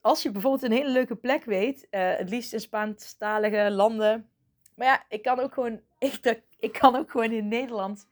als 0.00 0.22
je 0.22 0.30
bijvoorbeeld 0.30 0.62
een 0.62 0.76
hele 0.76 0.90
leuke 0.90 1.16
plek 1.16 1.44
weet, 1.44 1.86
het 1.90 2.30
liefst 2.30 2.52
in 2.52 2.60
Spaanstalige 2.60 3.70
landen. 3.70 4.28
Maar 4.74 4.86
ja, 4.86 5.04
ik 5.08 5.22
kan 5.22 5.40
ook 5.40 5.54
gewoon, 5.54 5.80
ik 6.58 6.72
kan 6.80 6.96
ook 6.96 7.10
gewoon 7.10 7.32
in 7.32 7.48
Nederland 7.48 8.06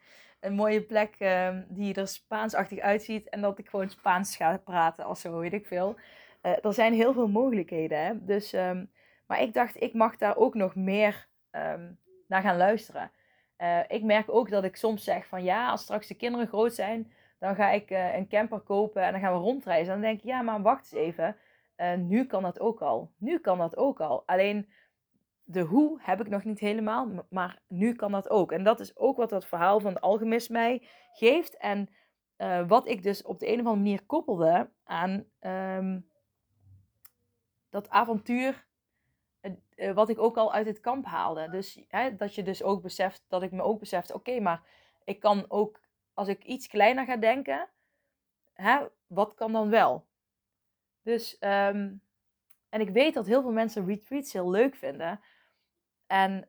een 0.44 0.54
mooie 0.54 0.82
plek 0.82 1.14
uh, 1.18 1.48
die 1.68 1.94
er 1.94 2.08
Spaansachtig 2.08 2.78
uitziet. 2.78 3.28
En 3.28 3.40
dat 3.40 3.58
ik 3.58 3.68
gewoon 3.68 3.88
Spaans 3.88 4.36
ga 4.36 4.56
praten 4.64 5.08
of 5.08 5.18
zo, 5.18 5.38
weet 5.38 5.52
ik 5.52 5.66
veel. 5.66 5.96
Uh, 6.42 6.64
er 6.64 6.74
zijn 6.74 6.92
heel 6.92 7.12
veel 7.12 7.28
mogelijkheden. 7.28 8.04
Hè? 8.04 8.24
Dus, 8.24 8.52
um, 8.52 8.90
maar 9.26 9.42
ik 9.42 9.54
dacht, 9.54 9.82
ik 9.82 9.94
mag 9.94 10.16
daar 10.16 10.36
ook 10.36 10.54
nog 10.54 10.74
meer 10.74 11.28
um, 11.50 11.98
naar 12.28 12.42
gaan 12.42 12.56
luisteren. 12.56 13.10
Uh, 13.58 13.78
ik 13.88 14.02
merk 14.02 14.30
ook 14.30 14.50
dat 14.50 14.64
ik 14.64 14.76
soms 14.76 15.04
zeg 15.04 15.26
van 15.26 15.44
ja, 15.44 15.70
als 15.70 15.82
straks 15.82 16.06
de 16.06 16.14
kinderen 16.14 16.46
groot 16.46 16.74
zijn, 16.74 17.12
dan 17.38 17.54
ga 17.54 17.70
ik 17.70 17.90
uh, 17.90 18.14
een 18.14 18.28
camper 18.28 18.60
kopen 18.60 19.02
en 19.02 19.12
dan 19.12 19.20
gaan 19.20 19.32
we 19.32 19.38
rondreizen. 19.38 19.94
En 19.94 20.00
dan 20.00 20.08
denk 20.08 20.20
ik, 20.20 20.26
ja, 20.26 20.42
maar 20.42 20.62
wacht 20.62 20.92
eens 20.92 21.02
even. 21.02 21.36
nu 22.08 22.24
kan 22.24 22.42
dat 22.42 22.60
ook 22.60 22.82
al. 22.82 23.10
Nu 23.18 23.38
kan 23.38 23.58
dat 23.58 23.76
ook 23.76 24.00
al. 24.00 24.22
Alleen 24.26 24.68
de 25.44 25.60
hoe 25.60 25.98
heb 26.02 26.20
ik 26.20 26.28
nog 26.28 26.44
niet 26.44 26.58
helemaal, 26.58 27.26
maar 27.28 27.62
nu 27.68 27.94
kan 27.94 28.12
dat 28.12 28.30
ook. 28.30 28.52
En 28.52 28.64
dat 28.64 28.80
is 28.80 28.96
ook 28.96 29.16
wat 29.16 29.30
dat 29.30 29.46
verhaal 29.46 29.80
van 29.80 29.92
de 29.94 30.00
alchemist 30.00 30.50
mij 30.50 30.88
geeft. 31.12 31.56
En 31.56 31.88
uh, 32.38 32.68
wat 32.68 32.88
ik 32.88 33.02
dus 33.02 33.22
op 33.22 33.38
de 33.38 33.46
een 33.46 33.52
of 33.52 33.58
andere 33.58 33.76
manier 33.76 34.02
koppelde 34.06 34.70
aan 34.84 35.24
um, 35.40 36.10
dat 37.70 37.88
avontuur. 37.88 38.66
Uh, 39.76 39.92
wat 39.92 40.08
ik 40.08 40.18
ook 40.18 40.36
al 40.36 40.52
uit 40.52 40.66
het 40.66 40.80
kamp 40.80 41.04
haalde. 41.04 41.50
Dus 41.50 41.84
hè, 41.88 42.16
dat 42.16 42.34
je 42.34 42.42
dus 42.42 42.62
ook 42.62 42.82
beseft, 42.82 43.24
dat 43.28 43.42
ik 43.42 43.50
me 43.52 43.62
ook 43.62 43.78
besefte, 43.78 44.14
oké, 44.14 44.40
maar 44.40 44.62
ik 45.04 45.20
kan 45.20 45.44
ook, 45.48 45.80
als 46.12 46.28
ik 46.28 46.44
iets 46.44 46.66
kleiner 46.66 47.04
ga 47.04 47.16
denken, 47.16 47.68
hè, 48.52 48.86
wat 49.06 49.34
kan 49.34 49.52
dan 49.52 49.70
wel? 49.70 50.06
Dus, 51.02 51.36
um, 51.40 52.02
en 52.68 52.80
ik 52.80 52.90
weet 52.90 53.14
dat 53.14 53.26
heel 53.26 53.42
veel 53.42 53.52
mensen 53.52 53.86
retreats 53.86 54.32
heel 54.32 54.50
leuk 54.50 54.74
vinden. 54.74 55.20
En 56.06 56.46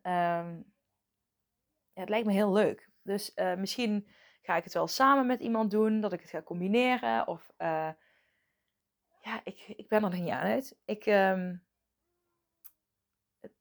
ja, 1.96 2.02
het 2.02 2.08
lijkt 2.08 2.26
me 2.26 2.32
heel 2.32 2.52
leuk. 2.52 2.90
Dus 3.02 3.32
uh, 3.36 3.54
misschien 3.54 4.08
ga 4.42 4.56
ik 4.56 4.64
het 4.64 4.72
wel 4.72 4.86
samen 4.86 5.26
met 5.26 5.40
iemand 5.40 5.70
doen, 5.70 6.00
dat 6.00 6.12
ik 6.12 6.20
het 6.20 6.30
ga 6.30 6.42
combineren. 6.42 7.26
Of 7.26 7.52
uh, 7.58 7.90
ja, 9.20 9.40
ik, 9.44 9.64
ik 9.76 9.88
ben 9.88 10.02
er 10.02 10.10
nog 10.10 10.20
niet 10.20 10.30
aan 10.30 10.46
uit. 10.46 10.78
Ik, 10.84 11.06
um, 11.06 11.64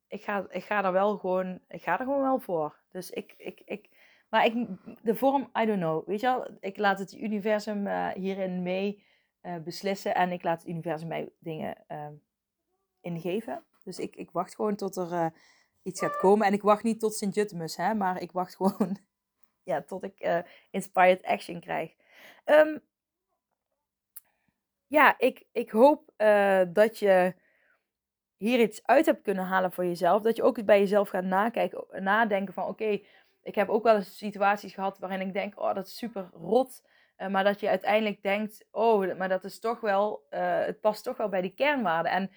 ik, 0.07 0.23
ga, 0.23 0.45
ik 0.49 0.63
ga 0.63 0.83
er 0.83 0.91
wel 0.91 1.17
gewoon, 1.17 1.61
ik 1.67 1.83
ga 1.83 1.99
er 1.99 2.05
gewoon 2.05 2.21
wel 2.21 2.39
voor. 2.39 2.79
Dus 2.89 3.09
ik, 3.09 3.33
ik, 3.37 3.61
ik 3.65 3.89
maar 4.29 4.45
ik, 4.45 4.67
de 5.01 5.15
vorm, 5.15 5.49
I 5.61 5.65
don't 5.65 5.79
know. 5.79 6.07
Weet 6.07 6.19
je 6.19 6.27
wel, 6.27 6.57
ik 6.59 6.77
laat 6.77 6.99
het 6.99 7.13
universum 7.13 7.87
uh, 7.87 8.07
hierin 8.07 8.61
mee 8.61 9.03
beslissen 9.63 10.15
en 10.15 10.31
ik 10.31 10.43
laat 10.43 10.59
het 10.59 10.69
universum 10.69 11.07
mij 11.07 11.29
dingen 11.39 11.83
uh, 11.87 12.07
ingeven. 13.01 13.65
Dus 13.83 13.99
ik, 13.99 14.15
ik 14.15 14.31
wacht 14.31 14.55
gewoon 14.55 14.75
tot 14.75 14.95
er 14.95 15.33
iets 15.85 15.99
gaat 15.99 16.17
komen. 16.17 16.47
En 16.47 16.53
ik 16.53 16.61
wacht 16.61 16.83
niet 16.83 16.99
tot 16.99 17.15
Sint-Juttemus, 17.15 17.77
maar 17.77 18.21
ik 18.21 18.31
wacht 18.31 18.55
gewoon 18.57 18.97
ja, 19.63 19.81
tot 19.81 20.03
ik 20.03 20.43
inspired 20.71 21.23
action 21.23 21.59
krijg. 21.59 21.95
Um, 22.45 22.81
ja, 24.87 25.15
ik, 25.17 25.45
ik 25.51 25.71
hoop 25.71 26.13
dat 26.67 26.99
je 26.99 27.35
hier 28.37 28.59
iets 28.59 28.85
uit 28.85 29.05
hebt 29.05 29.21
kunnen 29.21 29.45
halen 29.45 29.71
voor 29.71 29.85
jezelf. 29.85 30.21
Dat 30.21 30.35
je 30.35 30.43
ook 30.43 30.65
bij 30.65 30.79
jezelf 30.79 31.09
gaat 31.09 31.23
nakijken, 31.23 32.03
nadenken 32.03 32.53
van 32.53 32.67
oké, 32.67 32.99
ik 33.45 33.55
heb 33.55 33.69
ook 33.69 33.83
wel 33.83 33.95
eens 33.95 34.17
situaties 34.17 34.73
gehad 34.73 34.99
waarin 34.99 35.21
ik 35.21 35.33
denk, 35.33 35.59
oh, 35.59 35.73
dat 35.73 35.87
is 35.87 35.97
super 35.97 36.29
rot. 36.33 36.83
Uh, 37.17 37.27
maar 37.27 37.43
dat 37.43 37.59
je 37.59 37.69
uiteindelijk 37.69 38.21
denkt, 38.21 38.65
oh, 38.71 39.17
maar 39.17 39.29
dat 39.29 39.43
is 39.43 39.59
toch 39.59 39.79
wel, 39.79 40.25
het 40.29 40.79
past 40.79 41.03
toch 41.03 41.17
wel 41.17 41.29
bij 41.29 41.41
die 41.41 41.53
kernwaarden. 41.53 42.11
En 42.11 42.31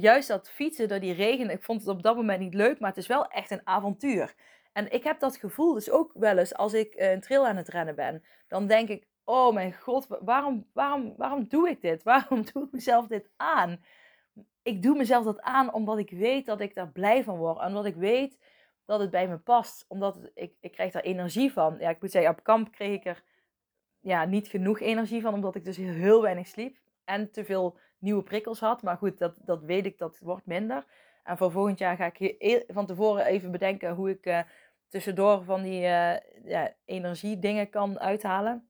juist 0.00 0.28
dat 0.28 0.50
fietsen 0.50 0.88
door 0.88 1.00
die 1.00 1.12
regen, 1.14 1.50
ik 1.50 1.62
vond 1.62 1.80
het 1.80 1.88
op 1.88 2.02
dat 2.02 2.16
moment 2.16 2.40
niet 2.40 2.54
leuk, 2.54 2.78
maar 2.78 2.88
het 2.88 2.98
is 2.98 3.06
wel 3.06 3.26
echt 3.26 3.50
een 3.50 3.66
avontuur. 3.66 4.34
En 4.72 4.92
ik 4.92 5.04
heb 5.04 5.20
dat 5.20 5.36
gevoel 5.36 5.74
dus 5.74 5.90
ook 5.90 6.12
wel 6.14 6.38
eens 6.38 6.54
als 6.54 6.72
ik 6.72 6.94
uh, 6.94 7.10
een 7.10 7.20
trail 7.20 7.46
aan 7.46 7.56
het 7.56 7.68
rennen 7.68 7.94
ben. 7.94 8.24
Dan 8.48 8.66
denk 8.66 8.88
ik, 8.88 9.06
oh 9.24 9.54
mijn 9.54 9.74
god, 9.74 10.06
waarom, 10.20 10.66
waarom, 10.72 11.14
waarom 11.16 11.48
doe 11.48 11.68
ik 11.68 11.80
dit? 11.80 12.02
Waarom 12.12 12.44
doe 12.52 12.64
ik 12.64 12.72
mezelf 12.72 13.06
dit 13.06 13.30
aan? 13.36 13.84
Ik 14.62 14.82
doe 14.82 14.96
mezelf 14.96 15.24
dat 15.24 15.40
aan 15.40 15.72
omdat 15.72 15.98
ik 15.98 16.10
weet 16.10 16.46
dat 16.46 16.60
ik 16.60 16.74
daar 16.74 16.88
blij 16.88 17.24
van 17.24 17.36
word. 17.36 17.58
Omdat 17.58 17.84
ik 17.84 17.94
weet 17.94 18.38
dat 18.84 19.00
het 19.00 19.10
bij 19.10 19.28
me 19.28 19.38
past. 19.38 19.84
Omdat 19.88 20.30
ik, 20.34 20.54
ik 20.60 20.72
krijg 20.72 20.92
daar 20.92 21.02
energie 21.02 21.52
van. 21.52 21.76
Ja, 21.78 21.90
ik 21.90 22.00
moet 22.00 22.10
zeggen, 22.10 22.30
op 22.30 22.42
kamp 22.42 22.72
kreeg 22.72 22.94
ik 22.94 23.04
er 23.04 23.22
ja, 24.00 24.24
niet 24.24 24.48
genoeg 24.48 24.80
energie 24.80 25.22
van. 25.22 25.34
Omdat 25.34 25.54
ik 25.54 25.64
dus 25.64 25.76
heel 25.76 26.22
weinig 26.22 26.46
sliep. 26.46 26.78
En 27.04 27.30
te 27.30 27.44
veel 27.44 27.78
nieuwe 28.04 28.22
prikkels 28.22 28.60
had. 28.60 28.82
Maar 28.82 28.96
goed, 28.96 29.18
dat, 29.18 29.34
dat 29.36 29.62
weet 29.62 29.86
ik, 29.86 29.98
dat 29.98 30.18
wordt 30.18 30.46
minder. 30.46 30.84
En 31.22 31.36
voor 31.36 31.50
volgend 31.50 31.78
jaar 31.78 31.96
ga 31.96 32.12
ik 32.14 32.64
van 32.68 32.86
tevoren 32.86 33.24
even 33.24 33.50
bedenken 33.50 33.94
hoe 33.94 34.10
ik 34.10 34.26
uh, 34.26 34.40
tussendoor 34.88 35.44
van 35.44 35.62
die 35.62 35.80
uh, 35.80 36.16
ja, 36.44 36.74
energie 36.84 37.68
kan 37.68 38.00
uithalen. 38.00 38.68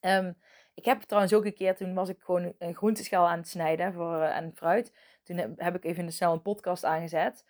Um, 0.00 0.36
ik 0.74 0.84
heb 0.84 1.02
trouwens 1.02 1.34
ook 1.34 1.44
een 1.44 1.54
keer, 1.54 1.76
toen 1.76 1.94
was 1.94 2.08
ik 2.08 2.20
gewoon 2.20 2.54
een 2.58 2.74
groenteschaal 2.74 3.28
aan 3.28 3.38
het 3.38 3.48
snijden 3.48 3.92
voor, 3.92 4.14
uh, 4.14 4.36
en 4.36 4.52
fruit. 4.54 4.94
Toen 5.22 5.36
heb, 5.56 5.74
ik 5.74 5.84
even 5.84 6.04
in 6.04 6.10
de 6.10 6.24
een 6.24 6.42
podcast 6.42 6.84
aangezet 6.84 7.44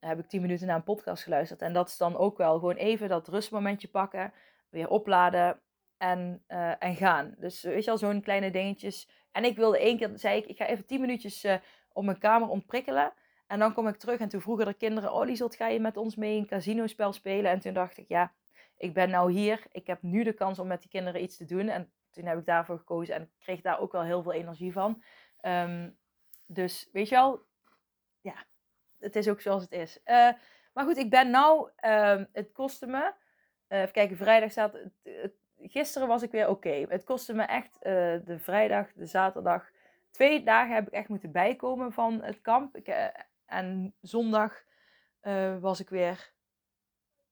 heb 0.00 0.18
ik 0.18 0.26
tien 0.26 0.40
minuten 0.40 0.66
naar 0.66 0.76
een 0.76 0.82
podcast 0.82 1.22
geluisterd. 1.22 1.62
En 1.62 1.72
dat 1.72 1.88
is 1.88 1.96
dan 1.96 2.16
ook 2.16 2.38
wel 2.38 2.58
gewoon 2.58 2.74
even 2.74 3.08
dat 3.08 3.28
rustmomentje 3.28 3.88
pakken, 3.88 4.32
weer 4.68 4.88
opladen 4.88 5.60
en, 5.96 6.42
en 6.78 6.96
gaan. 6.96 7.34
Dus 7.38 7.62
weet 7.62 7.84
je 7.84 7.90
al, 7.90 7.98
zo'n 7.98 8.22
kleine 8.22 8.50
dingetjes. 8.50 9.08
En 9.32 9.44
ik 9.44 9.56
wilde 9.56 9.78
één 9.78 9.96
keer, 9.96 10.10
zei 10.14 10.38
ik, 10.38 10.46
ik 10.46 10.56
ga 10.56 10.66
even 10.66 10.86
tien 10.86 11.00
minuutjes 11.00 11.44
uh, 11.44 11.54
op 11.92 12.04
mijn 12.04 12.18
kamer 12.18 12.48
ontprikkelen. 12.48 13.12
En 13.46 13.58
dan 13.58 13.72
kom 13.72 13.88
ik 13.88 13.96
terug 13.96 14.20
en 14.20 14.28
toen 14.28 14.40
vroegen 14.40 14.66
de 14.66 14.74
kinderen, 14.74 15.12
oh 15.12 15.24
Liesot, 15.24 15.54
ga 15.54 15.66
je 15.66 15.80
met 15.80 15.96
ons 15.96 16.16
mee 16.16 16.38
een 16.38 16.46
casino-spel 16.46 17.12
spelen? 17.12 17.50
En 17.50 17.60
toen 17.60 17.72
dacht 17.72 17.98
ik, 17.98 18.08
ja, 18.08 18.32
ik 18.76 18.94
ben 18.94 19.10
nou 19.10 19.32
hier. 19.32 19.62
Ik 19.72 19.86
heb 19.86 20.02
nu 20.02 20.22
de 20.22 20.32
kans 20.32 20.58
om 20.58 20.66
met 20.66 20.80
die 20.80 20.90
kinderen 20.90 21.22
iets 21.22 21.36
te 21.36 21.44
doen. 21.44 21.68
En 21.68 21.92
toen 22.10 22.24
heb 22.24 22.38
ik 22.38 22.46
daarvoor 22.46 22.78
gekozen 22.78 23.14
en 23.14 23.30
kreeg 23.38 23.60
daar 23.60 23.80
ook 23.80 23.92
wel 23.92 24.02
heel 24.02 24.22
veel 24.22 24.32
energie 24.32 24.72
van. 24.72 25.02
Um, 25.42 25.98
dus 26.46 26.88
weet 26.92 27.08
je 27.08 27.14
wel, 27.14 27.42
ja, 28.20 28.34
het 28.98 29.16
is 29.16 29.28
ook 29.28 29.40
zoals 29.40 29.62
het 29.62 29.72
is. 29.72 29.98
Uh, 30.06 30.30
maar 30.72 30.84
goed, 30.84 30.96
ik 30.96 31.10
ben 31.10 31.30
nou, 31.30 31.70
uh, 31.84 32.22
het 32.32 32.52
kostte 32.52 32.86
me, 32.86 33.12
uh, 33.68 33.80
even 33.80 33.92
kijken, 33.92 34.16
vrijdag 34.16 34.50
staat, 34.50 34.72
het, 35.02 35.34
gisteren 35.62 36.08
was 36.08 36.22
ik 36.22 36.30
weer 36.30 36.48
oké. 36.48 36.84
Het 36.88 37.04
kostte 37.04 37.34
me 37.34 37.42
echt 37.42 37.74
uh, 37.76 37.82
de 38.24 38.38
vrijdag, 38.38 38.92
de 38.92 39.06
zaterdag, 39.06 39.70
twee 40.10 40.42
dagen 40.42 40.74
heb 40.74 40.86
ik 40.86 40.92
echt 40.92 41.08
moeten 41.08 41.32
bijkomen 41.32 41.92
van 41.92 42.22
het 42.22 42.40
kamp. 42.40 42.76
Ik, 42.76 43.12
en 43.46 43.94
zondag 44.00 44.62
was 45.60 45.80
ik 45.80 45.88
weer, 45.88 46.32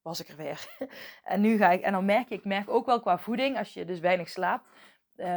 was 0.02 0.20
ik 0.20 0.28
er 0.28 0.36
weer. 0.36 0.66
en 1.24 1.40
nu 1.40 1.56
ga 1.56 1.70
ik, 1.70 1.82
en 1.82 1.92
dan 1.92 2.04
merk 2.04 2.28
je, 2.28 2.34
ik 2.34 2.44
merk 2.44 2.68
ook 2.68 2.86
wel 2.86 3.00
qua 3.00 3.18
voeding, 3.18 3.58
als 3.58 3.74
je 3.74 3.84
dus 3.84 4.00
weinig 4.00 4.28
slaapt, 4.28 4.68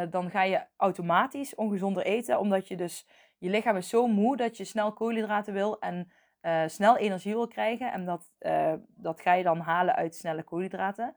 dan 0.10 0.30
ga 0.30 0.44
je 0.44 0.66
automatisch 0.78 1.56
ongezonder 1.56 2.04
eten, 2.04 2.40
omdat 2.40 2.68
je 2.68 2.76
dus, 2.76 3.08
je 3.38 3.50
lichaam 3.50 3.78
is 3.78 3.90
zo 3.90 4.08
moe 4.08 4.38
dat 4.38 4.58
je 4.58 4.64
snel 4.64 4.94
koolhydraten 4.94 5.54
wil 5.54 5.80
en 5.80 6.12
snel 6.70 6.98
energie 6.98 7.34
wil 7.34 7.48
krijgen. 7.48 7.92
En 7.92 8.06
dat, 8.06 8.32
dat 8.88 9.22
ga 9.22 9.34
je 9.34 9.44
dan 9.44 9.60
halen 9.60 9.96
uit 9.96 10.16
snelle 10.16 10.44
koolhydraten. 10.44 11.16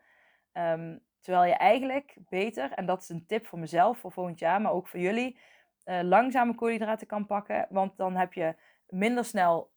Um, 0.52 1.03
terwijl 1.24 1.44
je 1.44 1.56
eigenlijk 1.56 2.16
beter, 2.28 2.72
en 2.72 2.86
dat 2.86 3.02
is 3.02 3.08
een 3.08 3.26
tip 3.26 3.46
voor 3.46 3.58
mezelf 3.58 3.98
voor 3.98 4.12
volgend 4.12 4.38
jaar, 4.38 4.60
maar 4.60 4.72
ook 4.72 4.88
voor 4.88 5.00
jullie, 5.00 5.38
uh, 5.84 6.00
langzame 6.02 6.54
koolhydraten 6.54 7.06
kan 7.06 7.26
pakken. 7.26 7.66
Want 7.70 7.96
dan 7.96 8.16
heb 8.16 8.32
je 8.32 8.54
minder 8.88 9.24
snel 9.24 9.72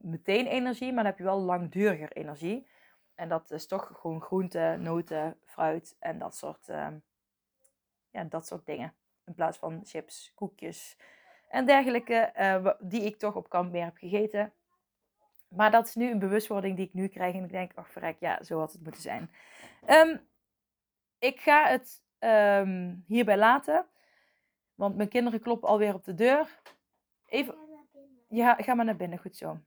meteen 0.00 0.46
energie, 0.46 0.86
maar 0.86 1.02
dan 1.02 1.12
heb 1.12 1.18
je 1.18 1.24
wel 1.24 1.40
langduriger 1.40 2.12
energie. 2.12 2.68
En 3.14 3.28
dat 3.28 3.50
is 3.50 3.66
toch 3.66 3.90
gewoon 4.00 4.20
groenten, 4.20 4.82
noten, 4.82 5.36
fruit 5.44 5.96
en 5.98 6.18
dat 6.18 6.36
soort, 6.36 6.68
ehm, 6.68 6.94
ja, 8.10 8.24
dat 8.24 8.46
soort 8.46 8.66
dingen. 8.66 8.94
In 9.26 9.34
plaats 9.34 9.58
van 9.58 9.80
chips, 9.84 10.32
koekjes 10.34 10.96
en 11.48 11.66
dergelijke, 11.66 12.32
die 12.80 13.02
ik 13.02 13.18
toch 13.18 13.34
op 13.34 13.48
kamp 13.48 13.72
meer 13.72 13.84
heb 13.84 13.96
gegeten. 13.96 14.52
Maar 15.48 15.70
dat 15.70 15.86
is 15.86 15.94
nu 15.94 16.10
een 16.10 16.18
bewustwording 16.18 16.76
die 16.76 16.86
ik 16.86 16.94
nu 16.94 17.08
krijg. 17.08 17.34
En 17.34 17.44
ik 17.44 17.50
denk, 17.50 17.72
ach 17.74 17.90
verrek, 17.90 18.16
ja, 18.20 18.42
zo 18.42 18.58
had 18.58 18.72
het 18.72 18.82
moeten 18.82 19.02
zijn. 19.02 19.30
Um, 19.88 20.28
ik 21.20 21.40
ga 21.40 21.68
het 21.68 22.02
um, 22.18 23.04
hierbij 23.06 23.36
laten. 23.36 23.86
Want 24.74 24.96
mijn 24.96 25.08
kinderen 25.08 25.40
kloppen 25.40 25.68
alweer 25.68 25.94
op 25.94 26.04
de 26.04 26.14
deur. 26.14 26.60
Even. 27.26 27.54
Ja, 28.28 28.54
ga 28.54 28.74
maar 28.74 28.84
naar 28.84 28.96
binnen, 28.96 29.18
goed 29.18 29.36
zo. 29.36 29.58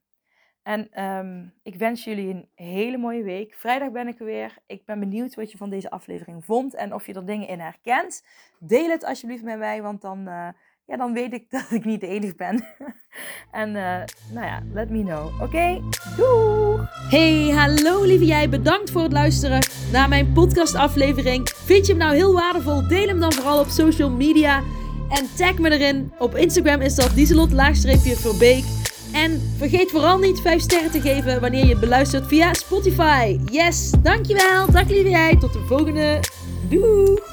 En 0.63 1.03
um, 1.03 1.53
ik 1.63 1.75
wens 1.75 2.03
jullie 2.03 2.33
een 2.33 2.49
hele 2.55 2.97
mooie 2.97 3.23
week. 3.23 3.53
Vrijdag 3.55 3.91
ben 3.91 4.07
ik 4.07 4.19
er 4.19 4.25
weer. 4.25 4.57
Ik 4.65 4.85
ben 4.85 4.99
benieuwd 4.99 5.35
wat 5.35 5.51
je 5.51 5.57
van 5.57 5.69
deze 5.69 5.89
aflevering 5.89 6.45
vond. 6.45 6.73
En 6.73 6.93
of 6.93 7.05
je 7.05 7.13
er 7.13 7.25
dingen 7.25 7.47
in 7.47 7.59
herkent. 7.59 8.25
Deel 8.59 8.89
het 8.89 9.03
alsjeblieft 9.03 9.43
met 9.43 9.57
mij, 9.57 9.81
want 9.81 10.01
dan... 10.01 10.27
Uh, 10.27 10.49
ja, 10.86 10.97
dan 10.97 11.13
weet 11.13 11.34
ik 11.34 11.45
dat 11.55 11.71
ik 11.71 11.86
niet 11.86 12.01
de 12.01 12.07
enige 12.07 12.36
ben. 12.36 12.65
en 13.61 13.69
uh, 13.69 14.01
nou 14.31 14.45
ja, 14.45 14.61
let 14.73 14.89
me 14.89 15.03
know. 15.03 15.34
Oké, 15.34 15.43
okay? 15.43 15.81
doei! 16.17 16.88
Hey, 17.09 17.49
hallo 17.55 18.03
lieve 18.03 18.25
jij. 18.25 18.49
Bedankt 18.49 18.91
voor 18.91 19.01
het 19.01 19.11
luisteren 19.11 19.59
naar 19.91 20.09
mijn 20.09 20.31
podcastaflevering. 20.34 21.49
Vind 21.49 21.86
je 21.86 21.91
hem 21.91 22.01
nou 22.01 22.15
heel 22.15 22.34
waardevol? 22.34 22.88
Deel 22.88 23.07
hem 23.07 23.19
dan 23.19 23.34
vooral 23.34 23.59
op 23.59 23.67
social 23.67 24.09
media. 24.09 24.63
En 25.09 25.27
tag 25.36 25.57
me 25.57 25.71
erin. 25.71 26.11
Op 26.17 26.36
Instagram 26.36 26.81
is 26.81 26.95
dat 26.95 27.15
dieselot-verbeek. 27.15 28.63
En 29.13 29.53
vergeet 29.57 29.91
vooral 29.91 30.17
niet 30.17 30.41
5 30.41 30.61
sterren 30.61 30.91
te 30.91 31.01
geven 31.01 31.41
wanneer 31.41 31.65
je 31.65 31.77
beluistert 31.77 32.27
via 32.27 32.53
Spotify. 32.53 33.39
Yes, 33.51 33.91
dankjewel. 34.03 34.71
Dag 34.71 34.89
lieve 34.89 35.09
jij. 35.09 35.38
Tot 35.38 35.53
de 35.53 35.65
volgende. 35.67 36.19
Doei! 36.69 37.32